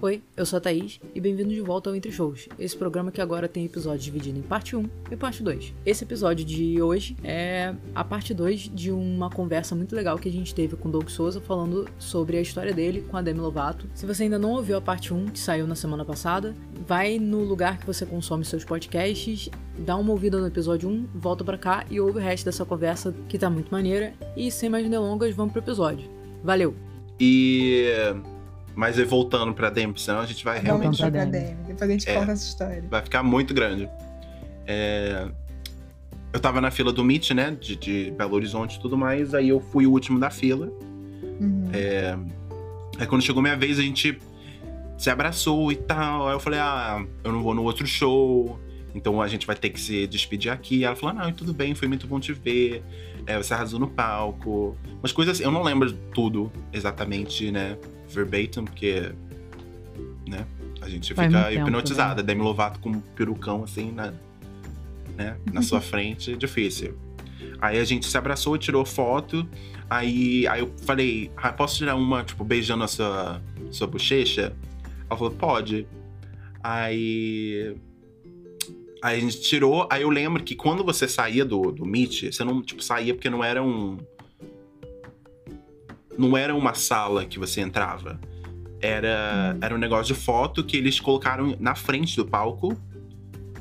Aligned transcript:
Oi, 0.00 0.22
eu 0.36 0.46
sou 0.46 0.58
a 0.58 0.60
Thaís 0.60 1.00
e 1.12 1.20
bem-vindo 1.20 1.48
de 1.48 1.60
volta 1.60 1.90
ao 1.90 1.96
Entre 1.96 2.12
Shows, 2.12 2.48
esse 2.56 2.76
programa 2.76 3.10
que 3.10 3.20
agora 3.20 3.48
tem 3.48 3.64
episódios 3.64 4.04
divididos 4.04 4.38
em 4.38 4.42
parte 4.44 4.76
1 4.76 4.88
e 5.10 5.16
parte 5.16 5.42
2. 5.42 5.74
Esse 5.84 6.04
episódio 6.04 6.44
de 6.44 6.80
hoje 6.80 7.16
é 7.24 7.74
a 7.96 8.04
parte 8.04 8.32
2 8.32 8.70
de 8.72 8.92
uma 8.92 9.28
conversa 9.28 9.74
muito 9.74 9.96
legal 9.96 10.16
que 10.16 10.28
a 10.28 10.32
gente 10.32 10.54
teve 10.54 10.76
com 10.76 10.88
o 10.88 10.92
Doug 10.92 11.08
Souza 11.08 11.40
falando 11.40 11.88
sobre 11.98 12.36
a 12.36 12.40
história 12.40 12.72
dele 12.72 13.04
com 13.10 13.16
a 13.16 13.22
Demi 13.22 13.40
Lovato. 13.40 13.88
Se 13.92 14.06
você 14.06 14.22
ainda 14.22 14.38
não 14.38 14.52
ouviu 14.52 14.76
a 14.76 14.80
parte 14.80 15.12
1, 15.12 15.30
que 15.30 15.38
saiu 15.40 15.66
na 15.66 15.74
semana 15.74 16.04
passada, 16.04 16.54
vai 16.86 17.18
no 17.18 17.42
lugar 17.42 17.78
que 17.78 17.86
você 17.86 18.06
consome 18.06 18.44
seus 18.44 18.64
podcasts, 18.64 19.50
dá 19.80 19.96
uma 19.96 20.12
ouvida 20.12 20.38
no 20.38 20.46
episódio 20.46 20.88
1, 20.88 21.08
volta 21.12 21.42
pra 21.42 21.58
cá 21.58 21.84
e 21.90 22.00
ouve 22.00 22.20
o 22.20 22.22
resto 22.22 22.44
dessa 22.44 22.64
conversa 22.64 23.12
que 23.28 23.36
tá 23.36 23.50
muito 23.50 23.72
maneira. 23.72 24.14
E 24.36 24.48
sem 24.48 24.70
mais 24.70 24.88
delongas, 24.88 25.34
vamos 25.34 25.52
pro 25.52 25.60
episódio. 25.60 26.08
Valeu! 26.44 26.72
E. 27.18 27.88
Mas 28.78 28.96
aí 28.96 29.04
voltando 29.04 29.52
pra 29.52 29.70
Demi, 29.70 29.92
senão 29.96 30.20
a 30.20 30.26
gente 30.26 30.44
vai 30.44 30.60
realmente. 30.60 30.98
Vamos 30.98 31.00
pra 31.00 31.24
Demi. 31.24 31.56
Depois 31.66 31.82
a 31.82 31.92
gente 31.92 32.08
É. 32.08 32.14
conta 32.14 32.30
essa 32.30 32.46
história. 32.46 32.84
Vai 32.88 33.02
ficar 33.02 33.24
muito 33.24 33.52
grande. 33.52 33.90
É, 34.64 35.26
Eu 36.32 36.38
tava 36.38 36.60
na 36.60 36.70
fila 36.70 36.92
do 36.92 37.02
Meet, 37.02 37.30
né? 37.32 37.56
De, 37.60 37.74
de 37.74 38.12
Belo 38.16 38.34
Horizonte 38.36 38.76
e 38.76 38.80
tudo 38.80 38.96
mais. 38.96 39.34
Aí 39.34 39.48
eu 39.48 39.58
fui 39.58 39.84
o 39.84 39.90
último 39.90 40.20
da 40.20 40.30
fila. 40.30 40.70
Uhum. 41.40 41.70
É, 41.72 42.16
Aí 43.00 43.06
quando 43.08 43.22
chegou 43.22 43.42
minha 43.42 43.56
vez, 43.56 43.80
a 43.80 43.82
gente 43.82 44.16
se 44.96 45.10
abraçou 45.10 45.72
e 45.72 45.76
tal. 45.76 46.28
Aí 46.28 46.34
eu 46.34 46.40
falei, 46.40 46.60
ah, 46.60 47.04
eu 47.24 47.32
não 47.32 47.42
vou 47.42 47.54
no 47.54 47.64
outro 47.64 47.84
show. 47.84 48.60
Então 48.94 49.20
a 49.20 49.26
gente 49.26 49.44
vai 49.44 49.56
ter 49.56 49.70
que 49.70 49.80
se 49.80 50.06
despedir 50.06 50.52
aqui. 50.52 50.84
Ela 50.84 50.94
falou, 50.94 51.16
não, 51.16 51.32
tudo 51.32 51.52
bem, 51.52 51.74
foi 51.74 51.88
muito 51.88 52.06
bom 52.06 52.20
te 52.20 52.32
ver. 52.32 52.84
É, 53.26 53.36
você 53.36 53.54
arrasou 53.54 53.80
no 53.80 53.88
palco. 53.88 54.76
Umas 55.02 55.10
coisas 55.10 55.34
assim, 55.34 55.44
eu 55.44 55.50
não 55.50 55.62
lembro 55.64 55.92
tudo 56.14 56.52
exatamente, 56.72 57.50
né? 57.50 57.76
Verbatim, 58.08 58.64
porque. 58.64 59.12
Né? 60.26 60.46
A 60.80 60.88
gente 60.88 61.14
Faz 61.14 61.32
fica 61.32 61.48
tempo, 61.48 61.62
hipnotizada. 61.62 62.22
Demi 62.22 62.42
Lovato 62.42 62.80
com 62.80 62.90
um 62.90 63.00
perucão 63.00 63.64
assim 63.64 63.90
na, 63.90 64.12
né? 65.16 65.36
na 65.52 65.62
sua 65.62 65.80
frente, 65.82 66.36
difícil. 66.36 66.96
Aí 67.60 67.78
a 67.78 67.84
gente 67.84 68.06
se 68.06 68.16
abraçou, 68.16 68.56
tirou 68.56 68.84
foto. 68.84 69.46
Aí, 69.90 70.46
aí 70.46 70.60
eu 70.60 70.72
falei, 70.84 71.30
ah, 71.36 71.52
posso 71.52 71.78
tirar 71.78 71.96
uma, 71.96 72.22
tipo, 72.22 72.44
beijando 72.44 72.84
a 72.84 72.88
sua, 72.88 73.42
sua 73.70 73.86
bochecha? 73.86 74.54
Ela 75.08 75.18
falou, 75.18 75.32
pode. 75.32 75.86
Aí. 76.62 77.74
Aí 79.02 79.16
a 79.16 79.20
gente 79.20 79.40
tirou. 79.40 79.88
Aí 79.90 80.02
eu 80.02 80.10
lembro 80.10 80.42
que 80.42 80.54
quando 80.54 80.84
você 80.84 81.08
saía 81.08 81.44
do, 81.44 81.72
do 81.72 81.86
Meet, 81.86 82.32
você 82.32 82.44
não, 82.44 82.62
tipo, 82.62 82.82
saía 82.82 83.14
porque 83.14 83.30
não 83.30 83.42
era 83.42 83.62
um. 83.62 83.96
Não 86.18 86.36
era 86.36 86.54
uma 86.54 86.74
sala 86.74 87.24
que 87.24 87.38
você 87.38 87.60
entrava. 87.60 88.20
Era, 88.80 89.56
era 89.60 89.74
um 89.74 89.78
negócio 89.78 90.14
de 90.14 90.20
foto 90.20 90.62
que 90.64 90.76
eles 90.76 91.00
colocaram 91.00 91.56
na 91.58 91.74
frente 91.74 92.16
do 92.16 92.26
palco 92.26 92.76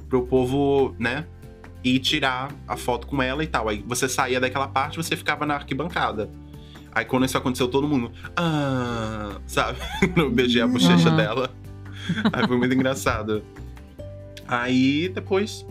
pro 0.10 0.26
povo, 0.26 0.96
né? 1.00 1.26
Ir 1.84 2.00
tirar 2.00 2.52
a 2.68 2.76
foto 2.76 3.08
com 3.08 3.22
ela 3.22 3.44
e 3.44 3.48
tal. 3.48 3.70
Aí 3.70 3.84
você 3.88 4.10
saía 4.10 4.40
daquela 4.40 4.68
parte 4.68 4.98
você 4.98 5.16
ficava 5.16 5.46
na 5.46 5.54
arquibancada. 5.56 6.30
Aí 6.92 7.06
quando 7.06 7.26
isso 7.26 7.38
aconteceu, 7.38 7.68
todo 7.68 7.88
mundo. 7.88 8.12
Ah, 8.36 9.40
sabe? 9.46 9.78
Eu 10.18 10.32
beijei 10.32 10.62
a 10.62 10.68
bochecha 10.68 11.10
Aham. 11.10 11.16
dela. 11.16 11.52
Aí 12.34 12.48
foi 12.48 12.58
muito 12.58 12.74
engraçado. 12.74 13.44
Aí 14.48 15.10
depois. 15.10 15.66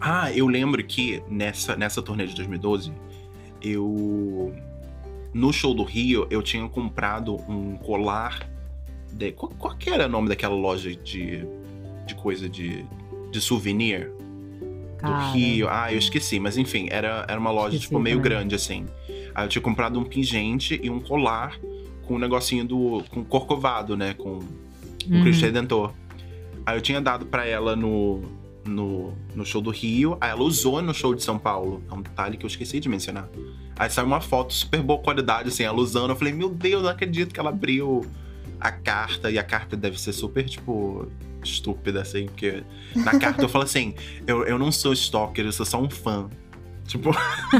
Ah, 0.00 0.32
eu 0.32 0.46
lembro 0.46 0.82
que 0.84 1.22
nessa, 1.28 1.74
nessa 1.76 2.00
turnê 2.00 2.26
de 2.26 2.34
2012, 2.36 2.92
eu. 3.60 4.54
No 5.34 5.52
show 5.52 5.74
do 5.74 5.82
Rio, 5.82 6.26
eu 6.30 6.42
tinha 6.42 6.66
comprado 6.68 7.36
um 7.48 7.76
colar. 7.76 8.48
De, 9.12 9.32
qual, 9.32 9.52
qual 9.58 9.76
que 9.76 9.90
era 9.90 10.06
o 10.06 10.08
nome 10.08 10.28
daquela 10.28 10.54
loja 10.54 10.94
de, 10.94 11.44
de 12.06 12.14
coisa 12.14 12.48
de, 12.48 12.84
de 13.30 13.40
souvenir? 13.40 14.10
do 14.98 15.02
Cara, 15.02 15.30
Rio. 15.30 15.68
Ah, 15.70 15.92
eu 15.92 15.98
esqueci, 15.98 16.40
mas 16.40 16.58
enfim, 16.58 16.88
era, 16.90 17.24
era 17.28 17.38
uma 17.38 17.52
loja, 17.52 17.76
Esqueci 17.76 17.86
tipo, 17.86 18.00
meio 18.00 18.16
também. 18.16 18.30
grande, 18.32 18.54
assim. 18.56 18.86
Aí 19.34 19.44
eu 19.44 19.48
tinha 19.48 19.62
comprado 19.62 19.96
um 19.98 20.04
pingente 20.04 20.80
e 20.82 20.90
um 20.90 20.98
colar 20.98 21.56
com 22.06 22.14
um 22.14 22.18
negocinho 22.18 22.64
do. 22.64 23.04
com 23.10 23.22
corcovado, 23.24 23.96
né? 23.96 24.14
Com 24.14 24.38
o 24.40 24.44
Uhum. 25.08 25.22
Cristo 25.22 25.44
Redentor. 25.44 25.92
Aí 26.66 26.76
eu 26.76 26.80
tinha 26.82 27.00
dado 27.00 27.26
pra 27.26 27.46
ela 27.46 27.74
no, 27.76 28.22
no, 28.68 29.14
no 29.34 29.44
show 29.44 29.60
do 29.60 29.70
Rio, 29.70 30.16
aí 30.20 30.30
ela 30.30 30.42
usou 30.42 30.80
no 30.82 30.94
show 30.94 31.14
de 31.14 31.22
São 31.22 31.38
Paulo. 31.38 31.82
É 31.90 31.94
um 31.94 32.02
detalhe 32.02 32.36
que 32.36 32.44
eu 32.44 32.48
esqueci 32.48 32.78
de 32.78 32.88
mencionar. 32.88 33.28
Aí 33.76 33.88
saiu 33.90 34.06
uma 34.06 34.20
foto 34.20 34.52
super 34.52 34.82
boa 34.82 34.98
qualidade, 35.00 35.48
assim, 35.48 35.62
ela 35.62 35.78
usando. 35.78 36.10
Eu 36.10 36.16
falei, 36.16 36.32
meu 36.32 36.48
Deus, 36.48 36.82
não 36.82 36.90
acredito 36.90 37.32
que 37.32 37.40
ela 37.40 37.50
abriu 37.50 38.04
a 38.60 38.70
carta. 38.70 39.30
E 39.30 39.38
a 39.38 39.44
carta 39.44 39.76
deve 39.76 40.00
ser 40.00 40.12
super, 40.12 40.44
tipo, 40.44 41.08
estúpida, 41.42 42.02
assim, 42.02 42.26
porque 42.26 42.62
na 42.94 43.18
carta 43.18 43.42
eu 43.42 43.48
falo 43.48 43.64
assim: 43.64 43.94
eu, 44.26 44.44
eu 44.44 44.58
não 44.58 44.72
sou 44.72 44.92
stalker, 44.92 45.44
eu 45.44 45.52
sou 45.52 45.66
só 45.66 45.80
um 45.80 45.90
fã. 45.90 46.28
Tipo, 46.88 47.10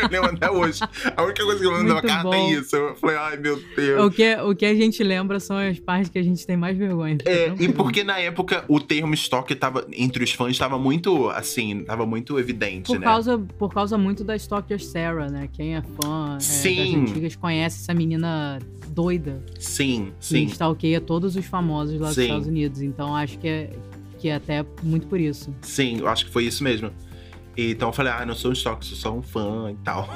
eu 0.00 0.08
lembro 0.10 0.30
até 0.36 0.50
hoje. 0.50 0.80
A 1.16 1.22
única 1.22 1.42
coisa 1.42 1.58
que 1.60 1.66
eu 1.66 1.72
lembro 1.72 2.02
da 2.02 2.22
bom. 2.22 2.34
é 2.34 2.52
isso. 2.52 2.76
Eu 2.76 2.94
falei, 2.96 3.16
ai 3.16 3.36
meu 3.38 3.60
Deus. 3.74 4.04
O 4.04 4.10
que, 4.10 4.36
o 4.36 4.54
que 4.54 4.66
a 4.66 4.74
gente 4.74 5.02
lembra 5.02 5.40
são 5.40 5.56
as 5.56 5.80
partes 5.80 6.10
que 6.10 6.18
a 6.18 6.22
gente 6.22 6.46
tem 6.46 6.56
mais 6.56 6.76
vergonha. 6.76 7.16
É, 7.24 7.54
e 7.58 7.72
porque 7.72 8.04
na 8.04 8.18
época 8.18 8.64
o 8.68 8.78
termo 8.78 9.14
stalker 9.14 9.58
tava, 9.58 9.86
entre 9.92 10.22
os 10.22 10.30
fãs 10.32 10.56
tava 10.58 10.78
muito, 10.78 11.28
assim, 11.30 11.84
tava 11.84 12.04
muito 12.04 12.38
evidente, 12.38 12.88
Por 12.88 13.00
né? 13.00 13.06
causa, 13.06 13.38
por 13.38 13.72
causa 13.72 13.96
muito 13.96 14.22
da 14.22 14.36
Stalker 14.36 14.82
Sarah, 14.82 15.30
né? 15.30 15.48
Quem 15.52 15.74
é 15.76 15.82
fã 15.82 16.36
é, 16.36 16.40
Sim. 16.40 16.76
das 16.76 17.10
antigas 17.10 17.36
conhece 17.36 17.80
essa 17.82 17.94
menina 17.94 18.58
doida 18.88 19.42
Sim, 19.58 20.12
que 20.20 20.26
sim. 20.26 20.44
stalkeia 20.44 21.00
todos 21.00 21.34
os 21.36 21.46
famosos 21.46 21.98
lá 21.98 22.08
dos 22.08 22.16
Sim. 22.16 22.22
Estados 22.24 22.46
Unidos. 22.46 22.82
Então 22.82 23.16
acho 23.16 23.38
que 23.38 23.48
é, 23.48 23.70
que 24.18 24.28
é 24.28 24.34
até 24.34 24.64
muito 24.82 25.06
por 25.06 25.18
isso. 25.18 25.54
Sim, 25.62 25.98
eu 26.00 26.08
acho 26.08 26.26
que 26.26 26.30
foi 26.32 26.44
isso 26.44 26.62
mesmo. 26.62 26.90
Então 27.56 27.88
eu 27.88 27.92
falei, 27.92 28.12
ah, 28.12 28.26
não 28.26 28.34
sou 28.34 28.50
um 28.50 28.54
stalker, 28.54 28.84
sou 28.86 28.96
só 28.96 29.12
um 29.12 29.22
fã 29.22 29.70
e 29.72 29.76
tal. 29.84 30.08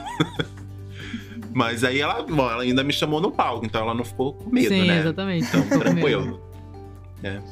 Mas 1.53 1.83
aí 1.83 2.01
ela, 2.01 2.23
bom, 2.23 2.49
ela 2.49 2.63
ainda 2.63 2.85
me 2.85 2.93
chamou 2.93 3.21
no 3.21 3.31
palco, 3.33 3.65
então 3.67 3.81
ela 3.83 3.95
não 3.95 4.05
ficou 4.05 4.35
com 4.35 4.51
medo, 4.51 4.69
Sim, 4.69 4.87
né? 4.87 4.99
exatamente. 5.01 5.47
Então, 5.49 5.81
tranquilo. 5.81 6.41
né? 7.23 7.43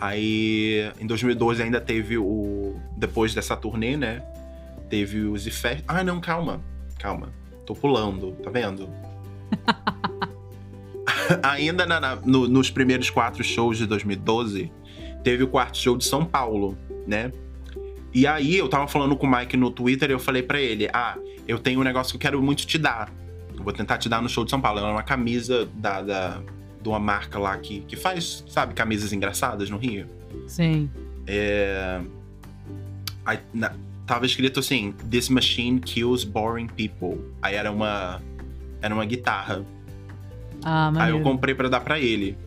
Aí, 0.00 0.90
em 1.00 1.06
2012 1.06 1.62
ainda 1.62 1.80
teve 1.80 2.16
o. 2.18 2.76
Depois 2.96 3.34
dessa 3.34 3.56
turnê, 3.56 3.96
né? 3.96 4.22
Teve 4.88 5.20
os 5.20 5.46
efeitos. 5.46 5.84
Ah, 5.88 6.04
não, 6.04 6.20
calma. 6.20 6.60
Calma. 6.98 7.30
Tô 7.66 7.74
pulando, 7.74 8.32
tá 8.42 8.50
vendo? 8.50 8.88
ainda 11.42 11.84
na- 11.86 12.00
na- 12.00 12.16
no- 12.16 12.48
nos 12.48 12.70
primeiros 12.70 13.10
quatro 13.10 13.42
shows 13.42 13.78
de 13.78 13.86
2012, 13.86 14.70
teve 15.24 15.42
o 15.42 15.48
quarto 15.48 15.76
show 15.78 15.96
de 15.96 16.04
São 16.04 16.24
Paulo, 16.24 16.76
né? 17.06 17.32
E 18.16 18.26
aí 18.26 18.56
eu 18.56 18.66
tava 18.66 18.88
falando 18.88 19.14
com 19.14 19.26
o 19.26 19.30
Mike 19.30 19.58
no 19.58 19.70
Twitter 19.70 20.08
e 20.08 20.14
eu 20.14 20.18
falei 20.18 20.42
pra 20.42 20.58
ele: 20.58 20.88
Ah, 20.90 21.18
eu 21.46 21.58
tenho 21.58 21.80
um 21.80 21.82
negócio 21.82 22.12
que 22.12 22.16
eu 22.16 22.20
quero 22.30 22.42
muito 22.42 22.66
te 22.66 22.78
dar. 22.78 23.12
Eu 23.54 23.62
vou 23.62 23.74
tentar 23.74 23.98
te 23.98 24.08
dar 24.08 24.22
no 24.22 24.28
show 24.30 24.42
de 24.42 24.50
São 24.50 24.58
Paulo. 24.58 24.78
Ela 24.78 24.88
é 24.88 24.92
uma 24.92 25.02
camisa 25.02 25.68
da, 25.74 26.00
da- 26.00 26.40
de 26.80 26.88
uma 26.88 26.98
marca 26.98 27.38
lá 27.38 27.54
que, 27.58 27.80
que 27.80 27.94
faz, 27.94 28.42
sabe, 28.48 28.72
camisas 28.72 29.12
engraçadas 29.12 29.68
no 29.68 29.76
Rio. 29.76 30.06
Sim. 30.46 30.88
É... 31.26 32.00
Aí, 33.26 33.38
na- 33.52 33.74
tava 34.06 34.24
escrito 34.24 34.60
assim: 34.60 34.92
This 35.10 35.28
machine 35.28 35.78
kills 35.78 36.24
boring 36.26 36.68
people. 36.68 37.20
Aí 37.42 37.54
era 37.54 37.70
uma. 37.70 38.22
Era 38.80 38.94
uma 38.94 39.04
guitarra. 39.04 39.62
Ah, 40.64 40.86
Aí 40.88 40.92
maneiro. 40.94 41.18
eu 41.18 41.22
comprei 41.22 41.54
pra 41.54 41.68
dar 41.68 41.80
pra 41.80 42.00
ele. 42.00 42.38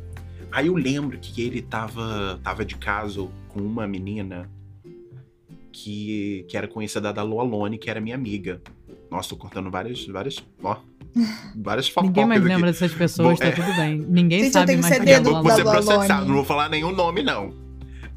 Aí 0.51 0.65
eu 0.65 0.75
lembro 0.75 1.15
que 1.19 1.43
ele 1.43 1.61
tava, 1.61 2.39
tava 2.43 2.65
de 2.65 2.75
caso 2.75 3.29
com 3.49 3.59
uma 3.59 3.85
menina 3.87 4.49
que, 5.83 6.45
que 6.47 6.57
era 6.57 6.67
conhecida 6.67 7.13
da 7.13 7.23
Lualone, 7.23 7.77
que 7.77 7.89
era 7.89 8.01
minha 8.01 8.15
amiga. 8.15 8.61
Nossa, 9.09 9.29
tô 9.29 9.35
contando 9.37 9.71
várias, 9.71 10.05
várias, 10.05 10.43
ó, 10.63 10.77
várias 11.55 11.87
fofocas 11.87 12.09
Ninguém 12.09 12.25
mais 12.27 12.41
aqui. 12.41 12.49
lembra 12.49 12.71
dessas 12.71 12.93
pessoas, 12.93 13.29
Bom, 13.29 13.35
tá 13.35 13.47
é. 13.47 13.51
tudo 13.51 13.73
bem. 13.75 13.97
Ninguém 13.97 14.39
Gente, 14.39 14.47
eu 14.47 14.53
sabe 14.53 14.67
tenho 14.67 14.81
mais 14.81 14.93
CD 14.93 15.05
quem 15.05 15.13
é 15.15 15.19
do- 15.19 15.29
Lola 15.31 15.41
Vou 15.43 15.51
ser 15.51 15.63
da 15.63 15.71
processado, 15.71 16.25
não 16.27 16.35
vou 16.35 16.43
falar 16.45 16.69
nenhum 16.69 16.91
nome, 16.91 17.23
não. 17.23 17.53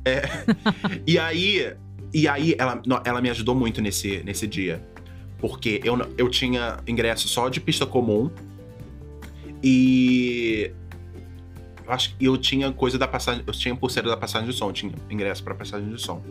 É, 0.05 0.23
e 1.07 1.19
aí, 1.19 1.73
e 2.13 2.27
aí 2.29 2.55
ela, 2.59 2.83
ela 3.05 3.21
me 3.21 3.31
ajudou 3.31 3.55
muito 3.55 3.81
nesse, 3.81 4.23
nesse 4.25 4.47
dia. 4.47 4.83
Porque 5.39 5.81
eu, 5.85 5.97
eu 6.19 6.29
tinha 6.29 6.79
ingresso 6.87 7.27
só 7.29 7.49
de 7.49 7.61
pista 7.61 7.85
comum. 7.87 8.31
E. 9.63 10.71
Eu 11.85 11.93
acho 11.93 12.17
que 12.17 12.25
eu 12.25 12.37
tinha 12.37 12.71
coisa 12.73 12.97
da 12.99 13.09
passagem. 13.09 13.43
Eu 13.47 13.53
tinha 13.53 13.75
pulseira 13.75 14.09
da 14.09 14.17
passagem 14.17 14.49
de 14.49 14.55
som, 14.55 14.69
eu 14.69 14.73
tinha 14.73 14.93
ingresso 15.11 15.43
pra 15.43 15.55
passagem 15.55 15.89
de 15.91 16.01
som. 16.01 16.23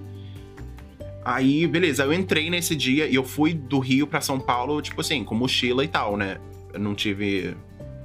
Aí, 1.23 1.67
beleza, 1.67 2.03
eu 2.03 2.11
entrei 2.11 2.49
nesse 2.49 2.75
dia 2.75 3.07
e 3.07 3.15
eu 3.15 3.23
fui 3.23 3.53
do 3.53 3.79
Rio 3.79 4.07
pra 4.07 4.21
São 4.21 4.39
Paulo, 4.39 4.81
tipo 4.81 5.01
assim, 5.01 5.23
com 5.23 5.35
mochila 5.35 5.83
e 5.83 5.87
tal, 5.87 6.17
né? 6.17 6.37
Eu 6.73 6.79
não 6.79 6.95
tive. 6.95 7.55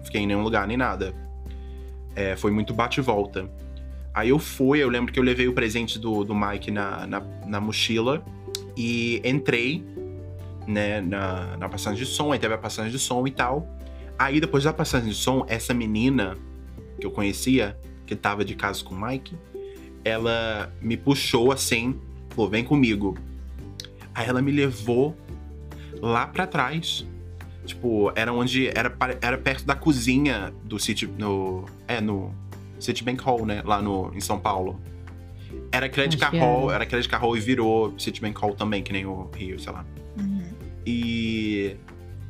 Fiquei 0.04 0.20
em 0.20 0.26
nenhum 0.26 0.42
lugar 0.42 0.66
nem 0.66 0.76
nada. 0.76 1.14
É, 2.14 2.36
foi 2.36 2.50
muito 2.50 2.74
bate 2.74 3.00
volta. 3.00 3.50
Aí 4.14 4.30
eu 4.30 4.38
fui, 4.38 4.82
eu 4.82 4.88
lembro 4.88 5.12
que 5.12 5.18
eu 5.18 5.22
levei 5.22 5.48
o 5.48 5.52
presente 5.52 5.98
do, 5.98 6.24
do 6.24 6.34
Mike 6.34 6.70
na, 6.70 7.06
na, 7.06 7.20
na 7.46 7.60
mochila 7.60 8.24
e 8.76 9.20
entrei, 9.24 9.84
né, 10.66 11.00
na, 11.00 11.56
na 11.58 11.68
passagem 11.68 11.98
de 11.98 12.06
som, 12.06 12.32
aí 12.32 12.38
teve 12.38 12.54
a 12.54 12.58
passagem 12.58 12.90
de 12.90 12.98
som 12.98 13.26
e 13.26 13.30
tal. 13.30 13.68
Aí 14.18 14.40
depois 14.40 14.64
da 14.64 14.72
passagem 14.72 15.10
de 15.10 15.14
som, 15.14 15.44
essa 15.48 15.74
menina 15.74 16.36
que 16.98 17.06
eu 17.06 17.10
conhecia 17.10 17.78
que 18.06 18.16
tava 18.16 18.44
de 18.44 18.54
caso 18.54 18.84
com 18.84 18.94
o 18.94 19.06
Mike, 19.06 19.36
ela 20.02 20.72
me 20.80 20.96
puxou 20.96 21.52
assim, 21.52 22.00
falou, 22.36 22.50
vem 22.50 22.62
comigo. 22.62 23.16
Aí 24.14 24.28
ela 24.28 24.40
me 24.40 24.52
levou 24.52 25.16
lá 26.00 26.26
pra 26.26 26.46
trás. 26.46 27.06
Tipo, 27.64 28.12
era 28.14 28.32
onde. 28.32 28.68
Era, 28.68 28.96
era 29.20 29.38
perto 29.38 29.66
da 29.66 29.74
cozinha 29.74 30.54
do 30.62 30.78
City. 30.78 31.06
No, 31.06 31.64
é, 31.88 32.00
no 32.00 32.32
Citibank 32.78 33.22
Hall, 33.22 33.44
né? 33.44 33.62
Lá 33.64 33.82
no, 33.82 34.12
em 34.14 34.20
São 34.20 34.38
Paulo. 34.38 34.80
Era 35.72 35.88
Credit 35.88 36.18
Card 36.18 36.38
Hall, 36.38 36.70
era. 36.70 36.86
Credit 36.86 37.08
Card 37.08 37.24
Hall 37.24 37.36
e 37.36 37.40
virou 37.40 37.98
Citibank 37.98 38.40
Hall 38.40 38.54
também, 38.54 38.82
que 38.82 38.92
nem 38.92 39.04
o 39.04 39.30
Rio, 39.34 39.58
sei 39.58 39.72
lá. 39.72 39.84
Uhum. 40.18 40.48
E 40.86 41.76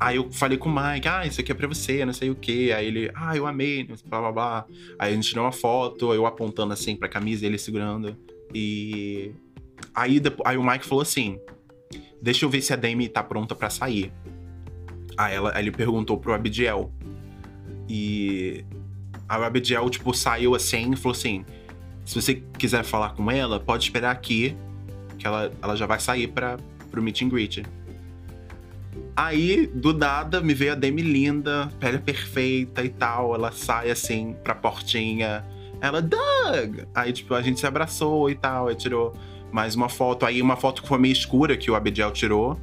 aí 0.00 0.17
eu 0.17 0.31
falei 0.32 0.56
com 0.56 0.69
o 0.69 0.75
Mike, 0.75 1.06
ah, 1.06 1.26
isso 1.26 1.41
aqui 1.41 1.52
é 1.52 1.55
pra 1.55 1.67
você, 1.67 2.05
não 2.05 2.12
sei 2.12 2.31
o 2.31 2.35
quê. 2.35 2.73
Aí 2.75 2.87
ele, 2.87 3.11
ah, 3.14 3.37
eu 3.37 3.47
amei, 3.47 3.85
blá 4.06 4.20
blá 4.20 4.32
blá. 4.32 4.67
Aí 4.99 5.12
a 5.12 5.14
gente 5.14 5.29
tirou 5.29 5.44
uma 5.44 5.52
foto, 5.52 6.14
eu 6.14 6.26
apontando 6.26 6.73
assim 6.73 6.97
pra 6.97 7.09
camisa 7.09 7.44
e 7.44 7.49
ele 7.49 7.59
segurando. 7.59 8.17
E 8.55 9.32
aí, 9.97 10.21
depo- 10.21 10.43
aí 10.47 10.57
o 10.57 10.63
Mike 10.63 10.85
falou 10.87 11.03
assim: 11.03 11.41
deixa 12.23 12.45
eu 12.45 12.51
ver 12.51 12.61
se 12.61 12.73
a 12.73 12.77
Dami 12.77 13.09
tá 13.09 13.23
pronta 13.23 13.55
pra 13.55 13.71
sair. 13.71 14.13
Aí, 15.17 15.35
ela, 15.35 15.53
aí 15.55 15.65
ele 15.65 15.73
perguntou 15.73 16.19
pro 16.19 16.35
Abidiel. 16.35 16.93
E 17.89 18.65
aí 19.29 19.41
o 19.41 19.45
Abidiel, 19.45 19.89
tipo, 19.91 20.13
saiu 20.15 20.55
assim 20.55 20.93
e 20.93 20.97
falou 20.97 21.17
assim: 21.17 21.45
se 22.05 22.15
você 22.21 22.35
quiser 22.59 22.85
falar 22.85 23.11
com 23.15 23.31
ela, 23.31 23.59
pode 23.59 23.85
esperar 23.85 24.11
aqui, 24.11 24.57
que 25.19 25.27
ela, 25.27 25.51
ela 25.63 25.75
já 25.75 25.87
vai 25.87 25.99
sair 25.99 26.29
pra, 26.29 26.57
pro 26.91 27.03
meet 27.03 27.23
and 27.23 27.29
greet. 27.29 27.65
Aí, 29.17 29.67
do 29.69 29.95
nada, 29.95 30.43
me 30.43 30.53
veio 30.53 30.73
a 30.73 30.75
Demi 30.75 31.01
linda, 31.01 31.71
pele 31.81 31.99
perfeita 31.99 32.85
e 32.85 32.91
tal. 32.91 33.35
Ela 33.35 33.51
sai 33.51 33.91
assim 33.91 34.37
pra 34.45 34.55
portinha. 34.55 35.43
Ela, 35.81 36.03
Doug! 36.03 36.81
Aí, 36.95 37.13
tipo, 37.13 37.33
a 37.35 37.41
gente 37.41 37.59
se 37.59 37.67
abraçou 37.67 38.29
e 38.29 38.35
tal. 38.35 38.69
Aí 38.69 38.75
tirou 38.75 39.15
mais 39.56 39.75
uma 39.75 39.88
foto. 39.88 40.26
Aí, 40.26 40.43
uma 40.43 40.55
foto 40.55 40.82
que 40.82 40.88
foi 40.88 40.99
meio 40.99 41.12
escura 41.12 41.56
que 41.56 41.70
o 41.70 41.75
Abediel 41.75 42.11
tirou. 42.11 42.61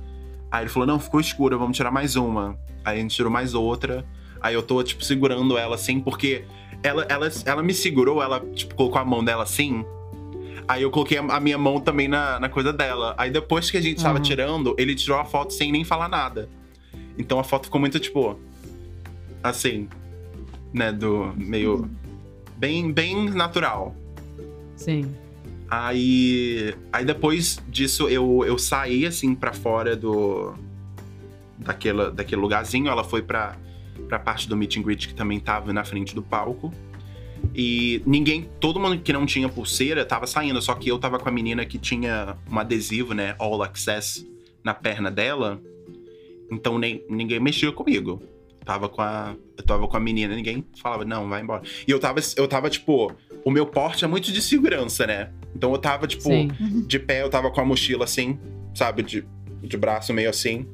Aí 0.52 0.62
ele 0.62 0.70
falou: 0.70 0.86
Não, 0.86 1.00
ficou 1.00 1.20
escura, 1.20 1.58
vamos 1.58 1.76
tirar 1.76 1.90
mais 1.90 2.16
uma. 2.16 2.56
Aí 2.86 3.00
a 3.00 3.02
gente 3.02 3.16
tirou 3.16 3.32
mais 3.32 3.56
outra. 3.56 4.06
Aí 4.40 4.54
eu 4.54 4.62
tô, 4.62 4.84
tipo, 4.84 5.04
segurando 5.04 5.58
ela 5.58 5.74
assim, 5.74 6.00
porque 6.00 6.46
ela, 6.84 7.04
ela, 7.10 7.28
ela 7.46 7.64
me 7.64 7.74
segurou, 7.74 8.22
ela, 8.22 8.40
tipo, 8.54 8.76
colocou 8.76 9.02
a 9.02 9.06
mão 9.06 9.24
dela 9.24 9.42
assim. 9.42 9.84
Aí 10.68 10.84
eu 10.84 10.92
coloquei 10.92 11.18
a 11.18 11.40
minha 11.40 11.58
mão 11.58 11.80
também 11.80 12.08
na, 12.08 12.40
na 12.40 12.48
coisa 12.48 12.72
dela. 12.72 13.16
Aí 13.18 13.32
depois 13.32 13.72
que 13.72 13.78
a 13.78 13.82
gente 13.82 14.02
tava 14.04 14.18
Uhum. 14.20 14.24
tirando, 14.24 14.76
ele 14.78 14.94
tirou 14.94 15.18
a 15.18 15.26
foto 15.26 15.52
sem 15.52 15.72
nem 15.72 15.84
falar 15.84 16.08
nada. 16.08 16.48
Então 17.18 17.40
a 17.40 17.44
foto 17.44 17.66
ficou 17.66 17.82
muito, 17.82 18.00
tipo. 18.00 18.38
Assim. 19.42 19.90
Né? 20.72 20.92
Do. 20.92 21.34
Meio. 21.36 21.90
Bem, 22.56 22.92
bem 22.92 23.32
natural. 23.32 23.96
Sim. 24.76 25.23
Aí. 25.74 26.76
Aí 26.92 27.04
depois 27.04 27.60
disso 27.68 28.08
eu, 28.08 28.44
eu 28.46 28.60
saí, 28.60 29.08
assim, 29.08 29.34
pra 29.34 29.54
fora 29.54 29.96
do. 29.96 30.54
Daquela, 31.58 32.12
daquele 32.12 32.42
lugarzinho. 32.42 32.90
Ela 32.90 33.04
foi 33.04 33.24
pra, 33.24 33.58
pra 34.08 34.20
parte 34.20 34.48
do 34.48 34.56
meet 34.56 34.78
and 34.78 34.84
greet 34.84 35.08
que 35.08 35.16
também 35.16 35.40
tava 35.40 35.74
na 35.74 35.84
frente 35.84 36.14
do 36.14 36.22
palco. 36.22 36.72
E 37.56 38.04
ninguém, 38.06 38.48
todo 38.60 38.80
mundo 38.80 39.00
que 39.00 39.12
não 39.12 39.26
tinha 39.26 39.50
pulseira 39.50 40.06
tava 40.06 40.28
saindo, 40.28 40.62
só 40.62 40.76
que 40.76 40.90
eu 40.90 40.98
tava 40.98 41.20
com 41.20 41.28
a 41.28 41.32
menina 41.32 41.66
que 41.66 41.78
tinha 41.78 42.38
um 42.50 42.58
adesivo, 42.58 43.14
né, 43.14 43.36
All 43.38 43.62
Access, 43.62 44.26
na 44.64 44.74
perna 44.74 45.12
dela. 45.12 45.62
Então 46.50 46.78
nem, 46.78 47.04
ninguém 47.10 47.40
mexia 47.40 47.72
comigo. 47.72 48.22
Tava 48.64 48.88
com 48.88 49.02
a, 49.02 49.36
eu 49.58 49.64
tava 49.64 49.88
com 49.88 49.98
a 49.98 50.00
menina, 50.00 50.36
ninguém 50.36 50.64
falava, 50.82 51.04
não, 51.04 51.28
vai 51.28 51.42
embora. 51.42 51.64
E 51.86 51.92
eu 51.92 52.00
tava, 52.00 52.22
eu 52.38 52.48
tava 52.48 52.70
tipo, 52.70 53.12
o 53.44 53.52
meu 53.52 53.66
porte 53.66 54.06
é 54.06 54.08
muito 54.08 54.32
de 54.32 54.42
segurança, 54.42 55.06
né? 55.06 55.32
Então 55.56 55.72
eu 55.72 55.78
tava, 55.78 56.08
tipo, 56.08 56.24
Sim. 56.24 56.50
de 56.88 57.00
pé, 57.00 57.22
eu 57.22 57.30
tava 57.30 57.52
com 57.52 57.62
a 57.62 57.66
mochila 57.66 58.04
assim, 58.06 58.40
sabe? 58.74 59.04
De, 59.04 59.26
de 59.62 59.78
braço 59.78 60.14
meio 60.14 60.30
assim. 60.30 60.66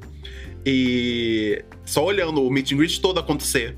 E 0.64 1.64
só 1.84 2.04
olhando 2.04 2.42
o 2.42 2.50
meet 2.50 2.72
and 2.72 2.76
greet 2.76 3.00
todo 3.00 3.18
acontecer. 3.20 3.76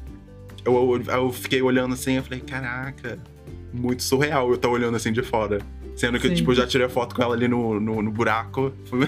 Eu, 0.64 0.74
eu, 0.74 1.14
eu 1.14 1.32
fiquei 1.32 1.60
olhando 1.60 1.94
assim, 1.94 2.14
eu 2.14 2.22
falei, 2.22 2.40
caraca, 2.40 3.18
muito 3.72 4.02
surreal 4.02 4.50
eu 4.50 4.56
tô 4.56 4.70
olhando 4.70 4.96
assim 4.96 5.12
de 5.12 5.22
fora. 5.22 5.58
Sendo 5.96 6.18
que, 6.18 6.28
Sim. 6.28 6.34
tipo, 6.34 6.52
eu 6.52 6.56
já 6.56 6.66
tirei 6.66 6.88
foto 6.88 7.14
com 7.14 7.22
ela 7.22 7.34
ali 7.34 7.46
no, 7.48 7.78
no, 7.78 8.00
no 8.02 8.10
buraco. 8.10 8.72
Foi, 8.86 9.00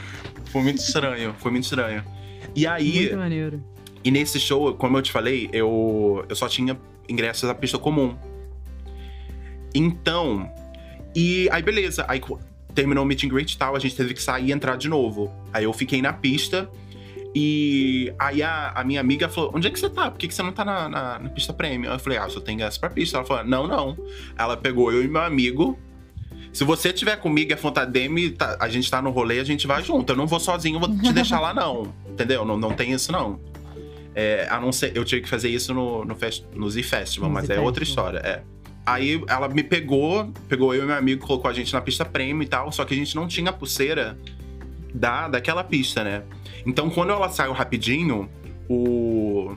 foi 0.50 0.62
muito 0.62 0.78
estranho, 0.78 1.34
foi 1.38 1.50
muito 1.50 1.64
estranho. 1.64 2.02
E 2.54 2.66
aí, 2.66 3.00
Muito 3.00 3.16
maneiro. 3.16 3.64
e 4.04 4.10
nesse 4.10 4.38
show, 4.40 4.74
como 4.74 4.98
eu 4.98 5.02
te 5.02 5.10
falei, 5.12 5.48
eu, 5.52 6.24
eu 6.28 6.36
só 6.36 6.48
tinha 6.48 6.78
ingressos 7.08 7.48
da 7.48 7.54
pista 7.54 7.78
comum. 7.78 8.14
Então, 9.74 10.50
e 11.14 11.48
aí 11.50 11.62
beleza, 11.62 12.04
aí 12.08 12.20
terminou 12.74 13.04
o 13.04 13.06
meet 13.06 13.24
and 13.24 13.28
greet 13.28 13.52
e 13.52 13.58
tal, 13.58 13.76
a 13.76 13.78
gente 13.78 13.94
teve 13.94 14.14
que 14.14 14.22
sair 14.22 14.48
e 14.48 14.52
entrar 14.52 14.76
de 14.76 14.88
novo. 14.88 15.32
Aí 15.52 15.64
eu 15.64 15.72
fiquei 15.72 16.00
na 16.00 16.12
pista 16.12 16.68
e 17.34 18.12
aí 18.18 18.42
a, 18.42 18.72
a 18.74 18.84
minha 18.84 19.00
amiga 19.00 19.28
falou, 19.28 19.52
onde 19.54 19.66
é 19.66 19.70
que 19.70 19.78
você 19.78 19.88
tá? 19.88 20.10
Por 20.10 20.18
que, 20.18 20.28
que 20.28 20.34
você 20.34 20.42
não 20.42 20.52
tá 20.52 20.64
na, 20.64 20.88
na, 20.88 21.18
na 21.18 21.28
pista 21.30 21.52
premium? 21.52 21.92
Eu 21.92 21.98
falei, 21.98 22.18
ah, 22.18 22.24
eu 22.24 22.30
só 22.30 22.40
tenho 22.40 22.56
ingresso 22.56 22.78
pra 22.78 22.90
pista. 22.90 23.16
Ela 23.16 23.26
falou, 23.26 23.44
não, 23.44 23.66
não. 23.66 23.96
Ela 24.38 24.56
pegou 24.56 24.92
eu 24.92 25.02
e 25.02 25.08
meu 25.08 25.22
amigo. 25.22 25.78
Se 26.52 26.64
você 26.64 26.92
tiver 26.92 27.16
comigo 27.16 27.50
e 27.50 27.54
a 27.54 27.56
Fontademe, 27.56 28.30
tá, 28.30 28.58
a 28.60 28.68
gente 28.68 28.90
tá 28.90 29.00
no 29.00 29.10
rolê, 29.10 29.40
a 29.40 29.44
gente 29.44 29.66
vai 29.66 29.82
junto. 29.82 30.12
Eu 30.12 30.16
não 30.16 30.26
vou 30.26 30.38
sozinho, 30.38 30.78
vou 30.78 30.94
te 30.98 31.12
deixar 31.12 31.40
lá, 31.40 31.54
não. 31.54 31.94
Entendeu? 32.06 32.44
Não, 32.44 32.58
não 32.58 32.74
tem 32.74 32.92
isso, 32.92 33.10
não. 33.10 33.40
É, 34.14 34.46
a 34.50 34.60
não 34.60 34.70
ser, 34.70 34.94
eu 34.94 35.02
tive 35.02 35.22
que 35.22 35.28
fazer 35.28 35.48
isso 35.48 35.72
no, 35.72 36.04
no, 36.04 36.14
fest, 36.14 36.44
no 36.54 36.68
Z 36.68 36.82
Festival, 36.82 37.30
No 37.30 37.34
mas 37.34 37.46
Z 37.46 37.54
é 37.54 37.60
outra 37.60 37.80
Festival. 37.82 38.08
história, 38.14 38.26
é. 38.28 38.42
Aí 38.84 39.22
ela 39.28 39.48
me 39.48 39.62
pegou, 39.62 40.32
pegou 40.48 40.74
eu 40.74 40.82
e 40.82 40.86
meu 40.86 40.96
amigo, 40.96 41.24
colocou 41.26 41.48
a 41.50 41.54
gente 41.54 41.72
na 41.72 41.80
pista 41.80 42.04
premium 42.04 42.42
e 42.42 42.46
tal, 42.46 42.72
só 42.72 42.84
que 42.84 42.92
a 42.94 42.96
gente 42.96 43.14
não 43.14 43.28
tinha 43.28 43.52
pulseira 43.52 44.18
da, 44.92 45.28
daquela 45.28 45.62
pista, 45.62 46.02
né? 46.02 46.24
Então 46.66 46.90
quando 46.90 47.10
ela 47.10 47.28
saiu 47.28 47.52
rapidinho, 47.52 48.28
o. 48.68 49.54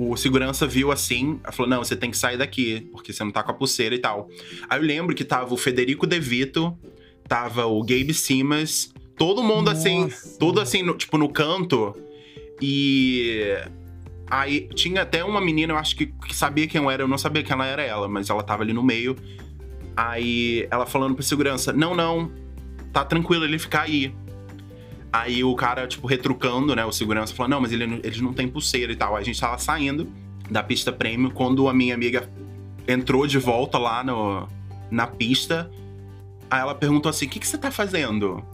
O 0.00 0.16
segurança 0.16 0.64
viu 0.64 0.92
assim, 0.92 1.40
falou: 1.50 1.68
Não, 1.68 1.82
você 1.82 1.96
tem 1.96 2.08
que 2.08 2.16
sair 2.16 2.36
daqui, 2.36 2.88
porque 2.92 3.12
você 3.12 3.24
não 3.24 3.32
tá 3.32 3.42
com 3.42 3.50
a 3.50 3.54
pulseira 3.54 3.94
e 3.96 3.98
tal. 3.98 4.28
Aí 4.70 4.78
eu 4.78 4.84
lembro 4.84 5.12
que 5.12 5.24
tava 5.24 5.52
o 5.52 5.56
Federico 5.56 6.06
De 6.06 6.20
Vito, 6.20 6.78
tava 7.26 7.66
o 7.66 7.80
Gabe 7.82 8.14
Simas, 8.14 8.92
todo 9.16 9.42
mundo 9.42 9.68
assim, 9.68 10.02
Nossa. 10.04 10.38
todo 10.38 10.60
assim, 10.60 10.82
no- 10.84 10.94
tipo, 10.96 11.18
no 11.18 11.28
canto. 11.28 11.96
E 12.62 13.56
aí 14.30 14.68
tinha 14.74 15.02
até 15.02 15.24
uma 15.24 15.40
menina, 15.40 15.72
eu 15.72 15.78
acho 15.78 15.96
que, 15.96 16.06
que 16.06 16.34
sabia 16.34 16.66
quem 16.66 16.80
eu 16.80 16.90
era, 16.90 17.02
eu 17.02 17.08
não 17.08 17.18
sabia 17.18 17.42
quem 17.42 17.52
ela 17.52 17.66
era 17.66 17.82
ela, 17.82 18.08
mas 18.08 18.30
ela 18.30 18.42
tava 18.42 18.62
ali 18.62 18.72
no 18.72 18.82
meio. 18.82 19.16
Aí 19.96 20.66
ela 20.70 20.86
falando 20.86 21.14
pro 21.14 21.24
segurança: 21.24 21.72
Não, 21.72 21.94
não, 21.94 22.30
tá 22.92 23.04
tranquilo 23.04 23.44
ele 23.44 23.58
ficar 23.58 23.82
aí. 23.82 24.14
Aí 25.12 25.42
o 25.42 25.54
cara, 25.54 25.86
tipo, 25.86 26.06
retrucando, 26.06 26.76
né? 26.76 26.84
O 26.84 26.92
segurança 26.92 27.34
falou: 27.34 27.50
Não, 27.50 27.60
mas 27.60 27.72
ele, 27.72 28.00
eles 28.04 28.20
não 28.20 28.32
têm 28.32 28.46
pulseira 28.46 28.92
e 28.92 28.96
tal. 28.96 29.16
Aí 29.16 29.22
a 29.22 29.24
gente 29.24 29.40
tava 29.40 29.58
saindo 29.58 30.06
da 30.50 30.62
pista 30.62 30.92
prêmio 30.92 31.30
quando 31.30 31.68
a 31.68 31.74
minha 31.74 31.94
amiga 31.94 32.28
entrou 32.86 33.26
de 33.26 33.38
volta 33.38 33.76
lá 33.78 34.04
no, 34.04 34.46
na 34.90 35.06
pista. 35.06 35.70
Aí 36.50 36.60
ela 36.60 36.74
perguntou 36.74 37.10
assim: 37.10 37.26
O 37.26 37.28
que, 37.28 37.40
que 37.40 37.46
você 37.46 37.58
tá 37.58 37.70
fazendo? 37.70 38.44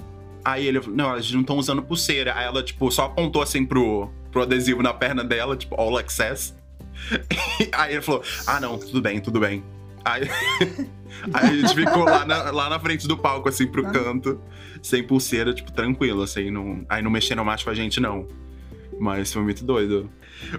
Aí 0.45 0.67
ele 0.67 0.81
Não, 0.89 1.13
eles 1.15 1.31
não 1.33 1.41
estão 1.41 1.59
usando 1.59 1.83
pulseira. 1.83 2.35
Aí 2.37 2.45
ela, 2.47 2.63
tipo, 2.63 2.91
só 2.91 3.05
apontou 3.05 3.43
assim 3.43 3.67
pro, 3.67 4.11
pro 4.35 4.43
adesivo 4.43 4.83
na 4.83 4.93
perna 4.93 5.23
dela, 5.23 5.57
tipo, 5.57 5.81
All 5.81 5.97
Access. 5.97 6.53
Aí 7.73 7.93
ele 7.93 8.03
falou: 8.03 8.23
Ah, 8.47 8.61
não, 8.61 8.77
tudo 8.77 9.01
bem, 9.01 9.21
tudo 9.21 9.39
bem. 9.39 9.63
Aí, 10.05 10.29
aí 11.33 11.49
a 11.49 11.55
gente 11.55 11.75
ficou 11.75 12.05
lá 12.05 12.27
na, 12.27 12.51
lá 12.51 12.69
na 12.69 12.79
frente 12.79 13.09
do 13.09 13.17
palco, 13.17 13.49
assim, 13.49 13.67
pro 13.67 13.91
canto, 13.91 14.39
sem 14.83 15.03
pulseira, 15.03 15.55
tipo, 15.55 15.73
tranquilo, 15.73 16.23
assim. 16.23 16.51
Não, 16.51 16.85
aí 16.91 17.01
não 17.01 17.11
mexeram 17.11 17.43
mais 17.43 17.63
com 17.63 17.71
a 17.71 17.75
gente, 17.75 18.01
não. 18.01 18.29
Mas 19.01 19.33
foi 19.33 19.43
muito 19.43 19.65
doido. 19.65 20.11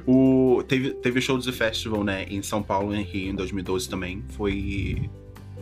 O, 0.07 0.63
teve, 0.67 0.91
teve 0.95 1.21
show 1.21 1.37
The 1.37 1.51
Festival, 1.51 2.03
né, 2.03 2.25
em 2.27 2.41
São 2.41 2.63
Paulo, 2.63 2.95
em 2.95 3.03
Rio, 3.03 3.29
em 3.29 3.35
2012 3.35 3.87
também. 3.87 4.23
Foi. 4.29 5.09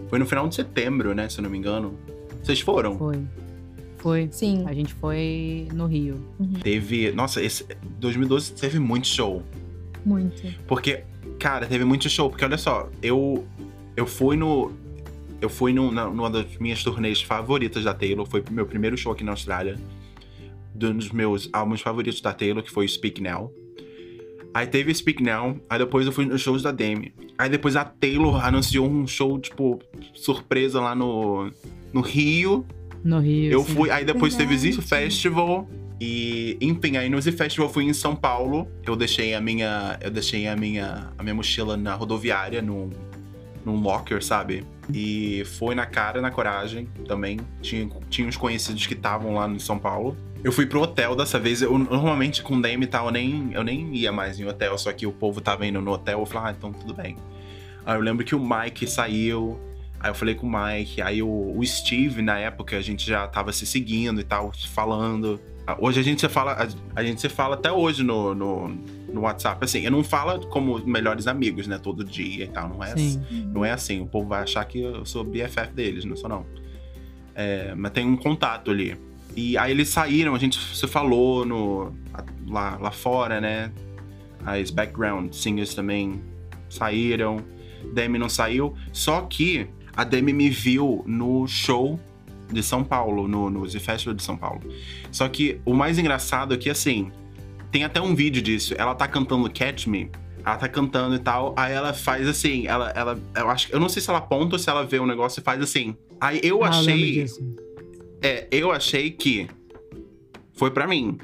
Foi 0.07 0.17
no 0.17 0.25
final 0.25 0.47
de 0.47 0.55
setembro, 0.55 1.13
né, 1.13 1.27
se 1.27 1.39
eu 1.39 1.43
não 1.43 1.49
me 1.49 1.57
engano. 1.57 1.99
Vocês 2.41 2.61
foram? 2.61 2.97
Foi. 2.97 3.19
Foi. 4.03 4.27
Sim. 4.31 4.65
A 4.67 4.73
gente 4.73 4.93
foi 4.93 5.65
no 5.73 5.85
Rio. 5.85 6.19
Teve. 6.61 7.13
Nossa, 7.13 7.41
esse 7.41 7.65
2012 7.99 8.51
teve 8.51 8.77
muito 8.77 9.07
show. 9.07 9.41
Muito. 10.05 10.43
Porque, 10.67 11.05
cara, 11.39 11.65
teve 11.65 11.85
muito 11.85 12.09
show. 12.09 12.29
Porque 12.29 12.43
olha 12.43 12.57
só, 12.57 12.89
eu. 13.01 13.47
Eu 13.95 14.05
fui 14.05 14.35
no. 14.35 14.73
Eu 15.39 15.49
fui 15.49 15.71
no, 15.71 15.89
na, 15.89 16.09
numa 16.09 16.29
das 16.29 16.57
minhas 16.57 16.83
turnês 16.83 17.21
favoritas 17.21 17.85
da 17.85 17.93
Taylor. 17.93 18.25
Foi 18.25 18.41
o 18.41 18.53
meu 18.53 18.65
primeiro 18.65 18.97
show 18.97 19.13
aqui 19.13 19.23
na 19.23 19.31
Austrália. 19.31 19.79
Um 20.75 20.97
dos 20.97 21.11
meus 21.11 21.49
álbuns 21.53 21.79
favoritos 21.79 22.19
da 22.19 22.33
Taylor, 22.33 22.61
que 22.61 22.71
foi 22.71 22.85
o 22.85 22.89
Speak 22.89 23.21
Now. 23.21 23.53
Aí 24.53 24.67
teve 24.67 24.91
o 24.91 24.95
Speak 24.95 25.23
Now. 25.23 25.57
Aí 25.69 25.79
depois 25.79 26.05
eu 26.05 26.11
fui 26.11 26.25
nos 26.25 26.41
shows 26.41 26.61
da 26.61 26.71
Demi. 26.71 27.13
Aí 27.37 27.49
depois 27.49 27.77
a 27.77 27.85
Taylor 27.85 28.43
anunciou 28.43 28.85
um 28.85 29.07
show, 29.07 29.39
tipo, 29.39 29.79
surpresa 30.13 30.81
lá 30.81 30.93
no, 30.93 31.49
no 31.93 32.01
Rio. 32.01 32.65
No 33.03 33.19
Rio. 33.19 33.51
Eu 33.51 33.63
sim. 33.63 33.73
fui, 33.73 33.91
aí 33.91 34.05
depois 34.05 34.35
teve 34.35 34.55
o 34.55 34.57
Verdade. 34.57 34.81
Festival. 34.81 35.67
E, 35.99 36.57
enfim, 36.59 36.97
aí 36.97 37.09
no 37.09 37.21
Z 37.21 37.31
Festival 37.33 37.67
eu 37.67 37.73
fui 37.73 37.83
em 37.85 37.93
São 37.93 38.15
Paulo. 38.15 38.67
Eu 38.85 38.95
deixei 38.95 39.33
a 39.33 39.41
minha. 39.41 39.97
Eu 40.01 40.11
deixei 40.11 40.47
a 40.47 40.55
minha, 40.55 41.11
a 41.17 41.23
minha 41.23 41.35
mochila 41.35 41.77
na 41.77 41.95
rodoviária, 41.95 42.61
num, 42.61 42.89
num 43.65 43.79
locker, 43.81 44.23
sabe? 44.23 44.65
E 44.93 45.43
foi 45.45 45.75
na 45.75 45.85
cara, 45.85 46.21
na 46.21 46.31
coragem 46.31 46.87
também. 47.07 47.39
Tinha, 47.61 47.89
tinha 48.09 48.27
uns 48.27 48.37
conhecidos 48.37 48.85
que 48.85 48.93
estavam 48.93 49.35
lá 49.35 49.47
em 49.47 49.59
São 49.59 49.79
Paulo. 49.79 50.17
Eu 50.43 50.51
fui 50.51 50.65
pro 50.65 50.81
hotel 50.81 51.15
dessa 51.15 51.39
vez. 51.39 51.61
Eu 51.61 51.77
normalmente 51.77 52.43
com 52.43 52.57
o 52.57 52.61
Dame 52.61 52.83
e 52.83 52.87
tal, 52.87 53.05
eu 53.05 53.11
nem, 53.11 53.53
eu 53.53 53.63
nem 53.63 53.95
ia 53.95 54.11
mais 54.11 54.39
em 54.39 54.45
hotel, 54.45 54.77
só 54.77 54.91
que 54.91 55.07
o 55.07 55.11
povo 55.11 55.39
tava 55.39 55.65
indo 55.65 55.79
no 55.79 55.91
hotel. 55.91 56.19
Eu 56.19 56.25
falei, 56.25 56.49
ah, 56.49 56.55
então 56.57 56.73
tudo 56.73 56.93
bem. 56.93 57.15
Aí 57.85 57.95
eu 57.95 58.01
lembro 58.01 58.25
que 58.25 58.35
o 58.35 58.39
Mike 58.39 58.87
saiu. 58.87 59.59
Aí 60.03 60.09
eu 60.09 60.13
falei 60.13 60.35
com 60.35 60.45
o 60.45 60.51
Mike. 60.51 61.01
Aí 61.01 61.23
o, 61.23 61.57
o 61.57 61.65
Steve, 61.65 62.21
na 62.21 62.37
época, 62.37 62.77
a 62.77 62.81
gente 62.81 63.07
já 63.07 63.25
tava 63.25 63.53
se 63.53 63.65
seguindo 63.65 64.19
e 64.19 64.23
tal, 64.25 64.51
falando. 64.73 65.39
Hoje 65.79 66.01
a 66.01 66.03
gente 66.03 66.19
se 66.19 66.27
fala, 66.27 66.51
a, 66.51 66.99
a 66.99 67.03
gente 67.05 67.21
se 67.21 67.29
fala 67.29 67.55
até 67.55 67.71
hoje 67.71 68.03
no, 68.03 68.35
no, 68.35 68.67
no, 68.67 69.21
WhatsApp. 69.21 69.63
Assim, 69.63 69.79
eu 69.79 69.91
não 69.91 70.03
falo 70.03 70.45
como 70.47 70.85
melhores 70.85 71.25
amigos, 71.25 71.67
né? 71.67 71.79
Todo 71.81 72.03
dia 72.03 72.43
e 72.43 72.47
tal. 72.49 72.67
Não 72.67 72.83
é, 72.83 72.91
assim, 72.91 73.21
não 73.53 73.63
é 73.63 73.71
assim. 73.71 74.01
O 74.01 74.05
povo 74.05 74.27
vai 74.27 74.43
achar 74.43 74.65
que 74.65 74.81
eu 74.81 75.05
sou 75.05 75.23
BFF 75.23 75.71
deles, 75.73 76.03
não 76.03 76.17
sou 76.17 76.29
não. 76.29 76.45
É, 77.33 77.73
mas 77.73 77.93
tem 77.93 78.05
um 78.05 78.17
contato 78.17 78.71
ali. 78.71 78.97
E 79.37 79.57
aí 79.57 79.71
eles 79.71 79.87
saíram, 79.87 80.35
a 80.35 80.37
gente 80.37 80.59
se 80.59 80.85
falou 80.85 81.45
no, 81.45 81.93
lá, 82.45 82.77
lá 82.77 82.91
fora, 82.91 83.39
né? 83.39 83.71
As 84.45 84.69
background 84.69 85.31
singers 85.31 85.73
também 85.73 86.21
saíram. 86.69 87.37
Demi 87.93 88.19
não 88.19 88.27
saiu. 88.27 88.75
Só 88.91 89.21
que 89.21 89.69
a 89.95 90.03
Demi 90.03 90.33
me 90.33 90.49
viu 90.49 91.03
no 91.05 91.47
show 91.47 91.99
de 92.51 92.61
São 92.61 92.83
Paulo, 92.83 93.27
no, 93.27 93.49
no 93.49 93.67
Z 93.67 93.79
Festival 93.79 94.13
de 94.13 94.23
São 94.23 94.37
Paulo. 94.37 94.61
Só 95.11 95.27
que 95.27 95.59
o 95.65 95.73
mais 95.73 95.97
engraçado 95.97 96.53
é 96.53 96.57
que, 96.57 96.69
assim, 96.69 97.11
tem 97.71 97.83
até 97.83 98.01
um 98.01 98.15
vídeo 98.15 98.41
disso. 98.41 98.73
Ela 98.77 98.93
tá 98.93 99.07
cantando 99.07 99.49
Catch 99.51 99.87
Me. 99.87 100.09
Ela 100.45 100.57
tá 100.57 100.67
cantando 100.67 101.15
e 101.15 101.19
tal. 101.19 101.53
Aí 101.57 101.73
ela 101.73 101.93
faz 101.93 102.27
assim, 102.27 102.67
ela, 102.67 102.89
ela, 102.95 103.19
eu 103.35 103.49
acho, 103.49 103.71
eu 103.71 103.79
não 103.79 103.89
sei 103.89 104.01
se 104.01 104.09
ela 104.09 104.19
aponta 104.19 104.55
ou 104.55 104.59
se 104.59 104.69
ela 104.69 104.85
vê 104.85 104.99
o 104.99 105.05
negócio 105.05 105.39
e 105.39 105.43
faz 105.43 105.61
assim. 105.61 105.95
Aí 106.19 106.39
eu 106.43 106.63
ah, 106.63 106.69
achei, 106.69 107.25
é, 108.21 108.47
eu 108.51 108.71
achei 108.71 109.09
que 109.09 109.47
foi 110.53 110.69
para 110.71 110.87
mim, 110.87 111.17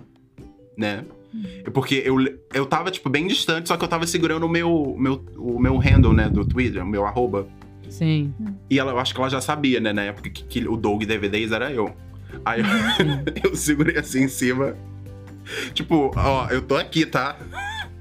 né? 0.78 1.06
Hum. 1.34 1.44
Porque 1.74 2.02
eu, 2.04 2.18
eu 2.54 2.66
tava, 2.66 2.90
tipo, 2.90 3.10
bem 3.10 3.28
distante, 3.28 3.68
só 3.68 3.78
que 3.78 3.84
eu 3.84 3.88
tava 3.88 4.08
segurando 4.08 4.46
o 4.46 4.50
meu, 4.50 4.96
meu, 4.98 5.24
o 5.38 5.60
meu 5.60 5.78
handle, 5.78 6.14
né, 6.14 6.30
do 6.30 6.46
Twitter, 6.46 6.84
o 6.84 6.88
meu 6.88 7.06
arroba. 7.06 7.48
Sim. 7.90 8.34
E 8.70 8.80
ela, 8.80 8.92
eu 8.92 9.00
acho 9.00 9.14
que 9.14 9.20
ela 9.20 9.30
já 9.30 9.42
sabia, 9.42 9.80
né, 9.80 9.92
na 9.92 10.04
época 10.04 10.30
que, 10.30 10.44
que 10.44 10.68
o 10.68 10.78
Doug 10.78 11.04
DVDs 11.04 11.52
era 11.52 11.72
eu. 11.72 11.94
Aí 12.46 12.62
eu, 12.62 13.44
eu 13.52 13.56
segurei 13.56 13.98
assim 13.98 14.24
em 14.24 14.28
cima. 14.28 14.76
Tipo, 15.74 16.12
ó, 16.16 16.48
eu 16.50 16.62
tô 16.62 16.76
aqui, 16.76 17.06
tá? 17.06 17.38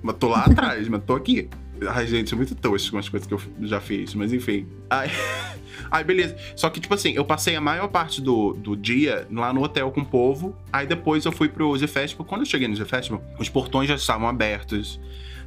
Mas 0.02 0.16
tô 0.16 0.28
lá 0.28 0.44
atrás, 0.44 0.86
mas 0.88 1.02
tô 1.04 1.14
aqui. 1.14 1.48
Ai, 1.88 2.06
gente, 2.06 2.34
é 2.34 2.36
muito 2.36 2.54
tosco 2.54 2.96
umas 2.96 3.08
coisas 3.08 3.26
que 3.26 3.34
eu 3.34 3.40
já 3.60 3.80
fiz, 3.80 4.14
mas 4.14 4.32
enfim. 4.32 4.66
Aí, 4.90 5.10
aí, 5.90 6.04
beleza. 6.04 6.36
Só 6.56 6.68
que, 6.68 6.80
tipo 6.80 6.92
assim, 6.92 7.12
eu 7.12 7.24
passei 7.24 7.54
a 7.56 7.60
maior 7.60 7.88
parte 7.88 8.20
do, 8.20 8.52
do 8.52 8.76
dia 8.76 9.26
lá 9.30 9.52
no 9.52 9.62
hotel 9.62 9.90
com 9.90 10.00
o 10.00 10.04
povo. 10.04 10.56
Aí 10.72 10.86
depois 10.86 11.24
eu 11.24 11.32
fui 11.32 11.48
pro 11.48 11.76
Z 11.76 11.86
Festival. 11.86 12.26
Quando 12.26 12.42
eu 12.42 12.46
cheguei 12.46 12.68
no 12.68 12.76
Z 12.76 12.84
Festival, 12.84 13.22
os 13.38 13.48
portões 13.48 13.88
já 13.88 13.94
estavam 13.94 14.28
abertos 14.28 15.00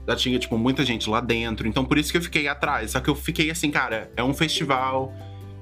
já 0.07 0.15
tinha, 0.15 0.39
tipo, 0.39 0.57
muita 0.57 0.83
gente 0.83 1.09
lá 1.09 1.21
dentro. 1.21 1.67
Então, 1.67 1.85
por 1.85 1.97
isso 1.97 2.11
que 2.11 2.17
eu 2.17 2.21
fiquei 2.21 2.47
atrás. 2.47 2.91
Só 2.91 2.99
que 2.99 3.09
eu 3.09 3.15
fiquei 3.15 3.49
assim, 3.51 3.71
cara, 3.71 4.11
é 4.15 4.23
um 4.23 4.33
festival. 4.33 5.13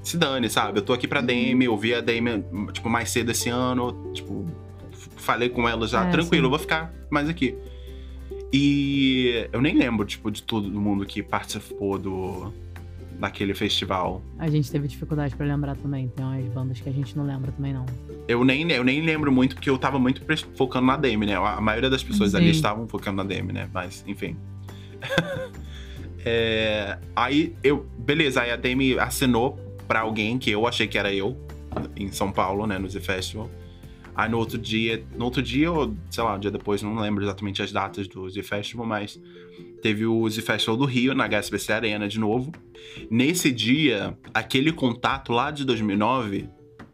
Se 0.01 0.17
dane, 0.17 0.49
sabe? 0.49 0.79
Eu 0.79 0.83
tô 0.83 0.93
aqui 0.93 1.07
pra 1.07 1.19
Demi, 1.19 1.65
eu 1.65 1.77
vi 1.77 1.93
a 1.93 1.99
Demi, 1.99 2.43
tipo, 2.71 2.89
mais 2.89 3.09
cedo 3.09 3.31
esse 3.31 3.49
ano. 3.49 4.11
Tipo, 4.13 4.45
falei 5.17 5.49
com 5.49 5.67
ela 5.67 5.87
já, 5.87 6.05
é, 6.05 6.09
tranquilo, 6.09 6.43
sim. 6.43 6.45
eu 6.45 6.49
vou 6.49 6.59
ficar 6.59 6.93
mais 7.09 7.27
aqui. 7.27 7.55
E 8.51 9.47
eu 9.51 9.61
nem 9.61 9.77
lembro, 9.77 10.05
tipo, 10.05 10.31
de 10.31 10.41
todo 10.41 10.69
mundo 10.71 11.05
que 11.05 11.21
participou 11.21 11.99
do, 11.99 12.53
daquele 13.19 13.53
festival. 13.53 14.23
A 14.37 14.49
gente 14.49 14.71
teve 14.71 14.87
dificuldade 14.87 15.35
para 15.35 15.45
lembrar 15.45 15.75
também. 15.75 16.07
Tem 16.07 16.25
umas 16.25 16.45
bandas 16.47 16.79
que 16.79 16.87
a 16.87 16.91
gente 16.91 17.15
não 17.17 17.25
lembra 17.25 17.51
também, 17.51 17.73
não. 17.73 17.85
Eu 18.27 18.45
nem, 18.45 18.69
eu 18.71 18.83
nem 18.83 19.01
lembro 19.01 19.31
muito, 19.31 19.55
porque 19.55 19.69
eu 19.69 19.77
tava 19.77 19.99
muito 19.99 20.23
focando 20.55 20.87
na 20.87 20.95
Demi, 20.95 21.25
né? 21.25 21.35
A 21.35 21.59
maioria 21.59 21.89
das 21.89 22.01
pessoas 22.01 22.31
Sim. 22.31 22.37
ali 22.37 22.49
estavam 22.49 22.87
focando 22.87 23.17
na 23.17 23.23
Demi, 23.23 23.51
né? 23.51 23.69
Mas, 23.73 24.03
enfim. 24.07 24.37
é, 26.25 26.97
aí 27.15 27.55
eu. 27.61 27.85
Beleza, 27.97 28.41
aí 28.41 28.51
a 28.51 28.55
Demi 28.55 28.97
assinou 28.97 29.59
para 29.85 29.99
alguém 29.99 30.37
que 30.37 30.49
eu 30.49 30.65
achei 30.65 30.87
que 30.87 30.97
era 30.97 31.13
eu, 31.13 31.37
em 31.97 32.11
São 32.11 32.31
Paulo, 32.31 32.65
né? 32.65 32.79
No 32.79 32.89
Z 32.89 33.01
Festival. 33.01 33.49
Aí 34.15 34.29
no 34.29 34.37
outro 34.37 34.57
dia, 34.57 35.03
no 35.15 35.25
outro 35.25 35.41
dia, 35.41 35.71
ou 35.71 35.93
sei 36.09 36.23
lá, 36.23 36.35
um 36.35 36.39
dia 36.39 36.51
depois, 36.51 36.81
não 36.81 36.95
lembro 36.95 37.23
exatamente 37.23 37.61
as 37.61 37.71
datas 37.71 38.07
do 38.07 38.29
Z 38.29 38.43
Festival, 38.43 38.85
mas 38.85 39.19
teve 39.81 40.05
o 40.05 40.29
Z 40.29 40.41
Festival 40.41 40.77
do 40.77 40.85
Rio, 40.85 41.13
na 41.13 41.27
HSBC 41.27 41.73
Arena 41.73 42.07
de 42.07 42.19
novo. 42.19 42.51
Nesse 43.09 43.51
dia, 43.51 44.17
aquele 44.33 44.71
contato 44.71 45.31
lá 45.31 45.51
de 45.51 45.65
2009 45.65 46.49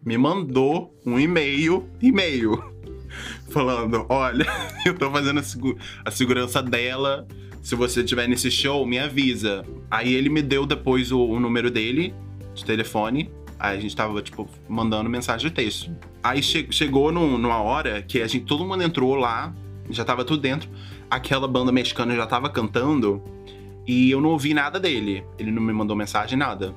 me 0.06 0.18
mandou 0.18 0.94
um 1.06 1.20
e-mail, 1.20 1.89
e-mail, 2.01 2.63
falando: 3.50 4.06
Olha, 4.10 4.46
eu 4.86 4.94
tô 4.94 5.10
fazendo 5.12 5.39
a, 5.39 5.44
segu 5.44 5.77
a 6.04 6.12
segurança 6.12 6.62
dela. 6.62 7.27
Se 7.62 7.75
você 7.75 8.01
estiver 8.01 8.27
nesse 8.27 8.51
show, 8.51 8.86
me 8.86 9.00
avisa. 9.00 9.65
Aí 9.89 10.13
ele 10.13 10.30
me 10.30 10.44
deu 10.44 10.68
depois 10.68 11.12
o, 11.12 11.20
o 11.20 11.39
número 11.39 11.72
dele, 11.72 12.13
de 12.54 12.63
telefone. 12.63 13.32
Aí 13.58 13.77
a 13.77 13.82
gente 13.82 13.96
tava, 13.96 14.22
tipo, 14.22 14.48
mandando 14.70 15.10
mensagem 15.10 15.50
de 15.50 15.56
texto. 15.56 15.89
Aí 16.22 16.42
che 16.42 16.68
chegou 16.70 17.12
num, 17.12 17.38
numa 17.38 17.60
hora 17.62 18.04
que 18.04 18.22
a 18.22 18.27
gente, 18.27 18.46
todo 18.46 18.63
mundo 18.63 18.84
entrou 18.84 19.15
lá, 19.15 19.51
já 19.89 20.06
tava 20.06 20.24
tudo 20.24 20.42
dentro 20.42 20.70
aquela 21.10 21.48
banda 21.48 21.72
mexicana 21.72 22.16
já 22.16 22.26
tava 22.26 22.50
cantando 22.50 23.22
e 23.88 24.10
eu 24.10 24.20
não 24.20 24.30
ouvi 24.30 24.54
nada 24.54 24.80
dele. 24.80 25.24
Ele 25.38 25.52
não 25.52 25.62
me 25.62 25.74
mandou 25.74 25.96
mensagem, 25.96 26.38
nada. 26.38 26.74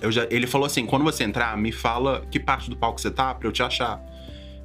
Eu 0.00 0.12
já, 0.12 0.26
ele 0.30 0.46
falou 0.46 0.66
assim: 0.66 0.84
quando 0.84 1.02
você 1.02 1.24
entrar, 1.24 1.56
me 1.56 1.72
fala 1.72 2.22
que 2.30 2.38
parte 2.38 2.68
do 2.68 2.76
palco 2.76 3.00
você 3.00 3.10
tá 3.10 3.34
pra 3.34 3.48
eu 3.48 3.52
te 3.52 3.62
achar. 3.62 4.02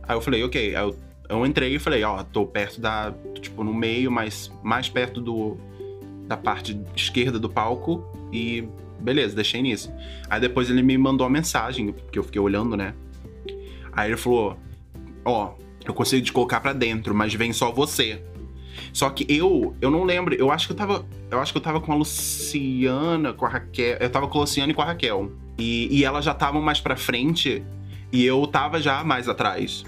Aí 0.03 0.15
eu 0.15 0.21
falei, 0.21 0.43
ok. 0.43 0.75
Aí 0.75 0.81
eu, 0.81 0.95
eu 1.29 1.45
entrei 1.45 1.75
e 1.75 1.79
falei, 1.79 2.03
ó, 2.03 2.23
tô 2.23 2.45
perto 2.45 2.81
da. 2.81 3.13
tipo, 3.39 3.63
no 3.63 3.73
meio, 3.73 4.11
mas 4.11 4.51
mais 4.61 4.89
perto 4.89 5.21
do. 5.21 5.57
da 6.27 6.35
parte 6.35 6.79
esquerda 6.95 7.39
do 7.39 7.49
palco. 7.49 8.05
E 8.31 8.67
beleza, 8.99 9.35
deixei 9.35 9.61
nisso. 9.61 9.91
Aí 10.29 10.39
depois 10.39 10.69
ele 10.69 10.81
me 10.81 10.97
mandou 10.97 11.25
uma 11.25 11.33
mensagem, 11.33 11.91
porque 11.91 12.19
eu 12.19 12.23
fiquei 12.23 12.41
olhando, 12.41 12.75
né? 12.75 12.93
Aí 13.93 14.09
ele 14.09 14.17
falou: 14.17 14.57
Ó, 15.23 15.53
eu 15.85 15.93
consigo 15.93 16.25
te 16.25 16.33
colocar 16.33 16.59
pra 16.59 16.73
dentro, 16.73 17.15
mas 17.15 17.33
vem 17.33 17.53
só 17.53 17.71
você. 17.71 18.21
Só 18.93 19.09
que 19.09 19.25
eu, 19.29 19.75
eu 19.81 19.89
não 19.89 20.03
lembro, 20.03 20.33
eu 20.33 20.51
acho 20.51 20.67
que 20.67 20.73
eu 20.73 20.77
tava. 20.77 21.05
Eu 21.29 21.39
acho 21.39 21.51
que 21.51 21.57
eu 21.57 21.61
tava 21.61 21.79
com 21.79 21.91
a 21.91 21.95
Luciana, 21.95 23.33
com 23.33 23.45
a 23.45 23.49
Raquel. 23.49 23.97
Eu 23.99 24.09
tava 24.09 24.27
com 24.27 24.37
a 24.37 24.41
Luciana 24.41 24.71
e 24.71 24.75
com 24.75 24.81
a 24.81 24.85
Raquel. 24.85 25.31
E, 25.57 25.99
e 25.99 26.03
elas 26.03 26.25
já 26.25 26.31
estavam 26.31 26.61
mais 26.61 26.79
pra 26.79 26.95
frente 26.95 27.63
e 28.11 28.25
eu 28.25 28.45
tava 28.47 28.81
já 28.81 29.03
mais 29.03 29.29
atrás. 29.29 29.83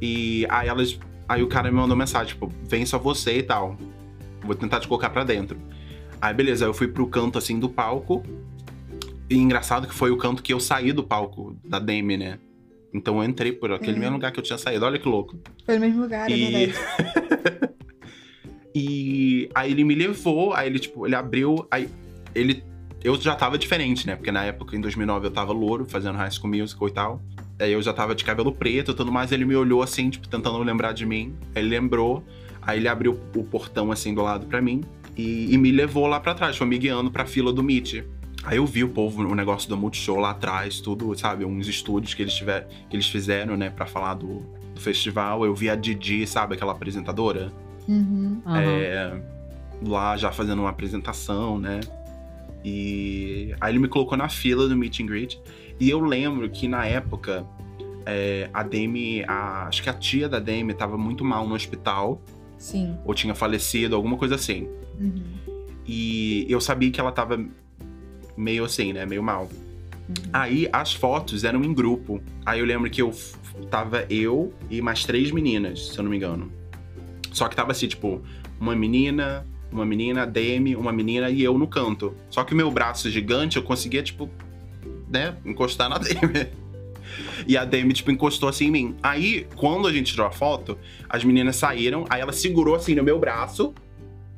E 0.00 0.46
aí 0.48 0.68
elas. 0.68 0.98
Aí 1.28 1.42
o 1.42 1.48
cara 1.48 1.70
me 1.70 1.76
mandou 1.76 1.96
mensagem, 1.96 2.28
tipo, 2.28 2.50
vem 2.64 2.86
só 2.86 2.98
você 2.98 3.38
e 3.38 3.42
tal. 3.42 3.76
Vou 4.42 4.54
tentar 4.54 4.80
te 4.80 4.88
colocar 4.88 5.10
pra 5.10 5.24
dentro. 5.24 5.58
Aí 6.20 6.32
beleza, 6.32 6.64
eu 6.64 6.72
fui 6.72 6.88
pro 6.88 7.06
canto 7.06 7.38
assim 7.38 7.58
do 7.58 7.68
palco. 7.68 8.22
E 9.28 9.36
engraçado 9.36 9.86
que 9.86 9.94
foi 9.94 10.10
o 10.10 10.16
canto 10.16 10.42
que 10.42 10.52
eu 10.52 10.60
saí 10.60 10.92
do 10.92 11.04
palco 11.04 11.56
da 11.64 11.78
Demi, 11.78 12.16
né? 12.16 12.38
Então 12.94 13.18
eu 13.18 13.28
entrei 13.28 13.52
por 13.52 13.70
aquele 13.72 13.96
é. 13.96 14.00
mesmo 14.00 14.14
lugar 14.14 14.32
que 14.32 14.38
eu 14.38 14.42
tinha 14.42 14.56
saído. 14.56 14.86
Olha 14.86 14.98
que 14.98 15.06
louco. 15.06 15.38
Foi 15.66 15.74
no 15.74 15.80
mesmo 15.80 16.02
lugar, 16.02 16.30
é 16.30 16.34
e... 16.34 16.44
é 16.44 16.66
verdade. 16.66 17.74
E 18.80 19.50
aí 19.52 19.72
ele 19.72 19.82
me 19.82 19.94
levou, 19.94 20.54
aí 20.54 20.68
ele, 20.68 20.78
tipo, 20.78 21.04
ele 21.04 21.16
abriu, 21.16 21.66
aí 21.68 21.88
ele. 22.32 22.62
Eu 23.02 23.20
já 23.20 23.34
tava 23.34 23.58
diferente, 23.58 24.06
né? 24.06 24.14
Porque 24.14 24.30
na 24.30 24.44
época, 24.44 24.76
em 24.76 24.80
2009, 24.80 25.26
eu 25.26 25.30
tava 25.30 25.52
louro, 25.52 25.84
fazendo 25.88 26.16
High 26.16 26.30
School 26.30 26.52
Musical 26.52 26.88
e 26.88 26.92
tal. 26.92 27.22
Aí 27.58 27.72
eu 27.72 27.82
já 27.82 27.92
tava 27.92 28.14
de 28.14 28.24
cabelo 28.24 28.52
preto 28.52 28.92
e 28.92 28.94
tudo 28.94 29.10
mais. 29.10 29.32
Ele 29.32 29.44
me 29.44 29.56
olhou 29.56 29.82
assim, 29.82 30.10
tipo, 30.10 30.28
tentando 30.28 30.58
lembrar 30.58 30.92
de 30.92 31.04
mim. 31.04 31.34
Ele 31.54 31.68
lembrou, 31.68 32.24
aí 32.62 32.78
ele 32.78 32.88
abriu 32.88 33.18
o 33.34 33.42
portão 33.44 33.90
assim 33.90 34.14
do 34.14 34.22
lado 34.22 34.46
para 34.46 34.60
mim 34.60 34.82
e, 35.18 35.52
e, 35.52 35.58
me 35.58 35.72
levou 35.72 36.06
lá 36.06 36.20
para 36.20 36.32
trás, 36.32 36.56
foi 36.56 36.66
me 36.66 36.78
guiando 36.78 37.10
pra 37.10 37.26
fila 37.26 37.52
do 37.52 37.62
Meet. 37.62 38.04
Aí 38.44 38.56
eu 38.56 38.64
vi 38.64 38.84
o 38.84 38.88
povo, 38.88 39.22
o 39.22 39.34
negócio 39.34 39.68
do 39.68 39.76
Multishow 39.76 40.16
lá 40.16 40.30
atrás, 40.30 40.80
tudo, 40.80 41.12
sabe? 41.18 41.44
Uns 41.44 41.66
estúdios 41.66 42.14
que 42.14 42.22
eles, 42.22 42.34
tiver, 42.34 42.68
que 42.88 42.94
eles 42.94 43.08
fizeram, 43.08 43.56
né, 43.56 43.68
para 43.68 43.84
falar 43.84 44.14
do, 44.14 44.46
do 44.74 44.80
festival. 44.80 45.44
Eu 45.44 45.54
vi 45.54 45.68
a 45.68 45.74
Didi, 45.74 46.24
sabe, 46.24 46.54
aquela 46.54 46.70
apresentadora? 46.70 47.52
Uhum. 47.88 48.42
É, 48.54 49.18
lá 49.82 50.16
já 50.16 50.30
fazendo 50.30 50.60
uma 50.60 50.70
apresentação, 50.70 51.58
né? 51.58 51.80
E 52.64 53.54
aí 53.60 53.72
ele 53.72 53.78
me 53.78 53.88
colocou 53.88 54.18
na 54.18 54.28
fila 54.28 54.68
do 54.68 54.76
meet 54.76 55.00
and 55.00 55.06
greet. 55.06 55.40
E 55.80 55.88
eu 55.88 56.00
lembro 56.00 56.48
que 56.50 56.68
na 56.68 56.84
época 56.84 57.46
é, 58.04 58.50
a 58.52 58.62
Demi, 58.62 59.24
a, 59.26 59.66
acho 59.66 59.82
que 59.82 59.88
a 59.88 59.94
tia 59.94 60.28
da 60.28 60.38
Demi 60.38 60.74
tava 60.74 60.98
muito 60.98 61.24
mal 61.24 61.46
no 61.46 61.54
hospital. 61.54 62.20
Sim. 62.58 62.96
Ou 63.04 63.14
tinha 63.14 63.34
falecido, 63.34 63.94
alguma 63.94 64.16
coisa 64.16 64.34
assim. 64.34 64.68
Uhum. 65.00 65.22
E 65.86 66.46
eu 66.48 66.60
sabia 66.60 66.90
que 66.90 67.00
ela 67.00 67.12
tava 67.12 67.42
meio 68.36 68.64
assim, 68.64 68.92
né? 68.92 69.06
Meio 69.06 69.22
mal. 69.22 69.48
Uhum. 70.08 70.14
Aí 70.32 70.68
as 70.72 70.92
fotos 70.92 71.44
eram 71.44 71.62
em 71.64 71.72
grupo. 71.72 72.20
Aí 72.44 72.60
eu 72.60 72.66
lembro 72.66 72.90
que 72.90 73.00
eu 73.00 73.14
tava 73.70 74.04
eu 74.10 74.52
e 74.68 74.80
mais 74.82 75.04
três 75.04 75.30
meninas, 75.30 75.88
se 75.88 75.98
eu 75.98 76.02
não 76.02 76.10
me 76.10 76.16
engano. 76.16 76.57
Só 77.38 77.48
que 77.48 77.54
tava 77.54 77.72
assim, 77.72 77.86
tipo, 77.86 78.20
uma 78.60 78.74
menina, 78.74 79.46
uma 79.70 79.86
menina, 79.86 80.26
Demi, 80.26 80.74
uma 80.74 80.92
menina 80.92 81.30
e 81.30 81.42
eu 81.42 81.56
no 81.56 81.66
canto. 81.66 82.14
Só 82.28 82.42
que 82.42 82.52
o 82.52 82.56
meu 82.56 82.70
braço 82.70 83.08
gigante, 83.10 83.56
eu 83.56 83.62
conseguia, 83.62 84.02
tipo, 84.02 84.28
né, 85.08 85.36
encostar 85.44 85.88
na 85.88 85.98
Demi. 85.98 86.48
E 87.46 87.56
a 87.56 87.64
Demi, 87.64 87.92
tipo, 87.92 88.10
encostou 88.10 88.48
assim 88.48 88.66
em 88.66 88.70
mim. 88.70 88.96
Aí, 89.02 89.46
quando 89.54 89.86
a 89.86 89.92
gente 89.92 90.10
tirou 90.10 90.26
a 90.26 90.32
foto, 90.32 90.76
as 91.08 91.22
meninas 91.22 91.56
saíram, 91.56 92.04
aí 92.10 92.20
ela 92.20 92.32
segurou 92.32 92.74
assim 92.74 92.94
no 92.94 93.02
meu 93.04 93.18
braço. 93.18 93.72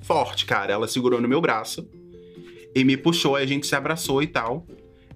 Forte, 0.03 0.45
cara. 0.45 0.73
Ela 0.73 0.87
segurou 0.87 1.21
no 1.21 1.29
meu 1.29 1.41
braço 1.41 1.89
e 2.75 2.85
me 2.85 2.97
puxou, 2.97 3.37
aí 3.37 3.45
a 3.45 3.47
gente 3.47 3.67
se 3.67 3.75
abraçou 3.75 4.23
e 4.23 4.27
tal. 4.27 4.67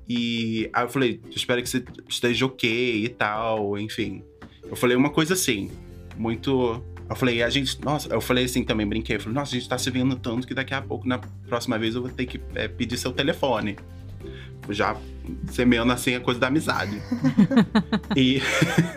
E 0.09 0.71
aí 0.73 0.85
eu 0.85 0.89
falei, 0.89 1.21
espero 1.31 1.63
que 1.63 1.69
você 1.69 1.85
esteja 2.09 2.47
ok 2.47 3.05
e 3.05 3.09
tal, 3.09 3.79
enfim. 3.79 4.23
Eu 4.69 4.77
falei 4.77 4.97
uma 4.97 5.11
coisa 5.11 5.35
assim, 5.35 5.71
muito. 6.17 6.83
Eu 7.09 7.17
falei, 7.17 7.43
a 7.43 7.51
gente. 7.51 7.81
Nossa, 7.83 8.13
eu 8.13 8.21
falei 8.21 8.45
assim 8.45 8.65
também, 8.65 8.87
brinquei. 8.87 9.17
Eu 9.17 9.21
falei, 9.21 9.35
nossa, 9.35 9.55
a 9.55 9.59
gente 9.59 9.69
tá 9.69 9.77
se 9.77 9.91
vendo 9.91 10.17
tanto 10.17 10.47
que 10.47 10.55
daqui 10.55 10.75
a 10.75 10.81
pouco, 10.81 11.07
na 11.07 11.19
próxima 11.49 11.79
vez, 11.79 11.95
eu 11.95 12.03
vou 12.03 12.11
ter 12.11 12.27
que 12.27 12.41
é, 12.55 12.67
pedir 12.67 12.97
seu 12.97 13.13
telefone. 13.13 13.77
Já 14.71 14.97
semeando 15.49 15.93
assim 15.93 16.15
a 16.15 16.21
coisa 16.21 16.41
da 16.41 16.47
amizade. 16.47 17.01
e. 18.17 18.41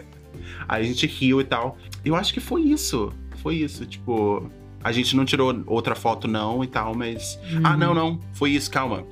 aí 0.68 0.84
a 0.84 0.88
gente 0.88 1.06
riu 1.06 1.42
e 1.42 1.44
tal. 1.44 1.78
Eu 2.04 2.16
acho 2.16 2.34
que 2.34 2.40
foi 2.40 2.62
isso. 2.62 3.12
Foi 3.38 3.56
isso. 3.56 3.86
Tipo, 3.86 4.50
a 4.82 4.92
gente 4.92 5.16
não 5.16 5.26
tirou 5.26 5.64
outra 5.66 5.96
foto, 5.96 6.28
não, 6.28 6.64
e 6.64 6.68
tal, 6.68 6.96
mas. 6.96 7.38
Uhum. 7.52 7.62
Ah, 7.64 7.76
não, 7.76 7.94
não. 7.94 8.20
Foi 8.34 8.52
isso, 8.52 8.72
calma. 8.72 9.04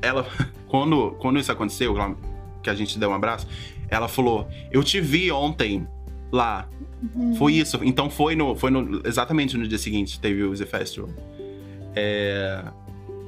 Ela. 0.00 0.26
Quando, 0.68 1.12
quando 1.12 1.38
isso 1.38 1.50
aconteceu, 1.50 1.94
que 2.62 2.68
a 2.68 2.74
gente 2.74 2.98
deu 2.98 3.08
um 3.08 3.14
abraço, 3.14 3.46
ela 3.88 4.06
falou: 4.06 4.46
Eu 4.70 4.84
te 4.84 5.00
vi 5.00 5.32
ontem 5.32 5.88
lá. 6.32 6.68
Uhum. 7.14 7.34
Foi 7.34 7.54
isso. 7.54 7.80
Então 7.82 8.10
foi 8.10 8.34
no. 8.34 8.54
Foi 8.54 8.70
no. 8.70 9.02
Exatamente 9.06 9.56
no 9.56 9.66
dia 9.66 9.78
seguinte 9.78 10.20
teve 10.20 10.42
o 10.42 10.54
Z 10.54 10.66
Festival. 10.66 11.10
É. 11.94 12.64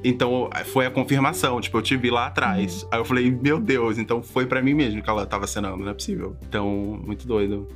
Então 0.03 0.49
foi 0.65 0.87
a 0.87 0.91
confirmação, 0.91 1.61
tipo, 1.61 1.77
eu 1.77 1.81
te 1.81 1.95
vi 1.95 2.09
lá 2.09 2.27
atrás. 2.27 2.81
Uhum. 2.83 2.89
Aí 2.91 2.99
eu 2.99 3.05
falei, 3.05 3.31
meu 3.31 3.59
Deus, 3.59 3.99
então 3.99 4.23
foi 4.23 4.47
para 4.47 4.61
mim 4.61 4.73
mesmo 4.73 5.01
que 5.01 5.09
ela 5.09 5.25
tava 5.27 5.45
cenando, 5.45 5.77
não 5.77 5.91
é 5.91 5.93
possível. 5.93 6.35
Então, 6.47 6.99
muito 7.05 7.27
doido. 7.27 7.67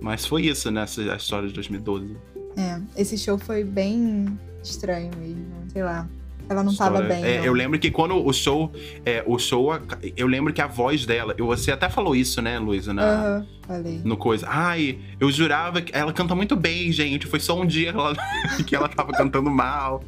Mas 0.00 0.26
foi 0.26 0.42
isso, 0.42 0.70
né, 0.70 0.82
essa 0.82 1.00
história 1.16 1.48
de 1.48 1.54
2012. 1.54 2.16
É, 2.56 2.80
esse 3.00 3.16
show 3.16 3.38
foi 3.38 3.64
bem 3.64 4.38
estranho 4.62 5.10
mesmo, 5.18 5.46
sei 5.72 5.82
lá. 5.82 6.06
Ela 6.48 6.62
não 6.62 6.72
História. 6.72 6.98
tava 6.98 7.08
bem. 7.08 7.24
É, 7.24 7.46
eu 7.46 7.52
lembro 7.52 7.78
que 7.78 7.90
quando 7.90 8.16
o 8.16 8.32
show. 8.32 8.72
É, 9.04 9.22
o 9.26 9.38
show. 9.38 9.70
Eu 10.16 10.26
lembro 10.26 10.52
que 10.52 10.62
a 10.62 10.66
voz 10.66 11.04
dela. 11.04 11.34
Você 11.38 11.70
até 11.70 11.88
falou 11.88 12.16
isso, 12.16 12.40
né, 12.40 12.58
Luísa? 12.58 12.94
Na, 12.94 13.44
falei. 13.66 14.00
No 14.04 14.16
coisa. 14.16 14.46
Ai, 14.48 14.98
eu 15.20 15.30
jurava 15.30 15.82
que. 15.82 15.94
Ela 15.94 16.12
canta 16.12 16.34
muito 16.34 16.56
bem, 16.56 16.90
gente. 16.90 17.26
Foi 17.26 17.38
só 17.38 17.60
um 17.60 17.66
dia 17.66 17.92
que 17.92 17.98
ela, 17.98 18.16
que 18.66 18.76
ela 18.76 18.88
tava 18.88 19.12
cantando 19.12 19.50
mal. 19.50 20.02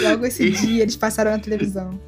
Logo 0.00 0.26
esse 0.26 0.46
e... 0.46 0.50
dia, 0.50 0.82
eles 0.82 0.96
passaram 0.96 1.30
na 1.30 1.38
televisão. 1.38 1.98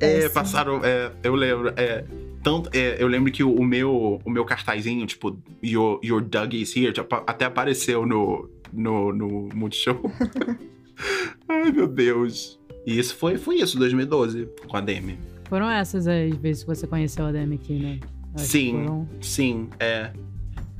É, 0.00 0.24
é 0.24 0.28
passaram. 0.28 0.80
É, 0.82 1.10
eu 1.22 1.34
lembro. 1.34 1.72
É, 1.76 2.04
tanto, 2.42 2.70
é, 2.72 2.96
eu 2.98 3.06
lembro 3.06 3.30
que 3.30 3.44
o, 3.44 3.54
o, 3.54 3.64
meu, 3.64 4.20
o 4.24 4.30
meu 4.30 4.46
cartazinho, 4.46 5.06
tipo, 5.06 5.38
Your, 5.62 6.00
your 6.02 6.22
Doug 6.22 6.54
is 6.54 6.74
here, 6.74 6.92
tipo, 6.92 7.14
até 7.26 7.44
apareceu 7.44 8.06
no, 8.06 8.48
no, 8.72 9.12
no 9.12 9.48
Multishow. 9.54 10.00
Ai, 11.46 11.70
meu 11.70 11.86
Deus. 11.86 12.59
E 12.86 12.98
isso 12.98 13.14
foi, 13.16 13.36
foi 13.36 13.56
isso, 13.56 13.78
2012, 13.78 14.48
com 14.66 14.76
a 14.76 14.80
Demi. 14.80 15.18
Foram 15.48 15.68
essas 15.68 16.06
as 16.06 16.34
vezes 16.36 16.62
que 16.62 16.68
você 16.68 16.86
conheceu 16.86 17.26
a 17.26 17.32
Demi 17.32 17.56
aqui, 17.56 17.78
né? 17.78 18.00
Acho 18.34 18.44
sim, 18.46 18.72
foram... 18.72 19.08
sim, 19.20 19.68
é. 19.78 20.10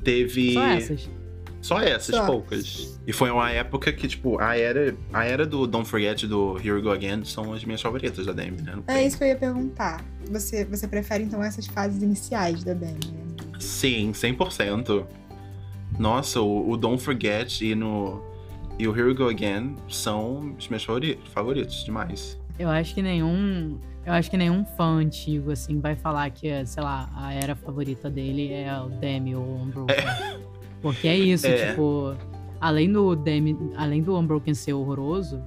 Teve. 0.03 0.55
Só 0.55 0.65
essas. 0.65 1.11
Só 1.61 1.81
essas, 1.81 2.17
Só. 2.17 2.27
poucas. 2.27 2.99
E 3.07 3.13
foi 3.13 3.31
uma 3.31 3.51
época 3.51 3.93
que, 3.93 4.09
tipo, 4.09 4.41
a 4.41 4.57
era, 4.57 4.97
a 5.13 5.25
era 5.25 5.45
do 5.45 5.67
Don't 5.67 5.87
Forget 5.87 6.27
do 6.27 6.57
Here 6.57 6.73
We 6.73 6.81
Go 6.81 6.91
Again 6.91 7.25
são 7.25 7.53
as 7.53 7.65
minhas 7.65 7.83
favoritas 7.83 8.25
da 8.25 8.33
Demi, 8.33 8.63
né? 8.63 8.79
É 8.87 9.07
isso 9.07 9.19
que 9.19 9.25
eu 9.25 9.29
ia 9.29 9.37
perguntar. 9.37 10.03
Você, 10.31 10.65
você 10.65 10.89
prefere, 10.89 11.25
então, 11.25 11.43
essas 11.43 11.67
fases 11.67 12.03
iniciais 12.03 12.65
da 12.65 12.73
Demi, 12.73 13.01
né? 13.13 13.59
Sim, 13.59 14.13
100%. 14.13 15.05
Nossa, 15.99 16.41
o, 16.41 16.71
o 16.71 16.77
Don't 16.79 17.03
Forget 17.03 17.61
e, 17.61 17.75
no, 17.75 18.23
e 18.81 18.89
o 18.89 18.97
Here 18.97 19.09
We 19.09 19.15
Go 19.15 19.29
Again 19.29 19.77
são 19.91 20.55
os 20.59 20.67
meus 20.69 20.83
favoritos, 20.83 21.31
favoritos 21.33 21.85
demais. 21.85 22.41
Eu 22.59 22.71
acho 22.71 22.95
que 22.95 23.03
nenhum. 23.03 23.79
Eu 24.07 24.15
acho 24.15 24.31
que 24.31 24.39
nenhum 24.39 24.65
fã 24.65 24.97
antigo, 24.97 25.51
assim, 25.51 25.79
vai 25.79 25.95
falar 25.95 26.31
que, 26.31 26.65
sei 26.65 26.83
lá, 26.83 27.11
a 27.15 27.35
era 27.35 27.55
favorita 27.55 28.09
dele 28.09 28.51
é 28.51 28.81
o 28.81 28.89
Demi 28.89 29.37
ou 29.37 29.43
o 29.43 29.63
Unbroken. 29.63 29.97
É. 29.97 30.41
Porque 30.81 31.07
é 31.09 31.17
isso, 31.17 31.47
é. 31.47 31.71
tipo. 31.71 32.17
Além 32.59 32.91
do 32.91 33.15
Demi, 33.15 33.57
além 33.77 34.03
do 34.03 34.17
Unbroken 34.19 34.55
ser 34.55 34.73
horroroso, 34.73 35.43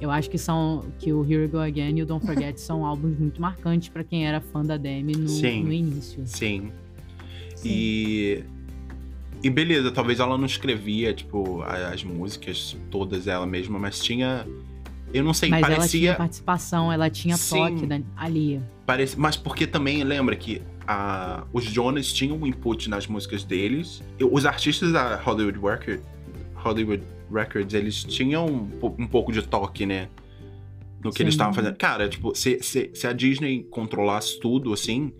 eu 0.00 0.10
acho 0.10 0.28
que 0.28 0.38
são 0.38 0.84
que 0.98 1.12
o 1.12 1.24
Here 1.24 1.42
We 1.42 1.48
Go 1.48 1.58
Again 1.58 1.98
e 1.98 2.02
o 2.02 2.06
Don't 2.06 2.26
Forget 2.26 2.60
são 2.60 2.84
álbuns 2.86 3.16
muito 3.16 3.40
marcantes 3.40 3.90
para 3.90 4.02
quem 4.02 4.26
era 4.26 4.40
fã 4.40 4.64
da 4.64 4.76
Demi 4.76 5.12
no, 5.12 5.30
no 5.30 5.72
início. 5.72 6.22
Sim. 6.26 6.72
sim. 7.54 7.68
E 7.68 8.44
e 9.42 9.50
beleza, 9.50 9.90
talvez 9.90 10.20
ela 10.20 10.38
não 10.38 10.46
escrevia, 10.46 11.12
tipo, 11.12 11.62
as 11.62 12.04
músicas 12.04 12.76
todas 12.90 13.26
ela 13.26 13.44
mesma, 13.44 13.78
mas 13.78 13.98
tinha. 13.98 14.46
Eu 15.12 15.24
não 15.24 15.34
sei, 15.34 15.50
mas 15.50 15.60
parecia. 15.60 15.78
Ela 15.78 15.88
tinha 15.88 16.14
participação, 16.14 16.92
ela 16.92 17.10
tinha 17.10 17.36
Sim, 17.36 17.56
toque 17.56 17.86
da, 17.86 18.00
ali. 18.16 18.60
Parece, 18.86 19.18
mas 19.18 19.36
porque 19.36 19.66
também 19.66 20.04
lembra 20.04 20.36
que 20.36 20.62
a, 20.86 21.44
os 21.52 21.64
Jonas 21.64 22.12
tinham 22.12 22.36
um 22.36 22.46
input 22.46 22.88
nas 22.88 23.06
músicas 23.08 23.42
deles. 23.42 24.00
Os 24.20 24.46
artistas 24.46 24.92
da 24.92 25.16
Hollywood 25.16 25.58
Record, 25.58 26.00
Hollywood 26.54 27.02
Records, 27.30 27.74
eles 27.74 28.04
tinham 28.04 28.46
um, 28.46 28.94
um 28.98 29.06
pouco 29.08 29.32
de 29.32 29.42
toque, 29.42 29.84
né? 29.84 30.08
No 31.02 31.10
que 31.10 31.16
Sim. 31.16 31.24
eles 31.24 31.34
estavam 31.34 31.52
fazendo. 31.52 31.76
Cara, 31.76 32.08
tipo, 32.08 32.32
se, 32.32 32.60
se, 32.62 32.92
se 32.94 33.06
a 33.08 33.12
Disney 33.12 33.64
controlasse 33.64 34.38
tudo, 34.38 34.72
assim, 34.72 35.12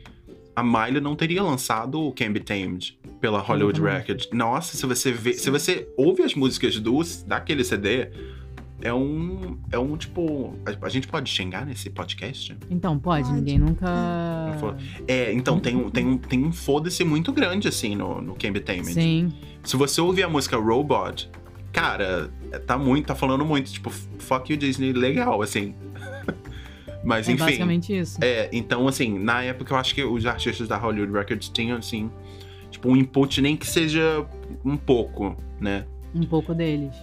a 0.55 0.63
Miley 0.63 1.01
não 1.01 1.17
teria 1.17 1.43
lançado 1.43 2.01
o 2.01 2.13
Can 2.13 2.33
Be 2.33 2.39
Tamed 2.41 3.02
pela 3.23 3.39
Hollywood 3.39 3.81
uhum. 3.81 3.87
Records. 3.87 4.29
Nossa, 4.33 4.77
se 4.77 4.85
você 4.85 5.13
vê, 5.13 5.33
se 5.35 5.49
você 5.49 5.89
ouve 5.97 6.25
as 6.25 6.35
músicas 6.35 6.79
do 6.81 7.01
daquele 7.25 7.63
CD, 7.63 8.11
é 8.83 8.93
um 8.93 9.57
é 9.71 9.79
um 9.79 9.97
tipo, 9.97 10.59
a, 10.67 10.87
a 10.87 10.89
gente 10.89 11.07
pode 11.07 11.31
xingar 11.31 11.65
nesse 11.65 11.89
podcast? 11.89 12.59
Então, 12.69 12.99
pode, 12.99 13.29
pode. 13.29 13.37
ninguém 13.37 13.61
nunca 13.61 13.87
É, 15.07 15.33
então 15.33 15.61
tem 15.61 15.77
um 15.77 15.89
tem 15.89 16.05
um, 16.05 16.19
tem 16.19 16.45
um 16.45 16.53
foda-se 16.53 17.05
muito 17.05 17.33
grande 17.33 17.69
assim 17.69 17.95
no 17.95 18.21
no 18.21 18.35
Tamed. 18.35 18.93
Sim. 18.93 19.33
Se 19.63 19.77
você 19.77 20.01
ouvir 20.01 20.25
a 20.25 20.29
música 20.29 20.57
Robot, 20.57 21.31
cara, 21.73 22.29
tá 22.67 22.77
muito, 22.77 23.07
tá 23.07 23.15
falando 23.15 23.45
muito, 23.45 23.73
tipo, 23.73 23.89
fuck 23.91 24.53
you 24.53 24.59
Disney, 24.59 24.93
legal, 24.93 25.41
assim. 25.41 25.77
Mas 27.05 27.29
é 27.29 27.33
enfim. 27.33 27.43
É 27.43 27.47
basicamente 27.47 27.97
isso. 27.97 28.19
É, 28.21 28.51
então, 28.53 28.89
assim, 28.89 29.17
na 29.17 29.45
época 29.45 29.73
eu 29.73 29.79
acho 29.79 29.95
que 29.95 30.03
os 30.03 30.27
artistas 30.27 30.67
da 30.67 30.77
Hollywood 30.77 31.13
Records 31.13 31.49
tinham, 31.49 31.79
assim, 31.79 32.11
tipo, 32.73 32.89
um 32.89 32.97
input, 32.97 33.41
nem 33.41 33.57
que 33.57 33.67
seja 33.67 34.27
um 34.65 34.77
pouco, 34.77 35.37
né? 35.61 35.87
Um 36.15 36.25
pouco 36.25 36.53
deles. 36.55 36.95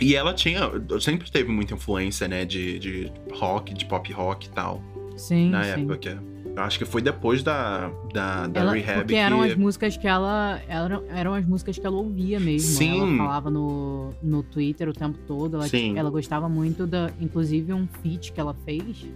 E 0.00 0.14
ela 0.14 0.32
tinha, 0.32 0.60
sempre 1.00 1.30
teve 1.30 1.50
muita 1.50 1.74
influência, 1.74 2.28
né, 2.28 2.44
de, 2.44 2.78
de 2.78 3.12
rock, 3.32 3.74
de 3.74 3.84
pop 3.84 4.12
rock 4.12 4.46
e 4.46 4.50
tal. 4.50 4.82
Sim. 5.16 5.50
Na 5.50 5.64
sim. 5.64 5.82
época. 5.82 6.22
Eu 6.56 6.62
acho 6.64 6.76
que 6.76 6.84
foi 6.84 7.00
depois 7.00 7.42
da, 7.42 7.88
da, 8.12 8.48
da 8.48 8.60
ela, 8.60 8.72
Rehab. 8.72 8.98
Porque 8.98 9.14
que... 9.14 9.18
eram 9.18 9.42
as 9.42 9.54
músicas 9.54 9.96
que 9.96 10.08
ela. 10.08 10.60
Eram, 10.66 11.04
eram 11.08 11.34
as 11.34 11.46
músicas 11.46 11.78
que 11.78 11.86
ela 11.86 11.96
ouvia 11.96 12.40
mesmo. 12.40 12.76
Sim. 12.76 13.00
Ela 13.00 13.16
falava 13.16 13.50
no, 13.50 14.12
no 14.20 14.42
Twitter 14.42 14.88
o 14.88 14.92
tempo 14.92 15.18
todo. 15.24 15.54
Ela, 15.54 15.68
Sim. 15.68 15.96
ela 15.96 16.10
gostava 16.10 16.48
muito 16.48 16.84
da. 16.84 17.10
Inclusive 17.20 17.72
um 17.72 17.86
feat 18.02 18.32
que 18.32 18.40
ela 18.40 18.54
fez 18.64 19.06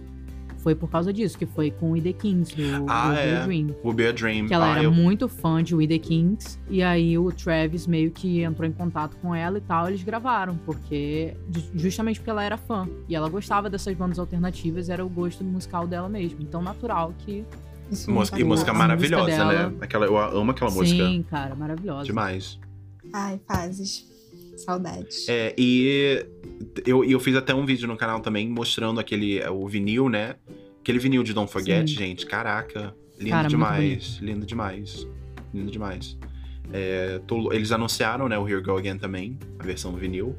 foi 0.63 0.73
por 0.73 0.89
causa 0.89 1.11
disso, 1.11 1.37
que 1.37 1.45
foi 1.45 1.69
com 1.69 1.91
o 1.91 2.01
The 2.01 2.13
Kings, 2.13 2.55
do 2.55 2.85
ah, 2.87 3.09
Will 3.09 3.17
é. 3.17 3.25
Be 3.25 3.35
a 3.35 3.45
Dream. 3.45 3.75
Will 3.83 3.93
Be 3.93 4.07
a 4.07 4.11
Dream. 4.11 4.47
Que 4.47 4.53
ela 4.53 4.73
ah, 4.73 4.77
era 4.77 4.83
eu... 4.83 4.91
muito 4.91 5.27
fã 5.27 5.61
de 5.61 5.75
We 5.75 5.85
The 5.85 5.99
Kings, 5.99 6.57
e 6.69 6.81
aí 6.81 7.17
o 7.17 7.31
Travis 7.31 7.85
meio 7.85 8.09
que 8.11 8.41
entrou 8.41 8.67
em 8.67 8.71
contato 8.71 9.17
com 9.17 9.35
ela 9.35 9.57
e 9.57 9.61
tal, 9.61 9.89
eles 9.89 10.01
gravaram, 10.01 10.57
porque 10.65 11.35
justamente 11.75 12.19
porque 12.19 12.29
ela 12.29 12.43
era 12.43 12.57
fã, 12.57 12.87
e 13.09 13.15
ela 13.15 13.29
gostava 13.29 13.69
dessas 13.69 13.93
bandas 13.95 14.17
alternativas, 14.17 14.89
era 14.89 15.05
o 15.05 15.09
gosto 15.09 15.43
musical 15.43 15.85
dela 15.85 16.07
mesmo, 16.07 16.41
então 16.41 16.61
natural 16.61 17.13
que... 17.19 17.43
Isso 17.91 18.09
música, 18.09 18.39
e 18.39 18.43
música 18.43 18.73
maravilhosa, 18.73 19.45
música 19.45 19.69
né? 19.69 19.75
Aquela, 19.81 20.05
eu 20.05 20.17
amo 20.17 20.51
aquela 20.51 20.71
Sim, 20.71 20.79
música. 20.79 21.05
Sim, 21.05 21.25
cara, 21.29 21.53
maravilhosa. 21.53 22.05
Demais. 22.05 22.57
Ai, 23.11 23.39
fases. 23.45 24.11
Saudades. 24.57 25.27
É, 25.27 25.53
e 25.57 26.25
eu, 26.85 27.03
eu 27.03 27.19
fiz 27.19 27.35
até 27.35 27.53
um 27.53 27.65
vídeo 27.65 27.87
no 27.87 27.97
canal 27.97 28.19
também 28.19 28.47
mostrando 28.49 28.99
aquele 28.99 29.43
o 29.47 29.67
vinil, 29.67 30.09
né? 30.09 30.35
Aquele 30.81 30.99
vinil 30.99 31.23
de 31.23 31.33
Don't 31.33 31.51
Forget, 31.51 31.89
Sim. 31.89 31.95
gente, 31.95 32.25
caraca. 32.25 32.95
Lindo 33.17 33.29
Cara, 33.29 33.47
demais. 33.47 34.19
Lindo 34.21 34.45
demais. 34.45 35.07
Lindo 35.53 35.71
demais. 35.71 36.17
É, 36.71 37.19
tô, 37.27 37.53
eles 37.53 37.71
anunciaram, 37.71 38.27
né, 38.27 38.37
o 38.37 38.47
Here 38.47 38.61
Go 38.61 38.77
Again 38.77 38.97
também, 38.97 39.37
a 39.59 39.63
versão 39.63 39.93
vinil. 39.93 40.35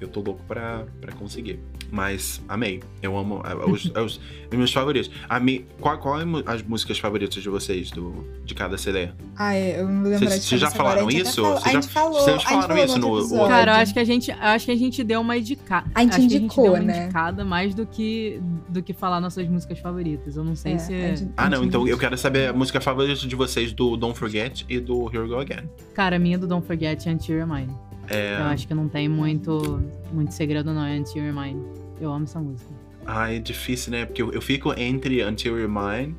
Eu 0.00 0.08
tô 0.08 0.20
louco 0.20 0.42
pra, 0.46 0.86
pra 1.00 1.12
conseguir. 1.12 1.58
Mas 1.90 2.40
amei. 2.48 2.82
Eu 3.02 3.16
amo 3.16 3.42
é, 3.44 3.54
os, 3.70 3.90
é 3.94 4.00
os, 4.00 4.20
os 4.50 4.56
meus 4.58 4.72
favoritos. 4.72 5.10
Amei. 5.28 5.66
Qual, 5.80 5.98
qual 5.98 6.20
é 6.20 6.24
as 6.46 6.62
músicas 6.62 6.98
favoritas 6.98 7.42
de 7.42 7.48
vocês 7.48 7.90
do, 7.90 8.24
de 8.44 8.54
cada 8.54 8.76
CD? 8.76 9.08
Ah, 9.36 9.54
é, 9.54 9.80
eu 9.80 9.88
não 9.88 10.02
lembro 10.02 10.18
Vocês 10.28 10.44
vocês 10.44 10.60
já 10.60 10.70
falaram 10.70 11.08
isso? 11.10 11.44
A 11.46 11.70
já- 11.70 11.82
falou, 11.82 12.20
vocês 12.20 12.36
a 12.36 12.40
falaram 12.40 12.76
isso 12.84 12.98
no- 12.98 13.08
outro 13.08 13.24
episódio. 13.26 13.48
Cara, 13.48 13.72
eu 13.72 13.76
acho 13.76 13.92
que 13.92 13.98
a 14.00 14.04
gente, 14.04 14.30
eu 14.30 14.36
acho 14.40 14.66
que 14.66 14.72
a 14.72 14.76
gente 14.76 15.04
deu 15.04 15.20
uma 15.20 15.36
indicada. 15.36 15.86
A 15.94 16.00
gente 16.02 16.08
acho 16.10 16.18
que 16.20 16.26
a 16.26 16.28
gente 16.28 16.36
indicou, 16.44 16.64
deu 16.64 16.72
uma 16.74 16.82
né? 16.82 17.02
indicada 17.04 17.44
mais 17.44 17.74
do 17.74 17.86
que, 17.86 18.40
do 18.68 18.82
que 18.82 18.92
falar 18.92 19.20
nossas 19.20 19.48
músicas 19.48 19.78
favoritas. 19.78 20.36
Eu 20.36 20.44
não 20.44 20.56
sei 20.56 20.72
É, 20.74 20.78
se. 20.78 20.94
a 20.94 21.14
gente- 21.14 21.32
Ah, 21.36 21.48
não. 21.50 21.64
Então 21.64 21.86
eu 21.86 21.96
quero 21.98 22.16
saber 22.18 22.48
a 22.48 22.52
música 22.52 22.80
favorita 22.80 23.26
de 23.26 23.36
vocês 23.36 23.72
do 23.72 23.96
Don't 23.96 24.18
Forget 24.18 24.64
e 24.68 24.80
do 24.80 25.06
Here 25.08 25.18
We 25.18 25.28
Go 25.28 25.38
Again. 25.38 25.68
Cara, 25.94 26.16
a 26.16 26.18
minha 26.18 26.38
do 26.38 26.46
Don't 26.46 26.66
Forget 26.66 27.06
é 27.08 27.12
Until 27.12 27.36
You're 27.36 27.52
Mine. 27.52 27.72
É... 28.08 28.40
Eu 28.40 28.44
acho 28.44 28.66
que 28.68 28.74
não 28.74 28.88
tem 28.88 29.08
muito, 29.08 29.82
muito 30.12 30.32
segredo, 30.32 30.72
não. 30.72 30.84
É 30.84 30.98
Until 30.98 31.24
You're 31.24 31.38
Mine. 31.38 31.62
Eu 32.00 32.12
amo 32.12 32.24
essa 32.24 32.38
música. 32.40 32.70
Ah, 33.06 33.32
é 33.32 33.38
difícil, 33.38 33.92
né? 33.92 34.04
Porque 34.04 34.20
eu, 34.20 34.32
eu 34.32 34.40
fico 34.42 34.72
entre 34.78 35.24
Until 35.24 35.56
You're 35.58 35.72
Mine, 35.72 36.14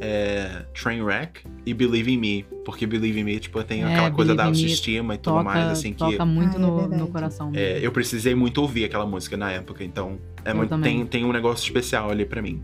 é, 0.00 0.64
Trainwreck 0.80 1.40
e 1.66 1.74
Believe 1.74 2.12
in 2.12 2.16
Me. 2.18 2.46
Porque 2.64 2.86
Believe 2.86 3.18
in 3.20 3.24
Me, 3.24 3.40
tipo, 3.40 3.62
tem 3.64 3.82
É, 3.82 3.86
aquela 3.92 4.10
coisa 4.10 4.34
da 4.34 4.44
autoestima 4.44 5.14
e 5.14 5.18
tudo 5.18 5.34
Toca, 5.34 5.44
mais, 5.44 5.66
assim, 5.66 5.92
que 5.92 5.98
toca 5.98 6.24
muito 6.24 6.52
Ah, 6.56 6.56
é 6.56 6.58
no, 6.60 6.88
no 6.88 7.06
coração. 7.08 7.50
é, 7.54 7.78
eu 7.84 7.90
precisei 7.90 8.34
muito 8.34 8.58
ouvir 8.62 8.84
aquela 8.84 9.06
música 9.06 9.36
na 9.36 9.50
época. 9.50 9.82
Então, 9.84 10.18
é 10.44 10.54
muito, 10.54 10.78
tem, 10.78 11.04
tem 11.06 11.24
um 11.24 11.32
negócio 11.32 11.64
especial 11.64 12.10
ali 12.10 12.24
pra 12.24 12.40
mim. 12.40 12.62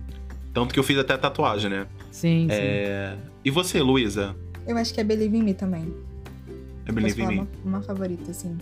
Tanto 0.52 0.72
que 0.72 0.78
eu 0.78 0.84
fiz 0.84 0.96
até 0.98 1.16
tatuagem, 1.16 1.68
né? 1.68 1.86
Sim, 2.12 2.46
sim. 2.48 2.48
É, 2.50 3.16
E 3.44 3.50
você, 3.50 3.82
Luísa? 3.82 4.36
Eu 4.66 4.76
acho 4.78 4.94
que 4.94 5.00
é 5.00 5.04
Believe 5.04 5.36
in 5.36 5.42
Me 5.42 5.52
também. 5.52 5.92
É 6.86 6.92
Posso 6.92 6.94
Believe 6.94 7.22
in 7.22 7.26
Me. 7.26 7.38
uma, 7.38 7.48
uma 7.64 7.82
favorita, 7.82 8.30
assim. 8.30 8.56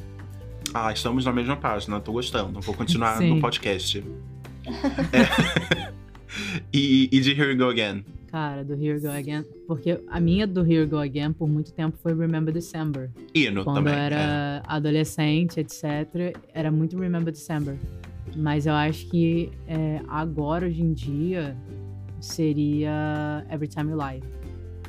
Ah, 0.74 0.92
estamos 0.92 1.24
na 1.24 1.32
mesma 1.32 1.56
página, 1.56 2.00
tô 2.00 2.12
gostando. 2.12 2.60
Vou 2.60 2.74
continuar 2.74 3.18
Sim. 3.18 3.34
no 3.34 3.40
podcast. 3.40 4.02
É. 5.12 5.92
e, 6.72 7.08
e 7.12 7.20
de 7.20 7.32
Here 7.32 7.52
We 7.52 7.54
Go 7.56 7.68
Again. 7.68 8.04
Cara, 8.28 8.64
do 8.64 8.72
Here 8.72 8.94
We 8.94 9.00
Go 9.00 9.08
Again. 9.10 9.44
Porque 9.66 10.00
a 10.08 10.18
minha 10.18 10.46
do 10.46 10.60
Here 10.60 10.80
We 10.80 10.86
Go 10.86 10.98
Again 10.98 11.32
por 11.32 11.48
muito 11.48 11.72
tempo 11.72 11.98
foi 12.02 12.14
Remember 12.14 12.54
December. 12.54 13.10
Hino 13.34 13.64
Quando 13.64 13.76
também. 13.76 13.92
eu 13.92 13.98
era 13.98 14.62
adolescente, 14.66 15.60
etc., 15.60 16.34
era 16.54 16.70
muito 16.70 16.98
Remember 16.98 17.32
December. 17.32 17.76
Mas 18.34 18.64
eu 18.64 18.72
acho 18.72 19.06
que 19.08 19.50
é, 19.66 20.00
agora, 20.08 20.66
hoje 20.66 20.80
em 20.80 20.94
dia, 20.94 21.54
seria 22.20 23.44
Every 23.50 23.68
Time 23.68 23.90
You 23.90 23.98
Lie. 23.98 24.22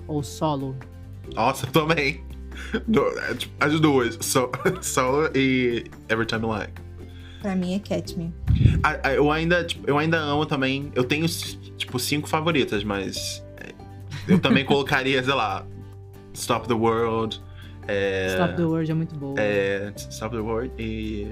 Ou 0.07 0.23
Solo. 0.23 0.75
é. 1.31 1.35
Nossa, 1.35 1.65
eu 1.65 1.71
também. 1.71 2.23
Do- 2.87 3.07
é, 3.19 3.33
tipo, 3.35 3.53
As 3.59 3.79
duas. 3.79 4.17
So, 4.21 4.49
solo 4.81 5.29
e 5.35 5.85
Every 6.09 6.25
Time 6.25 6.43
You 6.43 6.53
Lie. 6.57 6.69
Pra 7.41 7.55
mim 7.55 7.73
é 7.75 7.79
Catch 7.79 8.15
Me. 8.15 8.33
Eu 9.15 9.31
ainda, 9.31 9.63
tipo, 9.65 9.83
eu 9.89 9.97
ainda 9.97 10.17
amo 10.17 10.45
também. 10.45 10.91
Eu 10.95 11.03
tenho, 11.03 11.25
tipo, 11.77 11.99
cinco 11.99 12.27
favoritas, 12.29 12.83
mas. 12.83 13.43
é, 13.57 13.73
Eu 14.27 14.39
também 14.39 14.63
colocaria, 14.65 15.21
sei 15.21 15.33
lá, 15.33 15.65
Stop 16.33 16.67
the 16.67 16.73
World. 16.73 17.41
É, 17.85 18.27
Stop 18.29 18.55
the 18.55 18.63
World 18.63 18.89
é 18.91 18.93
muito 18.93 19.15
boa. 19.15 19.35
É, 19.37 19.91
Stop 20.09 20.33
the 20.35 20.41
World. 20.41 20.71
E 20.79 21.27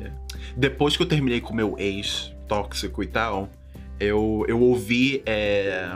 depois 0.57 0.97
que 0.97 1.03
eu 1.03 1.07
terminei 1.07 1.39
com 1.39 1.53
meu 1.53 1.75
ex 1.79 2.33
tóxico 2.45 3.01
e 3.01 3.07
tal, 3.07 3.49
eu, 3.97 4.43
eu 4.49 4.59
ouvi 4.59 5.23
é, 5.25 5.87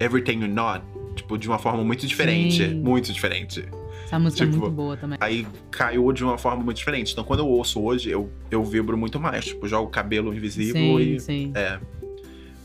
Everything 0.00 0.40
You 0.40 0.48
Not, 0.48 0.84
tipo, 1.14 1.38
de 1.38 1.46
uma 1.46 1.60
forma 1.60 1.84
muito 1.84 2.04
diferente. 2.08 2.56
Sim. 2.68 2.74
Muito 2.74 3.12
diferente. 3.12 3.64
Essa 4.10 4.18
música 4.18 4.44
tipo, 4.44 4.56
é 4.56 4.60
muito 4.60 4.74
boa 4.74 4.96
também. 4.96 5.16
Aí 5.20 5.46
caiu 5.70 6.10
de 6.10 6.24
uma 6.24 6.36
forma 6.36 6.64
muito 6.64 6.76
diferente. 6.76 7.12
Então 7.12 7.22
quando 7.22 7.40
eu 7.40 7.46
ouço 7.46 7.80
hoje, 7.80 8.10
eu, 8.10 8.28
eu 8.50 8.64
vibro 8.64 8.98
muito 8.98 9.20
mais. 9.20 9.44
Tipo, 9.44 9.68
jogo 9.68 9.88
cabelo 9.88 10.34
invisível 10.34 10.98
Sim, 10.98 11.00
e. 11.00 11.20
sim. 11.20 11.52
É. 11.54 11.78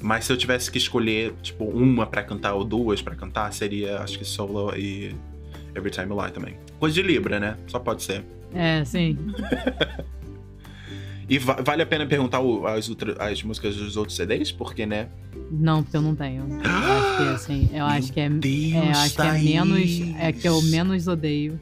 Mas 0.01 0.25
se 0.25 0.33
eu 0.33 0.37
tivesse 0.37 0.71
que 0.71 0.79
escolher, 0.79 1.33
tipo, 1.43 1.63
uma 1.65 2.07
pra 2.07 2.23
cantar 2.23 2.55
ou 2.55 2.63
duas 2.63 2.99
pra 2.99 3.15
cantar, 3.15 3.53
seria, 3.53 3.99
acho 3.99 4.17
que 4.17 4.25
Solo 4.25 4.75
e 4.75 5.15
Every 5.75 5.91
Time 5.91 6.09
You 6.09 6.19
Lie 6.19 6.31
também. 6.31 6.57
Coisa 6.79 6.95
de 6.95 7.03
Libra, 7.03 7.39
né? 7.39 7.57
Só 7.67 7.77
pode 7.77 8.01
ser. 8.01 8.23
É, 8.51 8.83
sim. 8.83 9.15
E 11.27 11.37
va- 11.39 11.59
vale 11.63 11.81
a 11.81 11.85
pena 11.85 12.05
perguntar 12.05 12.39
o- 12.39 12.67
as, 12.67 12.87
outra- 12.89 13.15
as 13.23 13.41
músicas 13.43 13.75
dos 13.75 13.97
outros 13.97 14.15
CDs? 14.15 14.51
Porque, 14.51 14.85
né? 14.85 15.09
Não, 15.51 15.81
porque 15.83 15.97
eu 15.97 16.01
não 16.01 16.15
tenho. 16.15 16.43
Eu 16.47 16.59
acho 16.71 17.17
que 17.17 17.23
assim, 17.33 17.69
eu 17.73 17.85
acho 17.85 18.13
que 18.13 18.19
é, 18.19 18.29
Deus, 18.29 18.73
é, 18.73 18.77
eu 18.77 18.91
acho 18.91 19.15
que 19.15 19.21
é 19.21 19.31
menos. 19.33 20.01
É 20.19 20.31
que 20.31 20.47
eu 20.47 20.61
menos 20.63 21.07
odeio. 21.07 21.59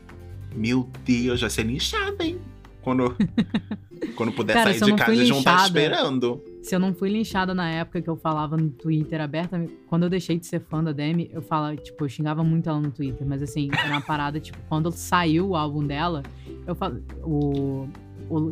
Meu 0.56 0.90
Deus, 1.06 1.42
vai 1.42 1.50
ser 1.50 1.64
linchada, 1.64 2.24
hein? 2.26 2.38
Quando, 2.82 3.16
quando 4.16 4.34
puder 4.34 4.54
Cara, 4.54 4.74
sair 4.74 4.92
de 4.92 4.98
casa 4.98 5.16
fui 5.16 5.26
e 5.26 5.30
não 5.30 5.42
tá 5.42 5.64
esperando. 5.66 6.44
Se 6.62 6.76
eu 6.76 6.80
não 6.80 6.94
fui 6.94 7.10
linchada 7.10 7.54
na 7.54 7.70
época 7.72 8.02
que 8.02 8.10
eu 8.10 8.18
falava 8.18 8.58
no 8.58 8.70
Twitter 8.70 9.22
abertamente, 9.22 9.74
quando 9.88 10.04
eu 10.04 10.10
deixei 10.10 10.38
de 10.38 10.46
ser 10.46 10.60
fã 10.70 10.84
da 10.84 10.92
Demi, 10.92 11.30
eu 11.34 11.42
falava, 11.42 11.76
tipo, 11.78 12.04
eu 12.04 12.10
xingava 12.10 12.44
muito 12.44 12.70
ela 12.70 12.80
no 12.82 12.92
Twitter, 12.92 13.26
mas 13.26 13.42
assim, 13.42 13.70
era 13.72 13.88
uma 13.90 14.02
parada, 14.02 14.38
tipo, 14.40 14.58
quando 14.68 14.92
saiu 14.92 15.50
o 15.50 15.56
álbum 15.56 15.86
dela, 15.88 16.24
eu 16.68 16.76
falei, 16.76 17.02
o, 17.24 17.88
o 17.88 17.90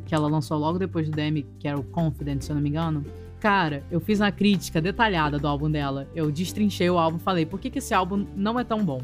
que 0.06 0.14
ela 0.14 0.28
lançou 0.28 0.58
logo 0.58 0.78
depois 0.80 1.10
do 1.10 1.16
Demi, 1.16 1.46
que 1.60 1.68
era 1.68 1.80
o 1.80 1.84
Confident, 1.84 2.42
se 2.42 2.52
eu 2.52 2.56
não 2.56 2.62
me 2.62 2.70
engano. 2.70 3.06
Cara, 3.40 3.84
eu 3.90 4.00
fiz 4.00 4.20
uma 4.20 4.32
crítica 4.32 4.80
detalhada 4.80 5.40
do 5.40 5.48
álbum 5.48 5.70
dela. 5.70 6.08
Eu 6.14 6.32
destrinchei 6.32 6.90
o 6.90 6.98
álbum 6.98 7.18
e 7.18 7.20
falei, 7.22 7.46
por 7.46 7.60
que, 7.60 7.70
que 7.72 7.80
esse 7.80 7.94
álbum 7.94 8.26
não 8.36 8.60
é 8.60 8.64
tão 8.64 8.84
bom? 8.86 9.02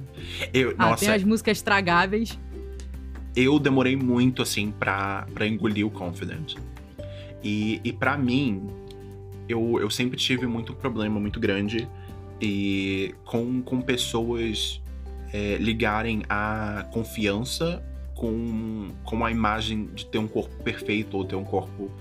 Eu, 0.53 0.75
Ah, 0.77 0.91
nossa, 0.91 1.05
tem 1.05 1.13
as 1.13 1.23
músicas 1.23 1.61
tragáveis. 1.61 2.37
eu 3.35 3.57
demorei 3.59 3.95
muito, 3.95 4.41
assim, 4.41 4.71
pra, 4.71 5.27
pra 5.33 5.47
engolir 5.47 5.85
o 5.85 5.89
Confident. 5.89 6.55
E, 7.43 7.81
e 7.83 7.91
para 7.91 8.15
mim, 8.17 8.67
eu, 9.49 9.79
eu 9.79 9.89
sempre 9.89 10.17
tive 10.17 10.45
muito 10.45 10.73
problema 10.73 11.19
muito 11.19 11.39
grande 11.39 11.87
e 12.41 13.15
com, 13.25 13.61
com 13.63 13.81
pessoas 13.81 14.81
é, 15.33 15.57
ligarem 15.57 16.23
a 16.29 16.85
confiança 16.91 17.83
com, 18.17 18.89
com 19.03 19.23
a 19.23 19.31
imagem 19.31 19.85
de 19.93 20.05
ter 20.05 20.17
um 20.17 20.27
corpo 20.27 20.55
perfeito 20.63 21.15
ou 21.15 21.23
ter 21.23 21.35
um 21.35 21.43
corpo 21.43 21.91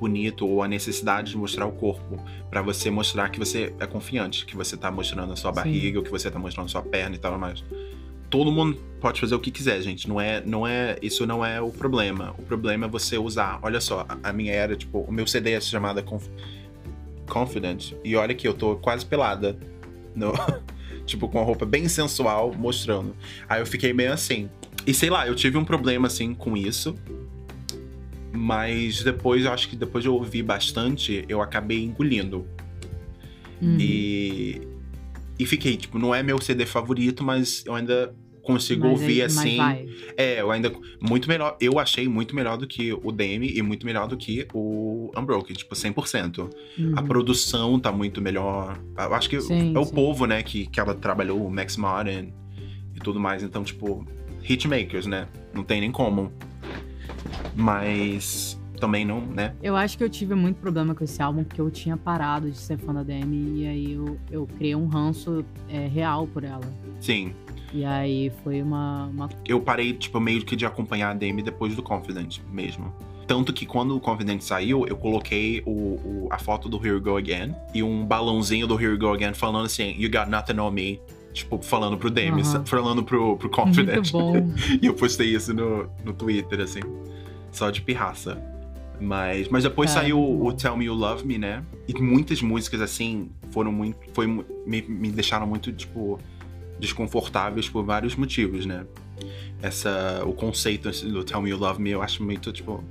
bonito 0.00 0.46
ou 0.46 0.62
a 0.62 0.68
necessidade 0.68 1.30
de 1.30 1.36
mostrar 1.36 1.66
o 1.66 1.72
corpo 1.72 2.18
pra 2.50 2.60
você 2.60 2.90
mostrar 2.90 3.28
que 3.28 3.38
você 3.38 3.72
é 3.78 3.86
confiante, 3.86 4.44
que 4.44 4.56
você 4.56 4.76
tá 4.76 4.90
mostrando 4.90 5.32
a 5.32 5.36
sua 5.36 5.50
Sim. 5.52 5.56
barriga, 5.56 5.98
ou 5.98 6.04
que 6.04 6.10
você 6.10 6.30
tá 6.30 6.38
mostrando 6.38 6.66
a 6.66 6.68
sua 6.70 6.82
perna 6.82 7.14
e 7.14 7.18
tal, 7.18 7.38
mas 7.38 7.62
todo 8.28 8.50
mundo 8.50 8.78
pode 9.00 9.20
fazer 9.20 9.34
o 9.34 9.38
que 9.38 9.50
quiser, 9.50 9.80
gente. 9.82 10.08
Não 10.08 10.20
é, 10.20 10.42
não 10.44 10.66
é, 10.66 10.96
isso 11.02 11.26
não 11.26 11.44
é 11.44 11.60
o 11.60 11.70
problema. 11.70 12.34
O 12.38 12.42
problema 12.42 12.86
é 12.86 12.88
você 12.88 13.18
usar. 13.18 13.60
Olha 13.62 13.80
só, 13.80 14.06
a, 14.08 14.30
a 14.30 14.32
minha 14.32 14.52
era 14.52 14.74
tipo, 14.74 14.98
o 15.00 15.12
meu 15.12 15.26
CD 15.26 15.52
é 15.52 15.60
chamada 15.60 16.02
Conf 16.02 16.26
Confident 17.28 17.92
e 18.02 18.16
olha 18.16 18.34
que 18.34 18.48
eu 18.48 18.54
tô 18.54 18.74
quase 18.76 19.06
pelada, 19.06 19.56
no, 20.16 20.32
tipo 21.06 21.28
com 21.28 21.38
a 21.38 21.44
roupa 21.44 21.64
bem 21.64 21.88
sensual 21.88 22.52
mostrando. 22.54 23.14
Aí 23.48 23.60
eu 23.60 23.66
fiquei 23.66 23.92
meio 23.92 24.12
assim. 24.12 24.48
E 24.90 24.94
sei 24.94 25.08
lá, 25.08 25.24
eu 25.24 25.36
tive 25.36 25.56
um 25.56 25.64
problema 25.64 26.08
assim 26.08 26.34
com 26.34 26.56
isso. 26.56 26.96
Mas 28.32 29.04
depois, 29.04 29.44
eu 29.44 29.52
acho 29.52 29.68
que 29.68 29.76
depois 29.76 30.02
de 30.02 30.08
eu 30.08 30.14
ouvir 30.14 30.42
bastante, 30.42 31.24
eu 31.28 31.40
acabei 31.40 31.84
engolindo. 31.84 32.44
Uhum. 33.62 33.76
E, 33.78 34.62
e 35.38 35.46
fiquei, 35.46 35.76
tipo, 35.76 35.96
não 35.96 36.12
é 36.12 36.24
meu 36.24 36.40
CD 36.40 36.66
favorito, 36.66 37.22
mas 37.22 37.62
eu 37.64 37.74
ainda 37.76 38.12
consigo 38.42 38.88
Mas 38.88 39.00
ouvir 39.00 39.20
é- 39.20 39.24
assim. 39.26 39.58
É, 40.16 40.40
eu 40.40 40.50
ainda. 40.50 40.72
Muito 41.00 41.28
melhor. 41.28 41.56
Eu 41.60 41.78
achei 41.78 42.08
muito 42.08 42.34
melhor 42.34 42.56
do 42.56 42.66
que 42.66 42.92
o 42.92 43.12
DM 43.12 43.46
e 43.48 43.62
muito 43.62 43.86
melhor 43.86 44.08
do 44.08 44.16
que 44.16 44.48
o 44.52 45.12
Unbroken, 45.16 45.54
tipo, 45.54 45.76
100%. 45.76 46.50
Uhum. 46.76 46.94
A 46.96 47.02
produção 47.04 47.78
tá 47.78 47.92
muito 47.92 48.20
melhor. 48.20 48.76
Eu 48.98 49.14
acho 49.14 49.30
que 49.30 49.40
Sim, 49.40 49.72
é 49.72 49.78
o 49.78 49.84
sim. 49.84 49.94
povo, 49.94 50.26
né, 50.26 50.42
que, 50.42 50.66
que 50.66 50.80
ela 50.80 50.96
trabalhou, 50.96 51.46
o 51.46 51.48
Max 51.48 51.76
Martin 51.76 52.32
e 52.96 52.98
tudo 52.98 53.20
mais. 53.20 53.44
Então, 53.44 53.62
tipo, 53.62 54.04
hitmakers, 54.42 55.06
né? 55.06 55.26
Não 55.54 55.62
tem 55.64 55.80
nem 55.80 55.90
como. 55.92 56.32
Mas 57.54 58.58
também 58.80 59.04
não, 59.04 59.20
né? 59.20 59.54
Eu 59.62 59.76
acho 59.76 59.98
que 59.98 60.04
eu 60.04 60.08
tive 60.08 60.34
muito 60.34 60.56
problema 60.58 60.94
com 60.94 61.04
esse 61.04 61.20
álbum, 61.20 61.44
porque 61.44 61.60
eu 61.60 61.70
tinha 61.70 61.96
parado 61.96 62.50
de 62.50 62.56
ser 62.56 62.78
fã 62.78 62.94
da 62.94 63.02
Demi 63.02 63.62
e 63.62 63.66
aí 63.66 63.92
eu, 63.92 64.18
eu 64.30 64.46
criei 64.46 64.74
um 64.74 64.86
ranço 64.86 65.44
é, 65.68 65.86
real 65.86 66.26
por 66.26 66.44
ela. 66.44 66.64
Sim. 67.00 67.34
E 67.72 67.84
aí 67.84 68.32
foi 68.42 68.62
uma, 68.62 69.06
uma 69.06 69.28
eu 69.46 69.60
parei, 69.60 69.92
tipo, 69.92 70.18
meio 70.18 70.44
que 70.44 70.56
de 70.56 70.64
acompanhar 70.66 71.10
a 71.10 71.14
Demi 71.14 71.42
depois 71.42 71.76
do 71.76 71.82
Confident 71.82 72.38
mesmo. 72.50 72.92
Tanto 73.26 73.52
que 73.52 73.64
quando 73.64 73.94
o 73.96 74.00
Confident 74.00 74.40
saiu, 74.40 74.84
eu 74.88 74.96
coloquei 74.96 75.62
o, 75.64 75.70
o- 75.70 76.28
a 76.32 76.38
foto 76.38 76.68
do 76.68 76.78
Here 76.78 76.94
We 76.94 77.00
Go 77.00 77.16
Again 77.16 77.54
e 77.72 77.80
um 77.82 78.04
balãozinho 78.04 78.66
do 78.66 78.74
Here 78.74 78.92
We 78.92 78.98
Go 78.98 79.12
Again 79.12 79.34
falando 79.34 79.66
assim, 79.66 79.94
You 79.96 80.10
got 80.10 80.28
nothing 80.28 80.58
on 80.58 80.70
me. 80.72 81.00
Tipo, 81.32 81.62
falando 81.62 81.96
pro 81.96 82.10
Demi, 82.10 82.42
Aham. 82.42 82.64
falando 82.66 83.04
pro, 83.04 83.36
pro 83.36 83.48
Confident. 83.48 84.12
muito 84.12 84.12
bom. 84.12 84.52
E 84.82 84.86
eu 84.86 84.94
postei 84.94 85.34
isso 85.34 85.54
no, 85.54 85.88
no 86.04 86.12
Twitter, 86.12 86.60
assim. 86.60 86.80
Só 87.52 87.70
de 87.70 87.80
pirraça. 87.82 88.36
Mas, 89.00 89.48
mas 89.48 89.62
depois 89.62 89.90
Cara, 89.90 90.02
saiu 90.02 90.18
o 90.20 90.52
Tell 90.52 90.76
Me 90.76 90.84
You 90.84 90.94
Love 90.94 91.26
Me, 91.26 91.38
né? 91.38 91.64
E 91.88 91.94
muitas 92.00 92.42
músicas, 92.42 92.80
assim, 92.82 93.30
foram 93.50 93.72
muito. 93.72 93.96
Foi, 94.12 94.26
me, 94.26 94.82
me 94.82 95.10
deixaram 95.10 95.46
muito, 95.46 95.72
tipo, 95.72 96.18
desconfortáveis 96.78 97.68
por 97.68 97.84
vários 97.84 98.14
motivos, 98.16 98.66
né? 98.66 98.84
Essa. 99.62 100.22
O 100.26 100.32
conceito 100.32 100.88
assim, 100.88 101.08
do 101.10 101.24
Tell 101.24 101.40
Me 101.40 101.50
You 101.50 101.58
Love 101.58 101.80
Me 101.80 101.90
eu 101.90 102.02
acho 102.02 102.22
muito, 102.22 102.52
tipo. 102.52 102.82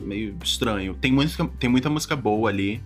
meio 0.00 0.36
estranho. 0.42 0.94
Tem, 0.94 1.10
música, 1.12 1.48
tem 1.58 1.68
muita 1.68 1.88
música 1.90 2.14
boa 2.14 2.48
ali, 2.50 2.80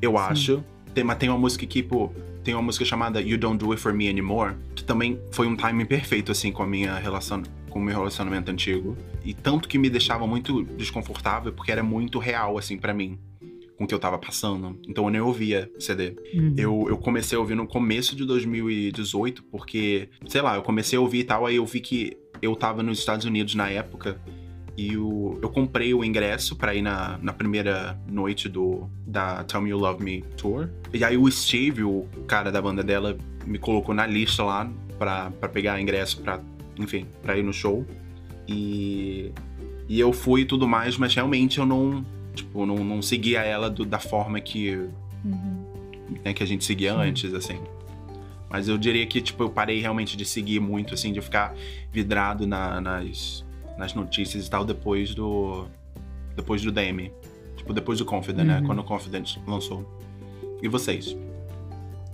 eu 0.00 0.12
Sim. 0.12 0.16
acho. 0.18 0.64
Tem, 0.94 1.04
mas 1.04 1.18
tem 1.18 1.28
uma 1.28 1.38
música 1.38 1.66
que, 1.66 1.82
tipo, 1.82 2.10
tem 2.46 2.54
uma 2.54 2.62
música 2.62 2.84
chamada 2.84 3.20
You 3.20 3.36
Don't 3.36 3.58
Do 3.58 3.72
It 3.72 3.82
For 3.82 3.92
Me 3.92 4.08
Anymore, 4.08 4.54
que 4.72 4.84
também 4.84 5.20
foi 5.32 5.48
um 5.48 5.56
timing 5.56 5.84
perfeito, 5.84 6.30
assim, 6.30 6.52
com 6.52 6.62
a 6.62 6.66
minha 6.66 6.94
relação, 6.94 7.42
com 7.68 7.80
o 7.80 7.82
meu 7.82 7.96
relacionamento 7.96 8.52
antigo. 8.52 8.96
E 9.24 9.34
tanto 9.34 9.68
que 9.68 9.76
me 9.76 9.90
deixava 9.90 10.28
muito 10.28 10.62
desconfortável, 10.62 11.52
porque 11.52 11.72
era 11.72 11.82
muito 11.82 12.20
real, 12.20 12.56
assim, 12.56 12.78
para 12.78 12.94
mim 12.94 13.18
com 13.76 13.84
o 13.84 13.86
que 13.86 13.92
eu 13.92 13.98
tava 13.98 14.16
passando. 14.16 14.80
Então 14.88 15.04
eu 15.04 15.10
nem 15.10 15.20
ouvia 15.20 15.70
CD. 15.78 16.14
Uhum. 16.32 16.54
Eu, 16.56 16.86
eu 16.88 16.96
comecei 16.96 17.36
a 17.36 17.40
ouvir 17.40 17.56
no 17.56 17.66
começo 17.66 18.14
de 18.14 18.24
2018, 18.24 19.42
porque, 19.42 20.08
sei 20.28 20.40
lá, 20.40 20.54
eu 20.54 20.62
comecei 20.62 20.96
a 20.96 21.02
ouvir 21.02 21.18
e 21.18 21.24
tal, 21.24 21.44
aí 21.44 21.56
eu 21.56 21.66
vi 21.66 21.80
que 21.80 22.16
eu 22.40 22.54
tava 22.54 22.80
nos 22.80 23.00
Estados 23.00 23.26
Unidos 23.26 23.56
na 23.56 23.68
época 23.68 24.20
e 24.76 24.96
o, 24.96 25.38
eu 25.40 25.48
comprei 25.48 25.94
o 25.94 26.04
ingresso 26.04 26.54
para 26.54 26.74
ir 26.74 26.82
na, 26.82 27.18
na 27.22 27.32
primeira 27.32 27.98
noite 28.06 28.48
do 28.48 28.88
da 29.06 29.42
Tell 29.44 29.62
Me 29.62 29.70
You 29.70 29.78
Love 29.78 30.04
Me 30.04 30.22
Tour. 30.36 30.68
E 30.92 31.02
aí 31.02 31.16
o 31.16 31.30
Steve, 31.30 31.82
o 31.82 32.06
cara 32.26 32.52
da 32.52 32.60
banda 32.60 32.82
dela, 32.82 33.16
me 33.46 33.58
colocou 33.58 33.94
na 33.94 34.06
lista 34.06 34.42
lá 34.42 34.70
para 34.98 35.30
pegar 35.48 35.80
ingresso 35.80 36.20
para, 36.20 36.40
enfim, 36.78 37.06
para 37.22 37.38
ir 37.38 37.42
no 37.42 37.52
show. 37.52 37.86
E 38.46 39.32
e 39.88 40.00
eu 40.00 40.12
fui 40.12 40.42
e 40.42 40.44
tudo 40.44 40.66
mais, 40.66 40.96
mas 40.96 41.14
realmente 41.14 41.58
eu 41.58 41.66
não, 41.66 42.04
tipo, 42.34 42.66
não, 42.66 42.76
não 42.76 43.00
seguia 43.00 43.42
ela 43.42 43.70
do, 43.70 43.84
da 43.84 44.00
forma 44.00 44.40
que 44.40 44.74
uhum. 45.24 45.64
né, 46.24 46.34
que 46.34 46.42
a 46.42 46.46
gente 46.46 46.64
seguia 46.64 46.92
Sim. 46.92 47.00
antes, 47.00 47.34
assim. 47.34 47.60
Mas 48.50 48.68
eu 48.68 48.76
diria 48.76 49.06
que, 49.06 49.20
tipo, 49.20 49.42
eu 49.42 49.50
parei 49.50 49.80
realmente 49.80 50.16
de 50.16 50.24
seguir 50.24 50.60
muito, 50.60 50.94
assim, 50.94 51.12
de 51.12 51.20
ficar 51.20 51.54
vidrado 51.92 52.46
na, 52.46 52.80
nas, 52.80 53.44
nas 53.76 53.94
notícias 53.94 54.46
e 54.46 54.50
tal 54.50 54.64
depois 54.64 55.14
do. 55.14 55.66
Depois 56.34 56.62
do 56.62 56.72
DM. 56.72 57.12
Tipo, 57.56 57.72
depois 57.72 57.98
do 57.98 58.04
Confident, 58.04 58.46
né? 58.46 58.54
uhum. 58.56 58.60
né? 58.60 58.66
Quando 58.66 58.78
o 58.80 58.84
Confident 58.84 59.36
lançou. 59.46 59.84
E 60.62 60.68
vocês? 60.68 61.16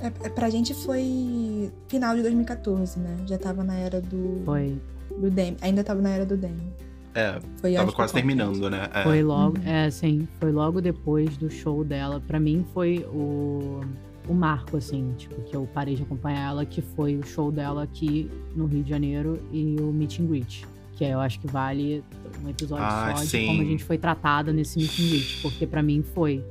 É, 0.00 0.06
é, 0.06 0.28
pra 0.28 0.50
gente 0.50 0.74
foi 0.74 1.70
final 1.88 2.16
de 2.16 2.22
2014, 2.22 2.98
né? 2.98 3.16
Já 3.26 3.38
tava 3.38 3.62
na 3.62 3.76
era 3.76 4.00
do. 4.00 4.42
Foi. 4.44 4.80
Do 5.18 5.30
Demi. 5.30 5.56
Ainda 5.60 5.84
tava 5.84 6.00
na 6.00 6.10
era 6.10 6.24
do 6.24 6.36
Demi. 6.36 6.72
É, 7.14 7.38
foi 7.60 7.74
tava 7.74 7.92
quase 7.92 8.14
terminando, 8.14 8.70
né? 8.70 8.88
É. 8.94 9.02
Foi 9.02 9.22
logo, 9.22 9.58
uhum. 9.58 9.68
é, 9.68 9.90
sim, 9.90 10.26
foi 10.40 10.50
logo 10.50 10.80
depois 10.80 11.36
do 11.36 11.50
show 11.50 11.84
dela. 11.84 12.20
Para 12.26 12.40
mim 12.40 12.64
foi 12.72 13.06
o, 13.12 13.82
o 14.26 14.32
marco, 14.32 14.78
assim, 14.78 15.12
tipo, 15.18 15.42
que 15.42 15.54
eu 15.54 15.68
parei 15.74 15.94
de 15.94 16.02
acompanhar 16.02 16.48
ela, 16.48 16.64
que 16.64 16.80
foi 16.80 17.16
o 17.16 17.22
show 17.22 17.52
dela 17.52 17.82
aqui 17.82 18.30
no 18.56 18.64
Rio 18.64 18.82
de 18.82 18.88
Janeiro 18.88 19.38
e 19.52 19.76
o 19.78 19.92
meet 19.92 20.20
and 20.20 20.26
greet 20.26 20.66
que 21.02 21.12
eu 21.12 21.18
acho 21.18 21.40
que 21.40 21.48
vale 21.48 22.04
um 22.44 22.48
episódio 22.48 22.84
ah, 22.84 23.12
só 23.16 23.24
sim. 23.24 23.40
de 23.40 23.46
como 23.46 23.62
a 23.62 23.64
gente 23.64 23.84
foi 23.84 23.98
tratada 23.98 24.52
nesse 24.52 24.78
meet 24.78 25.00
and 25.00 25.08
greet, 25.08 25.42
porque 25.42 25.66
para 25.66 25.82
mim 25.82 26.02
foi. 26.02 26.44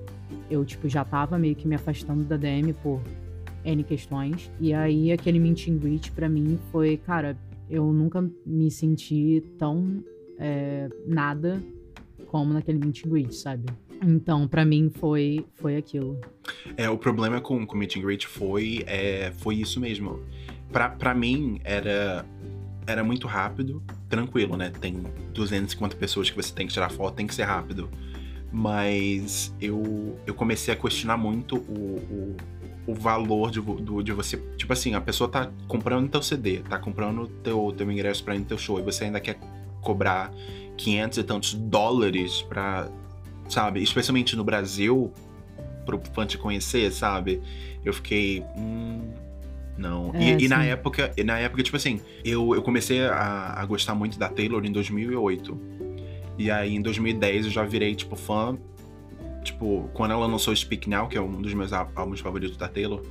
Eu, 0.49 0.65
tipo, 0.65 0.89
já 0.89 1.05
tava 1.05 1.37
meio 1.37 1.55
que 1.55 1.65
me 1.65 1.75
afastando 1.75 2.23
da 2.25 2.35
DM 2.35 2.73
por 2.73 3.01
N 3.63 3.83
questões, 3.83 4.51
e 4.59 4.73
aí 4.73 5.11
aquele 5.11 5.39
meet 5.39 5.69
and 5.69 5.77
greet 5.77 6.11
pra 6.11 6.27
mim 6.27 6.59
foi, 6.71 6.97
cara, 6.97 7.37
eu 7.69 7.93
nunca 7.93 8.29
me 8.45 8.69
senti 8.69 9.41
tão 9.57 10.03
é, 10.37 10.89
nada 11.07 11.61
como 12.27 12.53
naquele 12.53 12.79
meet 12.79 13.05
and 13.05 13.09
greet, 13.09 13.33
sabe? 13.33 13.65
Então, 14.03 14.47
para 14.47 14.65
mim, 14.65 14.89
foi, 14.89 15.45
foi 15.55 15.77
aquilo. 15.77 16.19
É, 16.75 16.89
o 16.89 16.97
problema 16.97 17.39
com 17.39 17.63
o 17.63 17.75
meet 17.77 17.95
and 17.95 18.01
greet 18.01 18.27
foi, 18.27 18.83
é, 18.85 19.31
foi 19.37 19.55
isso 19.55 19.79
mesmo. 19.79 20.19
Para 20.71 21.13
mim, 21.13 21.59
era 21.63 22.25
era 22.87 23.03
muito 23.03 23.27
rápido, 23.27 23.81
tranquilo, 24.11 24.55
né? 24.57 24.71
Tem 24.79 25.01
250 25.33 25.95
pessoas 25.95 26.29
que 26.29 26.35
você 26.35 26.53
tem 26.53 26.67
que 26.67 26.73
tirar 26.73 26.91
foto, 26.91 27.15
tem 27.15 27.25
que 27.25 27.33
ser 27.33 27.43
rápido. 27.43 27.89
Mas 28.51 29.55
eu, 29.61 30.19
eu 30.27 30.35
comecei 30.35 30.73
a 30.73 30.77
questionar 30.77 31.17
muito 31.17 31.55
o, 31.55 32.35
o, 32.85 32.91
o 32.91 32.93
valor 32.93 33.49
de, 33.49 33.61
do, 33.61 34.03
de 34.03 34.11
você. 34.11 34.37
Tipo 34.57 34.73
assim, 34.73 34.93
a 34.93 35.01
pessoa 35.01 35.29
tá 35.29 35.49
comprando 35.67 36.09
teu 36.09 36.21
CD, 36.21 36.59
tá 36.59 36.77
comprando 36.77 37.27
teu, 37.41 37.73
teu 37.75 37.89
ingresso 37.89 38.23
pra 38.23 38.35
ir 38.35 38.39
no 38.39 38.45
teu 38.45 38.57
show, 38.57 38.77
e 38.77 38.83
você 38.83 39.05
ainda 39.05 39.21
quer 39.21 39.39
cobrar 39.81 40.31
500 40.77 41.17
e 41.17 41.23
tantos 41.23 41.53
dólares 41.53 42.41
pra. 42.41 42.89
Sabe? 43.49 43.81
Especialmente 43.81 44.35
no 44.35 44.43
Brasil, 44.43 45.11
pro 45.85 46.01
fã 46.13 46.25
te 46.25 46.37
conhecer, 46.37 46.91
sabe? 46.91 47.41
Eu 47.83 47.93
fiquei. 47.93 48.43
Hum, 48.57 49.13
não. 49.81 50.11
É, 50.13 50.37
e, 50.39 50.45
e, 50.45 50.47
na 50.47 50.63
época, 50.63 51.11
e 51.17 51.23
na 51.23 51.37
época, 51.39 51.63
tipo 51.63 51.75
assim, 51.75 51.99
eu, 52.23 52.53
eu 52.55 52.61
comecei 52.61 53.01
a, 53.01 53.53
a 53.57 53.65
gostar 53.65 53.95
muito 53.95 54.17
da 54.17 54.29
Taylor 54.29 54.63
em 54.63 54.71
2008. 54.71 55.59
E 56.37 56.49
aí 56.49 56.75
em 56.75 56.81
2010 56.81 57.45
eu 57.45 57.51
já 57.51 57.63
virei, 57.63 57.95
tipo, 57.95 58.15
fã. 58.15 58.57
Tipo, 59.43 59.89
quando 59.93 60.11
ela 60.11 60.25
lançou 60.27 60.55
Speak 60.55 60.87
Now, 60.89 61.07
que 61.07 61.17
é 61.17 61.21
um 61.21 61.41
dos 61.41 61.53
meus 61.53 61.73
álbuns 61.73 62.19
favoritos 62.19 62.57
da 62.57 62.67
Taylor, 62.67 63.01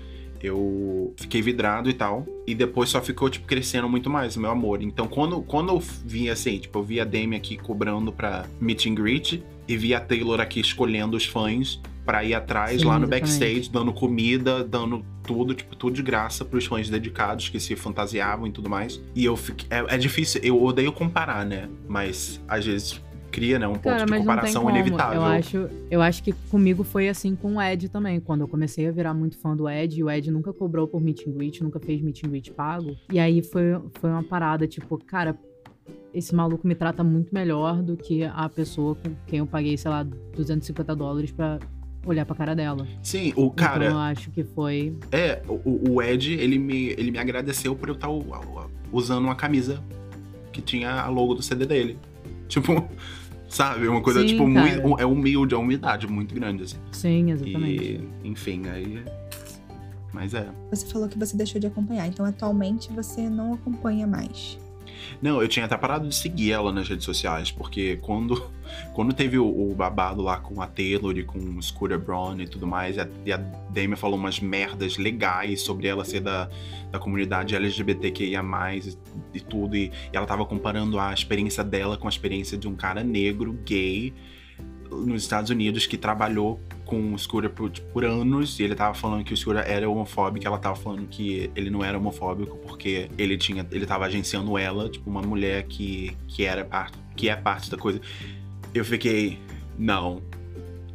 eu 0.43 1.13
fiquei 1.17 1.43
vidrado 1.43 1.91
e 1.91 1.93
tal. 1.93 2.25
E 2.47 2.55
depois 2.55 2.89
só 2.89 3.01
ficou, 3.03 3.29
tipo, 3.29 3.47
crescendo 3.47 3.89
muito 3.89 4.09
mais 4.09 4.37
o 4.37 4.41
meu 4.41 4.51
amor. 4.51 4.83
Então, 4.83 5.07
quando, 5.07 5.43
quando 5.43 5.71
eu 5.71 5.81
vi 6.05 6.31
assim, 6.31 6.59
tipo, 6.59 6.79
eu 6.79 6.83
vi 6.83 7.01
a 7.01 7.05
Demi 7.05 7.37
aqui 7.37 7.57
cobrando 7.57 8.13
pra 8.13 8.47
meet 8.61 8.87
and 8.87 8.95
greet 8.95 9.43
e 9.69 9.77
vi 9.77 9.95
a 9.95 10.01
Taylor 10.01 10.41
aqui 10.41 10.61
escolhendo 10.61 11.17
os 11.17 11.27
fãs 11.27 11.81
para 12.11 12.25
ir 12.25 12.35
atrás 12.35 12.81
Sim, 12.81 12.89
lá 12.89 12.99
no 12.99 13.07
backstage, 13.07 13.71
dando 13.71 13.93
comida, 13.93 14.65
dando 14.65 15.05
tudo, 15.23 15.55
tipo, 15.55 15.77
tudo 15.77 15.95
de 15.95 16.03
graça 16.03 16.45
pros 16.45 16.67
fãs 16.67 16.91
dedicados 16.91 17.49
que 17.49 17.61
se 17.61 17.77
fantasiavam 17.77 18.49
e 18.49 18.51
tudo 18.51 18.69
mais. 18.69 19.01
E 19.15 19.25
eu 19.25 19.37
fiquei. 19.37 19.69
É, 19.71 19.95
é 19.95 19.97
difícil, 19.97 20.41
eu 20.43 20.61
odeio 20.61 20.93
comparar, 20.93 21.47
né? 21.47 21.69
Mas 21.87 22.43
às 22.49 22.67
vezes 22.67 23.01
cria, 23.31 23.61
né, 23.61 23.69
um 23.69 23.75
ponto 23.75 24.05
de 24.05 24.19
comparação 24.19 24.69
inevitável. 24.69 25.21
Eu 25.21 25.25
acho, 25.25 25.71
eu 25.89 26.03
acho 26.03 26.21
que 26.25 26.33
comigo 26.51 26.83
foi 26.83 27.09
assim 27.09 27.37
com 27.37 27.59
o 27.59 27.63
Ed 27.63 27.89
também. 27.89 28.19
Quando 28.19 28.41
eu 28.41 28.49
comecei 28.49 28.89
a 28.89 28.91
virar 28.91 29.15
muito 29.15 29.39
fã 29.39 29.55
do 29.55 29.69
Ed, 29.69 30.03
o 30.03 30.11
Ed 30.11 30.33
nunca 30.33 30.53
cobrou 30.53 30.89
por 30.89 31.01
meet 31.01 31.29
and 31.29 31.31
greet, 31.31 31.63
nunca 31.63 31.79
fez 31.79 32.03
meet 32.03 32.25
and 32.25 32.31
greet 32.31 32.51
pago. 32.51 32.97
E 33.13 33.21
aí 33.21 33.41
foi, 33.41 33.81
foi 34.01 34.11
uma 34.11 34.25
parada, 34.25 34.67
tipo, 34.67 34.99
cara, 34.99 35.39
esse 36.13 36.35
maluco 36.35 36.67
me 36.67 36.75
trata 36.75 37.05
muito 37.05 37.33
melhor 37.33 37.81
do 37.81 37.97
que 37.97 38.25
a 38.25 38.49
pessoa 38.49 38.97
com 38.97 39.15
quem 39.29 39.39
eu 39.39 39.47
paguei, 39.47 39.77
sei 39.77 39.93
lá, 39.93 40.03
250 40.03 40.97
dólares 40.97 41.31
pra 41.31 41.61
olhar 42.05 42.25
pra 42.25 42.35
cara 42.35 42.55
dela. 42.55 42.87
Sim, 43.03 43.33
o 43.37 43.51
cara. 43.51 43.87
Então 43.87 43.97
eu 43.97 44.03
acho 44.03 44.31
que 44.31 44.45
foi. 44.45 44.97
É, 45.13 45.43
o, 45.49 45.93
o 45.93 46.03
Ed, 46.03 46.33
ele 46.33 46.59
me, 46.59 46.89
ele 46.91 47.11
me 47.11 47.19
agradeceu 47.19 47.75
por 47.75 47.89
eu 47.89 47.95
estar 47.95 48.09
usando 48.93 49.25
uma 49.25 49.35
camisa 49.35 49.83
que 50.53 50.61
tinha 50.61 50.91
a 51.03 51.09
logo 51.09 51.35
do 51.35 51.43
CD 51.43 51.67
dele. 51.67 51.99
Tipo, 52.51 52.85
sabe? 53.49 53.87
Uma 53.87 54.01
coisa, 54.01 54.23
Sim, 54.23 54.27
tipo, 54.27 54.45
muito. 54.45 55.01
É 55.01 55.07
humilde, 55.07 55.55
é 55.55 55.57
uma 55.57 55.63
umidade 55.63 56.07
muito 56.09 56.35
grande, 56.35 56.65
assim. 56.65 56.79
Sim, 56.91 57.31
exatamente. 57.31 58.03
E, 58.25 58.29
enfim, 58.29 58.67
aí. 58.69 59.05
Mas 60.13 60.35
é. 60.35 60.49
Você 60.71 60.85
falou 60.87 61.09
que 61.09 61.17
você 61.17 61.37
deixou 61.37 61.61
de 61.61 61.69
acompanhar, 61.69 62.09
então 62.09 62.27
atualmente 62.27 62.93
você 62.93 63.29
não 63.29 63.55
acompanha 63.55 64.05
mais. 64.05 64.59
Não, 65.21 65.41
eu 65.41 65.49
tinha 65.49 65.67
até 65.67 65.77
parado 65.77 66.09
de 66.09 66.15
seguir 66.15 66.53
ela 66.53 66.73
nas 66.73 66.89
redes 66.89 67.05
sociais, 67.05 67.51
porque 67.51 67.99
quando, 68.03 68.51
quando 68.95 69.13
teve 69.13 69.39
o, 69.39 69.47
o 69.47 69.75
babado 69.75 70.23
lá 70.23 70.39
com 70.39 70.61
a 70.61 70.67
Taylor 70.67 71.17
e 71.17 71.23
com 71.23 71.39
o 71.39 71.63
Scooter 71.63 71.99
Braun 71.99 72.41
e 72.41 72.49
tudo 72.49 72.67
mais, 72.67 72.97
e 72.97 73.01
a, 73.33 73.37
a 73.37 73.39
Demi 73.71 73.97
falou 73.97 74.19
umas 74.19 74.41
merdas 74.41 74.97
legais 74.97 75.63
sobre 75.63 75.87
ela 75.89 76.05
ser 76.05 76.21
da, 76.21 76.49
da 76.91 76.99
comunidade 76.99 77.55
LGBTQIA, 77.55 78.43
e, 78.75 79.39
e 79.39 79.41
tudo, 79.41 79.77
e, 79.77 79.93
e 80.13 80.17
ela 80.17 80.27
tava 80.27 80.45
comparando 80.45 80.99
a 80.99 81.13
experiência 81.13 81.65
dela 81.65 81.97
com 81.97 82.07
a 82.07 82.11
experiência 82.11 82.57
de 82.57 82.69
um 82.69 82.75
cara 82.75 83.03
negro, 83.05 83.53
gay, 83.65 84.13
nos 84.91 85.23
Estados 85.23 85.51
Unidos, 85.51 85.87
que 85.87 85.97
trabalhou 85.97 86.61
com 86.85 87.15
o 87.15 87.19
Scooter 87.19 87.51
por, 87.51 87.71
por, 87.71 88.05
anos 88.05 88.59
e 88.59 88.65
ele 88.65 88.75
tava 88.75 88.95
falando 88.95 89.25
que 89.25 89.33
o 89.33 89.37
Scooter 89.37 89.65
era 89.65 89.89
homofóbico, 89.89 90.45
ela 90.45 90.59
tava 90.59 90.75
falando 90.75 91.07
que 91.07 91.51
ele 91.55 91.71
não 91.71 91.85
era 91.85 91.97
homofóbico 91.97 92.57
porque 92.59 93.09
ele 93.17 93.39
tinha, 93.39 93.65
ele 93.71 93.87
tava 93.87 94.07
agenciando 94.07 94.59
ela, 94.59 94.89
tipo 94.89 95.09
uma 95.09 95.23
mulher 95.23 95.63
que 95.65 96.17
que 96.27 96.45
era 96.45 96.65
parte, 96.65 96.99
que 97.15 97.29
é 97.29 97.37
parte 97.37 97.71
da 97.71 97.77
coisa. 97.77 98.01
Eu 98.75 98.85
fiquei, 98.85 99.39
não. 99.79 100.21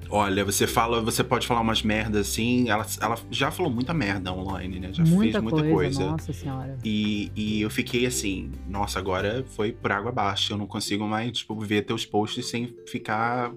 Olha, 0.10 0.46
você 0.46 0.68
fala, 0.68 1.02
você 1.02 1.24
pode 1.24 1.48
falar 1.48 1.62
umas 1.62 1.82
merdas 1.82 2.28
assim. 2.28 2.70
Ela, 2.70 2.86
ela 3.02 3.18
já 3.32 3.50
falou 3.50 3.72
muita 3.72 3.94
merda 3.94 4.32
online, 4.32 4.80
né? 4.80 4.90
Já 4.94 5.04
muita 5.04 5.40
fez 5.40 5.44
muita 5.44 5.60
coisa, 5.62 5.74
coisa. 5.74 6.12
Nossa 6.12 6.34
senhora. 6.34 6.78
E, 6.84 7.32
e 7.36 7.62
eu 7.62 7.70
fiquei 7.70 8.06
assim, 8.06 8.52
nossa, 8.68 9.00
agora 9.00 9.44
foi 9.56 9.72
por 9.72 9.92
água 9.92 10.10
abaixo. 10.10 10.54
Eu 10.54 10.58
não 10.58 10.68
consigo 10.68 11.06
mais, 11.08 11.32
tipo, 11.32 11.60
ver 11.60 11.84
teus 11.84 12.06
posts 12.06 12.48
sem 12.48 12.76
ficar 12.88 13.52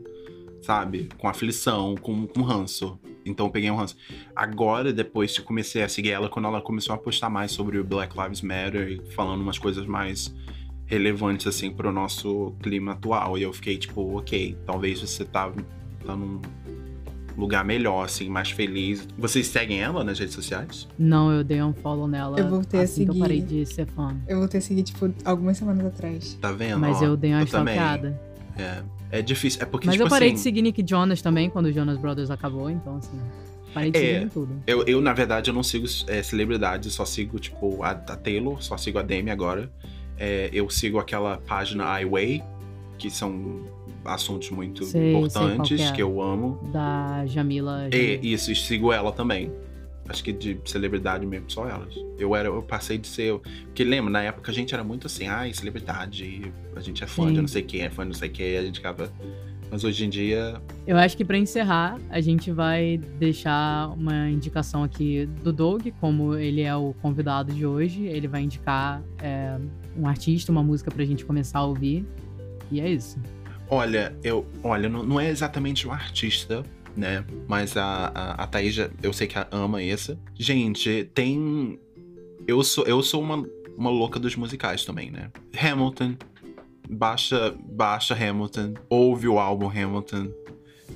sabe? 0.63 1.09
Com 1.19 1.29
aflição, 1.29 1.95
com, 1.97 2.27
com 2.27 2.43
ranço. 2.43 2.99
Então 3.25 3.47
eu 3.47 3.53
peguei 3.53 3.71
um 3.71 3.77
ranço. 3.77 3.97
Agora, 4.35 4.93
depois 4.93 5.37
que 5.37 5.43
comecei 5.43 5.83
a 5.83 5.89
seguir 5.89 6.11
ela, 6.11 6.29
quando 6.29 6.47
ela 6.47 6.61
começou 6.61 6.95
a 6.95 6.99
postar 6.99 7.31
mais 7.31 7.53
sobre 7.53 7.79
o 7.79 7.85
Black 7.85 8.17
Lives 8.19 8.43
Matter 8.43 8.89
e 8.89 9.13
falando 9.13 9.41
umas 9.41 9.59
coisas 9.59 9.87
mais 9.87 10.35
relevantes, 10.87 11.47
assim, 11.47 11.71
pro 11.71 11.93
nosso 11.93 12.55
clima 12.63 12.93
atual. 12.93 13.37
E 13.37 13.43
eu 13.43 13.53
fiquei 13.53 13.77
tipo, 13.77 14.17
ok, 14.17 14.57
talvez 14.65 15.01
você 15.01 15.25
tá, 15.25 15.53
tá 16.05 16.17
num 16.17 16.41
lugar 17.37 17.65
melhor, 17.65 18.05
assim, 18.05 18.29
mais 18.29 18.51
feliz. 18.51 19.07
Vocês 19.17 19.47
seguem 19.47 19.81
ela 19.81 20.03
nas 20.03 20.19
redes 20.19 20.35
sociais? 20.35 20.89
Não, 20.99 21.31
eu 21.31 21.45
dei 21.45 21.63
um 21.63 21.73
follow 21.73 22.09
nela. 22.09 22.39
Eu 22.41 22.49
voltei 22.49 22.81
assim 22.81 23.05
a 23.05 23.07
seguir. 23.07 23.19
eu 23.19 23.23
parei 23.23 23.41
de 23.43 23.67
ser 23.67 23.87
fã. 23.87 24.17
Eu 24.27 24.39
voltei 24.39 24.59
a 24.59 24.61
seguir, 24.63 24.83
tipo, 24.83 25.15
algumas 25.25 25.57
semanas 25.59 25.87
atrás. 25.87 26.35
Tá 26.41 26.51
vendo? 26.51 26.81
Mas 26.81 27.01
Ó, 27.01 27.05
eu 27.05 27.17
dei 27.17 27.33
uma 27.33 27.45
stalkeada. 27.45 28.21
É. 28.57 28.83
É 29.11 29.23
difícil. 29.23 29.63
É 29.63 29.65
porque, 29.65 29.87
Mas 29.87 29.95
tipo 29.97 30.07
eu 30.07 30.11
parei 30.11 30.29
assim, 30.29 30.35
de 30.37 30.41
seguir 30.41 30.63
Nick 30.63 30.85
Jonas 30.87 31.23
também 31.23 31.49
quando 31.49 31.67
o 31.67 31.73
Jonas 31.73 31.99
Brothers 31.99 32.31
acabou, 32.31 32.69
então 32.71 32.97
assim. 32.97 33.19
Parei 33.73 33.91
de 33.91 33.99
É. 33.99 34.01
seguir 34.15 34.25
em 34.27 34.29
tudo. 34.29 34.63
Eu, 34.67 34.83
eu, 34.85 35.01
na 35.01 35.13
verdade, 35.13 35.51
eu 35.51 35.55
não 35.55 35.63
sigo 35.63 35.87
é, 36.07 36.23
celebridades, 36.23 36.93
só 36.95 37.05
sigo, 37.05 37.39
tipo, 37.39 37.83
a, 37.83 37.91
a 37.91 37.95
Taylor, 38.17 38.63
só 38.63 38.77
sigo 38.77 38.99
a 38.99 39.03
Demi 39.03 39.31
agora. 39.31 39.71
É, 40.19 40.49
eu 40.53 40.69
sigo 40.71 40.99
aquela 40.99 41.37
página 41.39 42.01
iWay, 42.01 42.43
que 42.99 43.11
são 43.11 43.63
assuntos 44.05 44.51
muito 44.51 44.85
Sei, 44.85 45.01
sei 45.01 45.11
importantes, 45.17 45.77
que 45.77 45.83
é. 45.87 45.93
que 45.93 46.03
eu 46.03 46.21
amo. 46.23 46.59
Da 46.73 47.25
Jamila. 47.27 47.89
E 47.93 48.33
isso, 48.33 48.51
e 48.51 48.57
sigo 48.57 48.93
ela 48.93 49.13
também. 49.13 49.53
Acho 50.09 50.25
que 50.25 50.33
de 50.33 50.59
celebridade 50.65 51.27
mesmo, 51.27 51.51
só 51.51 51.69
elas. 51.69 51.95
Eu 52.19 52.35
era, 52.35 52.49
eu 52.49 52.63
passei 52.63 52.97
de 52.97 53.07
ser. 53.07 53.39
Porque 53.39 53.85
lembra, 53.85 54.11
na 54.11 54.23
época 54.23 54.51
a 54.51 54.55
gente 54.55 54.73
era 54.73 54.83
muito 54.83 55.07
assim, 55.07 55.27
ai, 55.27 55.53
celebridade, 55.53 56.53
a 56.75 56.81
gente 56.81 57.05
é 57.05 57.07
fã 57.07 57.29
Sim. 57.29 57.35
de 57.35 57.41
não 57.41 57.49
sei 57.49 57.63
quem, 57.63 57.83
é 57.83 57.91
fã 57.91 58.05
de 58.05 58.09
não 58.09 58.15
sei 58.15 58.29
quem, 58.29 58.57
a 58.57 58.63
gente 58.63 58.81
acaba. 58.81 59.13
Mas 59.71 59.85
hoje 59.85 60.07
em 60.07 60.09
dia, 60.09 60.63
Eu 60.87 60.97
acho 60.97 61.15
que 61.15 61.23
pra 61.23 61.37
encerrar, 61.37 61.99
a 62.09 62.23
gente 62.23 62.51
vai 62.51 62.97
deixar 63.19 63.91
uma 63.91 64.31
indicação 64.31 64.83
aqui 64.83 65.27
do 65.43 65.53
Doug, 65.53 65.89
como 66.01 66.35
ele 66.35 66.63
é 66.63 66.75
o 66.75 66.95
convidado 67.03 67.53
de 67.53 67.67
hoje. 67.67 68.07
Ele 68.07 68.27
vai 68.27 68.41
indicar 68.41 69.03
é, 69.23 69.59
um 69.95 70.07
artista, 70.07 70.51
uma 70.51 70.63
música 70.63 70.91
pra 70.91 71.05
gente 71.05 71.23
começar 71.23 71.59
a 71.59 71.65
ouvir. 71.67 72.07
E 72.71 72.81
é 72.81 72.89
isso. 72.89 73.19
Olha, 73.71 74.17
eu, 74.25 74.47
olha, 74.63 74.89
não, 74.89 75.03
não 75.03 75.21
é 75.21 75.29
exatamente 75.29 75.87
um 75.87 75.93
artista, 75.93 76.63
né? 76.99 77.25
Mas 77.47 77.77
a, 77.77 78.11
a, 78.15 78.43
a 78.43 78.47
Thaís, 78.47 78.77
eu 79.03 79.13
sei 79.13 79.27
que 79.27 79.37
ama 79.51 79.83
essa. 79.83 80.19
Gente, 80.35 81.09
tem. 81.15 81.79
Eu 82.47 82.63
sou, 82.65 82.85
eu 82.87 83.03
sou 83.03 83.23
uma, 83.23 83.47
uma 83.77 83.91
louca 83.91 84.19
dos 84.19 84.35
musicais 84.37 84.85
também, 84.85 85.11
né? 85.11 85.31
Hamilton. 85.57 86.17
Baixa, 86.91 87.55
baixa 87.65 88.15
Hamilton. 88.15 88.75
Ouve 88.89 89.29
o 89.29 89.39
álbum 89.39 89.69
Hamilton. 89.69 90.31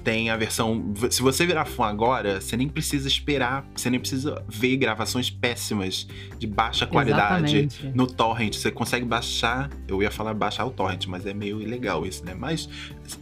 Tem 0.02 0.30
a 0.30 0.36
versão. 0.36 0.92
Se 1.10 1.22
você 1.22 1.46
virar 1.46 1.64
fã 1.64 1.86
agora, 1.86 2.40
você 2.40 2.56
nem 2.56 2.68
precisa 2.68 3.06
esperar. 3.06 3.64
Você 3.74 3.88
nem 3.88 4.00
precisa 4.00 4.44
ver 4.48 4.76
gravações 4.76 5.30
péssimas 5.30 6.08
de 6.38 6.46
baixa 6.46 6.86
qualidade 6.86 7.58
Exatamente. 7.58 7.96
no 7.96 8.06
torrent. 8.06 8.54
Você 8.56 8.70
consegue 8.70 9.04
baixar. 9.04 9.70
Eu 9.86 10.02
ia 10.02 10.10
falar 10.10 10.34
baixar 10.34 10.64
o 10.64 10.70
torrent, 10.70 11.06
mas 11.06 11.24
é 11.24 11.32
meio 11.32 11.60
ilegal 11.60 12.04
isso, 12.04 12.24
né? 12.24 12.34
Mas 12.34 12.68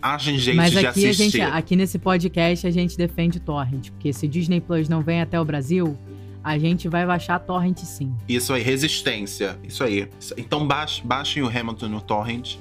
achem 0.01 0.39
jeito 0.39 0.57
Mas 0.57 0.71
de 0.71 0.79
aqui, 0.79 1.07
a 1.07 1.11
assistir. 1.11 1.31
gente, 1.31 1.41
aqui 1.41 1.77
nesse 1.77 1.99
podcast 1.99 2.67
a 2.67 2.71
gente 2.71 2.97
defende 2.97 3.41
Torrent, 3.41 3.91
porque 3.91 4.13
se 4.13 4.27
Disney 4.27 4.61
Plus 4.61 4.89
não 4.89 5.03
vem 5.03 5.21
até 5.21 5.41
o 5.41 5.45
Brasil, 5.45 5.99
a 6.43 6.57
gente 6.57 6.89
vai 6.89 7.05
baixar 7.05 7.39
Torrent 7.41 7.79
sim. 7.79 8.15
Isso 8.29 8.53
aí, 8.53 8.63
resistência. 8.63 9.59
Isso 9.63 9.85
aí. 9.85 10.09
Então 10.37 10.67
baixem, 10.67 11.07
baixem 11.07 11.43
o 11.43 11.49
Hamilton 11.49 11.89
no 11.89 12.01
torrent, 12.01 12.57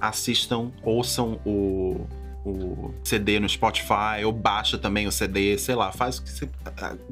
assistam, 0.00 0.72
ouçam 0.82 1.38
o, 1.44 2.06
o 2.44 2.94
CD 3.04 3.38
no 3.38 3.48
Spotify, 3.48 4.24
ou 4.24 4.32
baixa 4.32 4.78
também 4.78 5.06
o 5.06 5.12
CD, 5.12 5.58
sei 5.58 5.74
lá, 5.74 5.92
faz 5.92 6.18
o 6.18 6.22
que 6.22 6.30
você. 6.30 6.48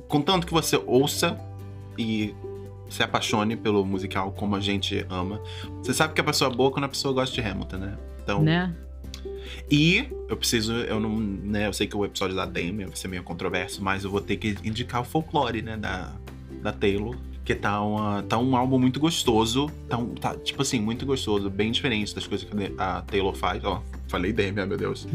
Contanto 0.09 0.47
que 0.47 0.53
você 0.53 0.77
ouça 0.87 1.38
e 1.99 2.35
se 2.88 3.03
apaixone 3.03 3.57
pelo 3.57 3.85
musical 3.85 4.33
como 4.33 4.57
a 4.57 4.61
gente 4.61 5.05
ama. 5.11 5.41
Você 5.83 5.93
sabe 5.93 6.14
que 6.14 6.21
a 6.21 6.25
pessoa 6.25 6.51
é 6.51 6.55
boa 6.55 6.71
quando 6.71 6.85
a 6.85 6.88
pessoa 6.88 7.12
gosta 7.12 7.35
de 7.35 7.47
Hamilton, 7.47 7.77
né? 7.77 7.99
Então, 8.23 8.43
Né? 8.43 8.75
E 9.71 10.09
eu 10.29 10.37
preciso, 10.37 10.73
eu 10.73 10.99
não, 11.01 11.19
né, 11.19 11.67
eu 11.67 11.73
sei 11.73 11.87
que 11.87 11.97
o 11.97 12.05
episódio 12.05 12.35
da 12.35 12.47
Demi 12.47 12.85
vai 12.85 12.97
ser 12.97 13.09
meio 13.09 13.23
controverso, 13.23 13.83
mas 13.83 14.05
eu 14.05 14.11
vou 14.11 14.21
ter 14.21 14.37
que 14.37 14.57
indicar 14.64 15.01
o 15.03 15.05
folclore, 15.05 15.62
né, 15.62 15.77
da, 15.77 16.12
da 16.62 16.73
Taylor. 16.73 17.17
Que 17.49 17.55
tá, 17.55 17.81
uma, 17.81 18.23
tá 18.25 18.37
um 18.37 18.55
álbum 18.55 18.79
muito 18.79 19.01
gostoso. 19.01 19.71
Tá, 19.89 19.97
um- 19.97 20.15
tá, 20.15 20.37
tipo 20.37 20.61
assim, 20.61 20.79
muito 20.79 21.07
gostoso, 21.07 21.49
bem 21.49 21.73
diferente 21.73 22.15
das 22.15 22.27
coisas 22.27 22.47
que 22.47 22.55
a 22.77 23.01
Taylor 23.01 23.35
faz. 23.35 23.65
Ó, 23.65 23.83
falei 24.07 24.35
ai 24.37 24.53
meu 24.67 24.77
Deus. 24.77 25.09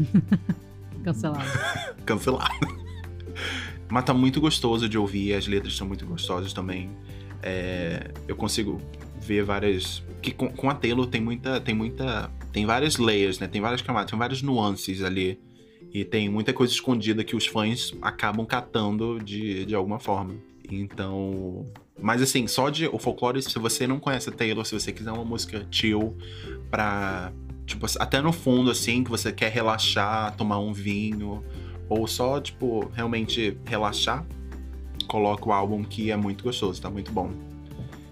Cancelado. 1.04 1.44
Cancelado. 2.04 2.66
Mas 3.88 4.04
tá 4.04 4.12
muito 4.12 4.40
gostoso 4.40 4.88
de 4.88 4.98
ouvir, 4.98 5.32
as 5.32 5.46
letras 5.46 5.76
são 5.76 5.86
muito 5.86 6.04
gostosas 6.06 6.52
também. 6.52 6.90
É, 7.40 8.10
eu 8.26 8.34
consigo 8.34 8.80
ver 9.20 9.44
várias. 9.44 10.02
Que 10.20 10.32
com, 10.32 10.48
com 10.48 10.68
a 10.68 10.74
Taylor 10.74 11.06
tem 11.06 11.20
muita. 11.20 11.60
Tem 11.60 11.72
muita. 11.72 12.32
Tem 12.52 12.66
várias 12.66 12.96
layers, 12.96 13.38
né? 13.38 13.46
Tem 13.46 13.60
várias 13.60 13.80
camadas, 13.80 14.10
tem 14.10 14.18
várias 14.18 14.42
nuances 14.42 15.04
ali. 15.04 15.38
E 15.92 16.04
tem 16.04 16.28
muita 16.28 16.52
coisa 16.52 16.72
escondida 16.72 17.22
que 17.22 17.36
os 17.36 17.46
fãs 17.46 17.94
acabam 18.02 18.44
catando 18.44 19.20
de, 19.20 19.64
de 19.66 19.74
alguma 19.76 20.00
forma. 20.00 20.34
Então. 20.68 21.64
Mas 22.00 22.20
assim, 22.20 22.46
só 22.46 22.68
de 22.70 22.86
o 22.86 22.98
folclore, 22.98 23.40
se 23.40 23.58
você 23.58 23.86
não 23.86 23.98
conhece 23.98 24.28
a 24.28 24.32
Taylor, 24.32 24.64
se 24.64 24.72
você 24.78 24.92
quiser 24.92 25.12
uma 25.12 25.24
música 25.24 25.66
chill 25.70 26.16
pra. 26.70 27.32
Tipo, 27.66 27.86
até 27.98 28.20
no 28.20 28.30
fundo, 28.32 28.70
assim, 28.70 29.02
que 29.02 29.10
você 29.10 29.32
quer 29.32 29.50
relaxar, 29.50 30.36
tomar 30.36 30.58
um 30.58 30.70
vinho, 30.72 31.42
ou 31.88 32.06
só, 32.06 32.38
tipo, 32.38 32.90
realmente 32.94 33.56
relaxar, 33.64 34.26
coloca 35.08 35.48
o 35.48 35.52
álbum 35.52 35.82
que 35.82 36.10
é 36.10 36.16
muito 36.16 36.44
gostoso, 36.44 36.82
tá 36.82 36.90
muito 36.90 37.10
bom. 37.10 37.30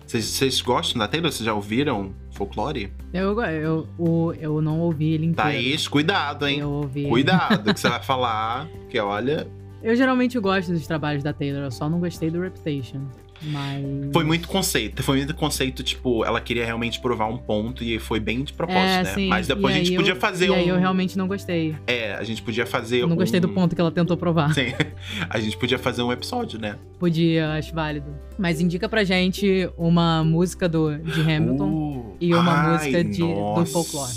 Vocês- 0.07 0.61
gostam 0.63 0.99
da 1.01 1.09
Taylor? 1.09 1.31
Vocês 1.31 1.45
já 1.45 1.53
ouviram 1.55 2.15
folclore? 2.33 2.93
Eu, 3.13 3.39
eu, 3.43 3.89
o- 3.99 4.33
eu 4.41 4.61
não 4.63 4.81
ouvi 4.81 5.13
ele 5.13 5.27
inteiro. 5.27 5.51
Thaís, 5.51 5.87
cuidado, 5.89 6.47
hein? 6.47 6.61
Eu 6.61 6.71
ouvi. 6.71 7.07
Cuidado 7.09 7.73
que 7.75 7.81
você 7.81 7.89
vai 7.91 8.03
falar, 8.03 8.69
que 8.89 8.99
olha, 8.99 9.47
Eu 9.83 9.95
geralmente 9.97 10.39
gosto 10.39 10.71
dos 10.73 10.87
trabalhos 10.87 11.23
da 11.23 11.33
Taylor, 11.33 11.63
eu 11.65 11.71
só 11.71 11.89
não 11.91 11.99
gostei 12.01 12.31
do 12.31 12.41
Reputation. 12.41 13.07
Mas. 13.45 13.85
foi 14.13 14.25
muito 14.25 14.47
conceito. 14.49 15.03
Foi 15.03 15.17
muito 15.19 15.35
conceito, 15.35 15.83
tipo, 15.83 16.25
ela 16.25 16.41
queria 16.41 16.65
realmente 16.65 17.01
provar 17.01 17.27
um 17.27 17.37
ponto 17.39 17.83
e 17.83 17.99
foi 17.99 18.21
bem 18.21 18.45
de 18.45 18.53
propósito, 18.53 18.81
é, 18.81 19.03
né? 19.03 19.15
sim, 19.15 19.29
Mas 19.29 19.47
depois 19.49 19.75
e 19.75 19.79
a 19.81 19.85
gente 19.85 19.97
podia 19.97 20.13
eu- 20.13 20.17
fazer 20.17 20.47
E 20.47 20.51
um. 20.51 20.55
aí 20.55 20.69
eu 20.69 20.79
realmente 20.79 21.19
não 21.19 21.27
gostei. 21.27 21.75
É, 21.87 22.15
a 22.15 22.23
gente 22.25 22.43
podia 22.43 22.65
fazer 22.67 22.99
Eu 23.03 23.09
não 23.09 23.17
gostei 23.17 23.41
do 23.41 23.49
um- 23.49 23.55
ponto 23.55 23.75
que 23.75 23.81
ela 23.81 23.91
tentou 23.91 24.17
provar. 24.17 24.53
Sim. 24.55 24.73
A 25.29 25.39
gente 25.41 25.57
podia 25.57 25.79
fazer 25.79 26.03
um 26.03 26.13
episódio, 26.13 26.59
né? 26.59 26.77
Podia, 26.99 27.53
acho 27.55 27.75
válido. 27.75 28.15
Mas 28.39 28.61
indica 28.61 28.89
pra 28.89 29.03
gente 29.05 29.69
uma 29.77 30.23
música 30.25 30.69
do, 30.69 30.97
de 30.99 31.21
Hamilton. 31.21 31.69
Uh, 31.71 32.17
e 32.21 32.35
uma 32.35 32.53
ai, 32.53 32.73
música 32.73 33.05
de- 33.05 33.19
do 33.19 33.67
folclore. 33.67 34.13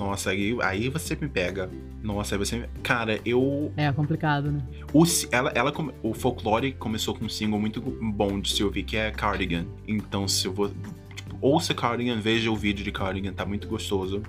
Nossa, 0.00 0.30
aí, 0.30 0.56
aí 0.62 0.88
você 0.88 1.14
me 1.14 1.28
pega. 1.28 1.68
Nossa, 2.02 2.34
aí 2.34 2.38
você 2.38 2.56
me... 2.56 2.66
Cara, 2.82 3.20
eu. 3.22 3.70
É 3.76 3.92
complicado, 3.92 4.50
né? 4.50 4.62
O, 4.94 5.04
ela, 5.30 5.52
ela, 5.54 5.72
o 6.02 6.14
folclore 6.14 6.72
começou 6.72 7.14
com 7.14 7.26
um 7.26 7.28
single 7.28 7.60
muito 7.60 7.82
bom 7.82 8.40
de 8.40 8.50
se 8.50 8.64
ouvir, 8.64 8.82
que 8.84 8.96
é 8.96 9.10
Cardigan. 9.10 9.66
Então, 9.86 10.26
se 10.26 10.46
eu 10.46 10.54
vou. 10.54 10.70
Tipo, 11.14 11.36
ouça 11.42 11.74
Cardigan, 11.74 12.18
veja 12.18 12.50
o 12.50 12.56
vídeo 12.56 12.82
de 12.82 12.90
Cardigan, 12.90 13.34
tá 13.34 13.44
muito 13.44 13.68
gostoso. 13.68 14.22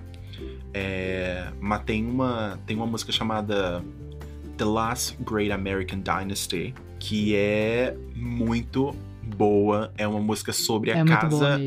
É, 0.73 1.47
mas 1.61 1.83
tem 1.83 2.05
uma, 2.05 2.59
tem 2.65 2.75
uma 2.75 2.85
música 2.85 3.13
chamada 3.13 3.81
The 4.57 4.65
Last 4.65 5.17
Great 5.23 5.53
American 5.53 6.01
Dynasty, 6.01 6.75
que 6.99 7.33
é 7.33 7.95
muito 8.13 8.93
boa. 9.37 9.93
É 9.97 10.05
uma 10.05 10.19
música 10.19 10.51
sobre 10.51 10.91
a 10.91 10.97
é 10.97 11.03
muito 11.05 11.27
boa 11.27 11.51
casa. 11.51 11.59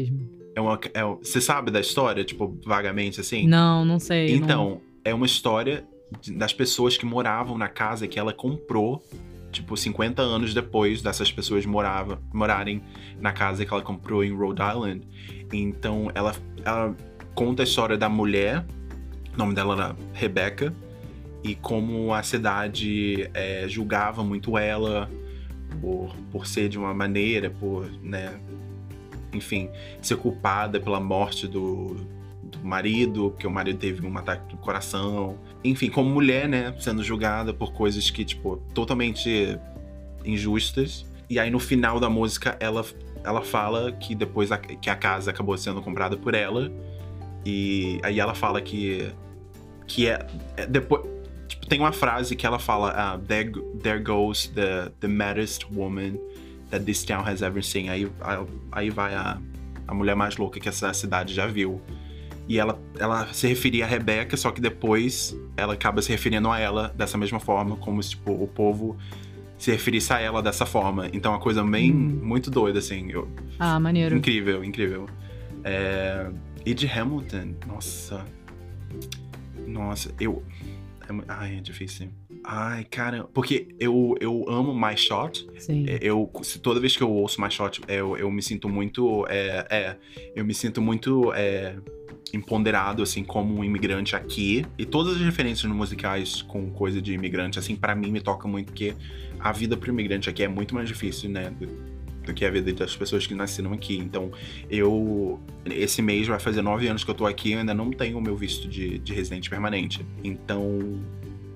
É 0.55 0.61
uma, 0.61 0.79
é, 0.95 1.03
você 1.05 1.41
sabe 1.41 1.71
da 1.71 1.81
história, 1.81 2.25
tipo, 2.25 2.59
vagamente 2.65 3.21
assim? 3.21 3.47
Não, 3.47 3.85
não 3.85 3.99
sei. 3.99 4.29
não- 4.39 4.45
Então, 4.45 4.81
é 5.05 5.13
uma 5.13 5.27
história 5.27 5.85
das 6.37 6.53
pessoas 6.53 6.97
que 6.97 7.05
moravam 7.05 7.59
na 7.59 7.69
casa 7.69 8.07
que 8.07 8.19
ela 8.19 8.33
comprou, 8.33 9.03
tipo, 9.51 9.77
50 9.77 10.23
anos 10.23 10.55
depois 10.55 11.03
dessas 11.03 11.33
pessoas 11.33 11.67
morava, 11.67 12.21
morarem 12.33 12.83
na 13.21 13.33
casa 13.33 13.65
que 13.65 13.73
ela 13.73 13.83
comprou 13.83 14.23
em 14.25 14.33
Rhode 14.33 14.63
Island. 14.63 15.07
Então, 15.53 16.11
ela, 16.15 16.35
ela 16.65 16.95
conta 17.35 17.63
a 17.63 17.65
história 17.65 17.97
da 17.97 18.09
mulher, 18.09 18.65
o 19.35 19.37
nome 19.39 19.55
dela 19.55 19.75
era 19.75 19.97
Rebecca, 20.13 20.73
e 21.43 21.55
como 21.57 22.15
a 22.15 22.23
cidade 22.23 23.29
é, 23.35 23.67
julgava 23.69 24.23
muito 24.23 24.57
ela 24.57 25.11
por, 25.81 26.15
por 26.31 26.47
ser 26.47 26.69
de 26.69 26.79
uma 26.79 26.95
maneira, 26.95 27.51
por, 27.51 27.91
né, 28.03 28.41
enfim, 29.35 29.71
ser 30.01 30.17
culpada 30.17 30.79
pela 30.81 31.01
morte 31.01 31.47
do, 31.47 31.97
do 32.43 32.59
marido, 32.63 33.31
porque 33.31 33.47
o 33.47 33.51
marido 33.51 33.79
teve 33.79 34.07
um 34.07 34.17
ataque 34.17 34.49
do 34.49 34.57
coração. 34.57 35.39
Enfim, 35.63 35.91
como 35.91 36.09
mulher, 36.09 36.49
né, 36.49 36.75
sendo 36.79 37.03
julgada 37.03 37.53
por 37.53 37.73
coisas 37.73 38.11
que, 38.11 38.25
tipo, 38.25 38.57
totalmente 38.73 39.59
injustas. 40.25 41.05
E 41.29 41.39
aí 41.39 41.51
no 41.51 41.59
final 41.59 41.99
da 41.99 42.09
música 42.09 42.57
ela, 42.61 42.85
ela 43.23 43.43
fala 43.43 43.93
que 43.93 44.15
depois 44.15 44.53
a, 44.53 44.59
que 44.59 44.91
a 44.91 44.97
casa 44.97 45.31
acabou 45.31 45.57
sendo 45.57 45.83
comprada 45.83 46.17
por 46.17 46.35
ela. 46.35 46.71
E 47.45 48.01
aí 48.03 48.21
ela 48.21 48.35
fala 48.35 48.61
que 48.61 49.11
que 49.87 50.09
é, 50.09 50.27
é 50.57 50.67
depois 50.67 51.03
tipo, 51.47 51.67
tem 51.67 51.79
uma 51.79 51.93
frase 51.93 52.35
que 52.35 52.47
ela 52.47 52.59
fala 52.59 52.91
ah, 52.97 53.19
there, 53.27 53.53
there 53.83 54.03
goes 54.03 54.47
the, 54.49 54.91
the 55.01 55.09
maddest 55.09 55.67
woman 55.71 56.19
that 56.71 56.85
this 56.85 57.05
town 57.05 57.23
has 57.27 57.43
ever 57.43 57.63
seen. 57.63 57.89
Aí, 57.89 58.11
aí, 58.21 58.47
aí 58.73 58.91
vai 58.91 59.15
a, 59.15 59.39
a 59.87 59.95
mulher 59.95 60.15
mais 60.17 60.37
louca 60.37 60.59
que 60.61 60.69
essa 60.69 60.93
cidade 60.93 61.33
já 61.35 61.47
viu. 61.47 61.81
E 62.47 62.59
ela, 62.59 62.79
ela 62.99 63.33
se 63.33 63.47
referia 63.47 63.85
a 63.85 63.89
Rebeca, 63.89 64.37
só 64.37 64.51
que 64.51 64.61
depois 64.61 65.35
ela 65.57 65.73
acaba 65.75 66.03
se 66.03 66.11
referindo 66.11 66.51
a 66.51 66.59
ela 66.59 66.93
dessa 66.95 67.17
mesma 67.17 67.41
forma, 67.41 67.77
como 67.77 68.03
se 68.03 68.11
tipo, 68.11 68.33
o 68.33 68.47
povo 68.47 68.97
se 69.57 69.71
referisse 69.71 70.13
a 70.13 70.21
ela 70.21 70.43
dessa 70.43 70.67
forma. 70.67 71.09
Então 71.13 71.33
é 71.33 71.37
uma 71.37 71.41
coisa 71.41 71.65
bem 71.65 71.91
Hum. 71.91 72.21
muito 72.23 72.51
doida, 72.51 72.81
assim. 72.81 73.11
Eu- 73.11 73.29
Ah, 73.59 73.81
maneiro. 73.81 74.15
incrível, 74.17 74.63
incrível. 74.63 75.07
É, 75.63 76.31
E 76.67 76.75
de 76.75 76.87
Hamilton, 76.87 77.55
nossa. 77.67 78.25
Nossa, 79.67 80.11
eu. 80.21 80.43
é 81.09 81.25
Ai, 81.29 81.57
é 81.57 81.61
difícil. 81.61 82.09
Ai, 82.45 82.85
cara, 82.85 83.25
porque 83.33 83.69
eu, 83.81 84.15
eu 84.21 84.45
amo 84.49 84.75
My 84.75 84.97
Shot. 84.97 85.49
Sim. 85.59 85.87
É, 85.89 85.99
Eu, 86.03 86.31
toda 86.63 86.79
vez 86.79 86.95
que 86.95 87.03
eu 87.03 87.11
ouço 87.11 87.41
My 87.41 87.51
Shot, 87.51 87.81
eu, 87.89 88.17
eu 88.19 88.31
me 88.31 88.43
sinto 88.43 88.69
muito. 88.69 89.27
É, 89.29 89.67
é, 89.71 89.97
eu 90.37 90.45
me 90.45 90.53
sinto 90.53 90.83
muito. 90.83 91.33
É, 91.33 91.77
empoderado, 92.33 93.03
assim, 93.03 93.23
como 93.23 93.55
um 93.55 93.65
imigrante 93.65 94.17
aqui. 94.17 94.65
E 94.77 94.85
todas 94.85 95.15
as 95.17 95.23
referências 95.23 95.71
musicais 95.71 96.43
com 96.43 96.69
coisa 96.71 97.01
de 97.01 97.13
imigrante, 97.13 97.59
assim, 97.59 97.77
pra 97.77 97.95
mim 97.95 98.11
me 98.11 98.21
toca 98.21 98.49
muito, 98.49 98.67
porque 98.67 98.95
a 99.39 99.53
vida 99.53 99.77
pro 99.77 99.91
imigrante 99.91 100.29
aqui 100.29 100.43
é 100.43 100.49
muito 100.49 100.75
mais 100.75 100.89
difícil, 100.89 101.31
né? 101.31 101.51
Do, 101.51 101.69
do 102.25 102.35
que 102.35 102.45
a 102.45 102.51
vida 102.51 102.73
das 102.73 102.97
pessoas 102.97 103.27
que 103.27 103.35
nasceram 103.35 103.73
aqui. 103.73 103.97
Então, 103.97 104.33
eu. 104.69 105.41
Esse 105.67 106.03
mês 106.03 106.27
vai 106.27 106.41
fazer 106.41 106.63
nove 106.63 106.89
anos 106.89 107.05
que 107.05 107.11
eu 107.11 107.15
tô 107.15 107.27
aqui, 107.27 107.53
eu 107.53 107.61
ainda 107.61 107.75
não 107.75 107.91
tenho 107.91 108.19
o 108.19 108.21
meu 108.21 108.37
visto 108.37 108.67
de, 108.69 108.99
de 108.99 109.15
residente 109.15 109.49
permanente. 109.49 110.05
Então. 110.23 111.01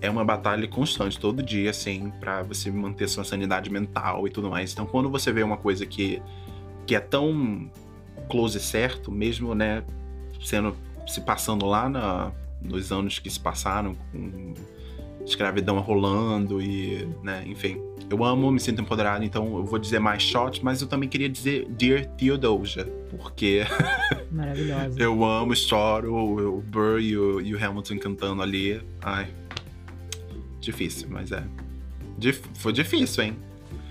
É 0.00 0.08
uma 0.08 0.24
batalha 0.24 0.66
constante, 0.68 1.18
todo 1.18 1.42
dia, 1.42 1.70
assim, 1.70 2.12
pra 2.20 2.42
você 2.42 2.70
manter 2.70 3.08
sua 3.08 3.24
sanidade 3.24 3.70
mental 3.70 4.26
e 4.26 4.30
tudo 4.30 4.48
mais. 4.48 4.72
Então, 4.72 4.86
quando 4.86 5.10
você 5.10 5.32
vê 5.32 5.42
uma 5.42 5.56
coisa 5.56 5.84
que, 5.84 6.22
que 6.86 6.94
é 6.94 7.00
tão 7.00 7.70
close 8.28 8.60
certo, 8.60 9.10
mesmo, 9.10 9.54
né, 9.54 9.82
sendo 10.40 10.76
se 11.06 11.20
passando 11.20 11.66
lá 11.66 11.88
na, 11.88 12.32
nos 12.60 12.92
anos 12.92 13.18
que 13.18 13.30
se 13.30 13.40
passaram 13.40 13.96
com 14.12 14.54
escravidão 15.24 15.78
rolando 15.80 16.60
e, 16.60 17.06
né, 17.22 17.44
enfim. 17.46 17.80
Eu 18.10 18.24
amo, 18.24 18.50
me 18.50 18.58
sinto 18.58 18.80
empoderado, 18.80 19.24
então 19.24 19.58
eu 19.58 19.64
vou 19.64 19.78
dizer 19.78 19.98
mais 19.98 20.22
shot, 20.22 20.64
mas 20.64 20.80
eu 20.80 20.88
também 20.88 21.08
queria 21.08 21.28
dizer 21.28 21.66
Dear 21.68 22.06
Theodosia, 22.06 22.86
porque 23.10 23.64
Maravilhosa. 24.32 24.98
eu 24.98 25.22
amo, 25.24 25.54
choro, 25.54 26.14
o 26.14 26.62
Burr 26.62 27.00
e 27.00 27.16
o, 27.16 27.40
e 27.40 27.54
o 27.54 27.62
Hamilton 27.62 27.98
cantando 27.98 28.42
ali. 28.42 28.80
Ai, 29.02 29.28
difícil, 30.60 31.08
mas 31.10 31.32
é. 31.32 31.42
Dif- 32.18 32.42
foi 32.54 32.72
difícil, 32.72 33.24
hein? 33.24 33.36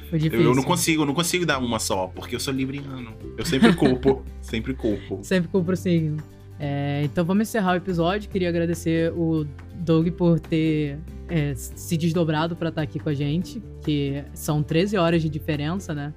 Foi 0.09 0.17
Eu, 0.19 0.23
difícil. 0.23 0.45
eu 0.45 0.55
não 0.55 0.63
consigo, 0.63 1.01
eu 1.01 1.05
não 1.05 1.13
consigo 1.13 1.45
dar 1.45 1.59
uma 1.59 1.79
só, 1.79 2.07
porque 2.07 2.35
eu 2.35 2.39
sou 2.39 2.53
libriano. 2.53 3.13
Eu 3.37 3.45
sempre 3.45 3.73
culpo, 3.73 4.23
sempre 4.41 4.73
culpo. 4.73 5.19
Sempre 5.23 5.49
culpa 5.49 5.73
o 5.73 5.75
signo. 5.75 6.17
É, 6.59 7.01
então 7.03 7.23
vamos 7.23 7.47
encerrar 7.47 7.73
o 7.73 7.75
episódio. 7.75 8.29
Queria 8.29 8.49
agradecer 8.49 9.11
o 9.13 9.45
Doug 9.75 10.09
por 10.11 10.39
ter 10.39 10.97
é, 11.29 11.53
se 11.55 11.95
desdobrado 11.97 12.55
pra 12.55 12.69
estar 12.69 12.81
aqui 12.81 12.99
com 12.99 13.09
a 13.09 13.13
gente, 13.13 13.61
que 13.83 14.23
são 14.33 14.63
13 14.63 14.97
horas 14.97 15.21
de 15.21 15.29
diferença, 15.29 15.93
né? 15.93 16.13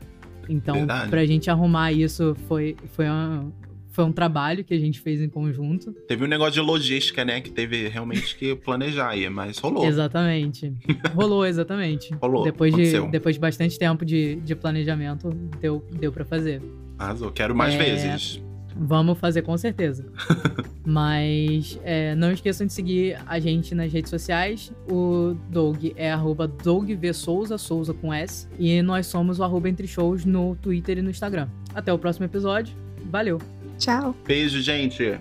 Então, 0.49 0.75
Verdade. 0.77 1.11
pra 1.11 1.25
gente 1.27 1.51
arrumar 1.51 1.93
isso 1.93 2.35
foi, 2.49 2.75
foi, 2.95 3.09
um, 3.09 3.53
foi 3.91 4.05
um 4.05 4.13
trabalho 4.13 4.65
que 4.65 4.73
a 4.73 4.79
gente 4.79 5.01
fez 5.01 5.21
em 5.21 5.29
conjunto. 5.29 5.93
Teve 6.07 6.25
um 6.25 6.29
negócio 6.29 6.55
de 6.55 6.61
logística, 6.61 7.25
né? 7.25 7.41
Que 7.41 7.51
teve 7.51 7.89
realmente 7.89 8.37
que 8.37 8.55
planejar 8.55 9.11
aí, 9.11 9.29
mas 9.29 9.59
rolou. 9.59 9.85
Exatamente. 9.87 10.73
Rolou, 11.15 11.45
exatamente. 11.45 12.15
Rolou, 12.23 12.45
Depois 12.45 12.75
de, 12.75 13.01
depois 13.09 13.35
de 13.35 13.41
bastante 13.41 13.79
tempo 13.79 14.05
de, 14.05 14.37
de 14.37 14.55
planejamento, 14.55 15.31
deu, 15.61 15.85
deu 15.93 16.13
para 16.13 16.25
fazer. 16.25 16.63
Arrasou. 16.99 17.31
Quero 17.33 17.55
mais 17.55 17.75
É. 17.75 17.79
vezes. 17.79 18.41
Vamos 18.77 19.19
fazer 19.19 19.43
com 19.43 19.57
certeza. 19.59 20.07
Mas 20.87 21.79
é, 21.83 22.15
não 22.15 22.31
esqueçam 22.33 22.67
de 22.67 22.73
seguir 22.73 23.19
a 23.27 23.39
gente 23.41 23.75
nas 23.75 23.93
redes 23.93 24.09
sociais. 24.11 24.73
O 24.91 25.35
Doug 25.51 25.85
é 25.97 26.11
arroba 26.13 26.47
Doug 26.47 26.89
V 26.91 27.13
Souza, 27.13 27.59
Souza 27.59 27.93
com 27.93 28.15
S. 28.15 28.49
E 28.59 28.81
nós 28.83 29.07
somos 29.07 29.39
o 29.41 29.45
arroba 29.45 29.69
Entre 29.69 29.87
Shows 29.87 30.25
no 30.25 30.55
Twitter 30.57 30.99
e 30.99 31.03
no 31.03 31.11
Instagram. 31.11 31.49
Até 31.75 31.93
o 31.93 31.99
próximo 31.99 32.25
episódio. 32.27 32.75
Valeu! 33.11 33.39
Tchau. 33.81 34.15
Beijo, 34.27 34.61
gente. 34.61 35.19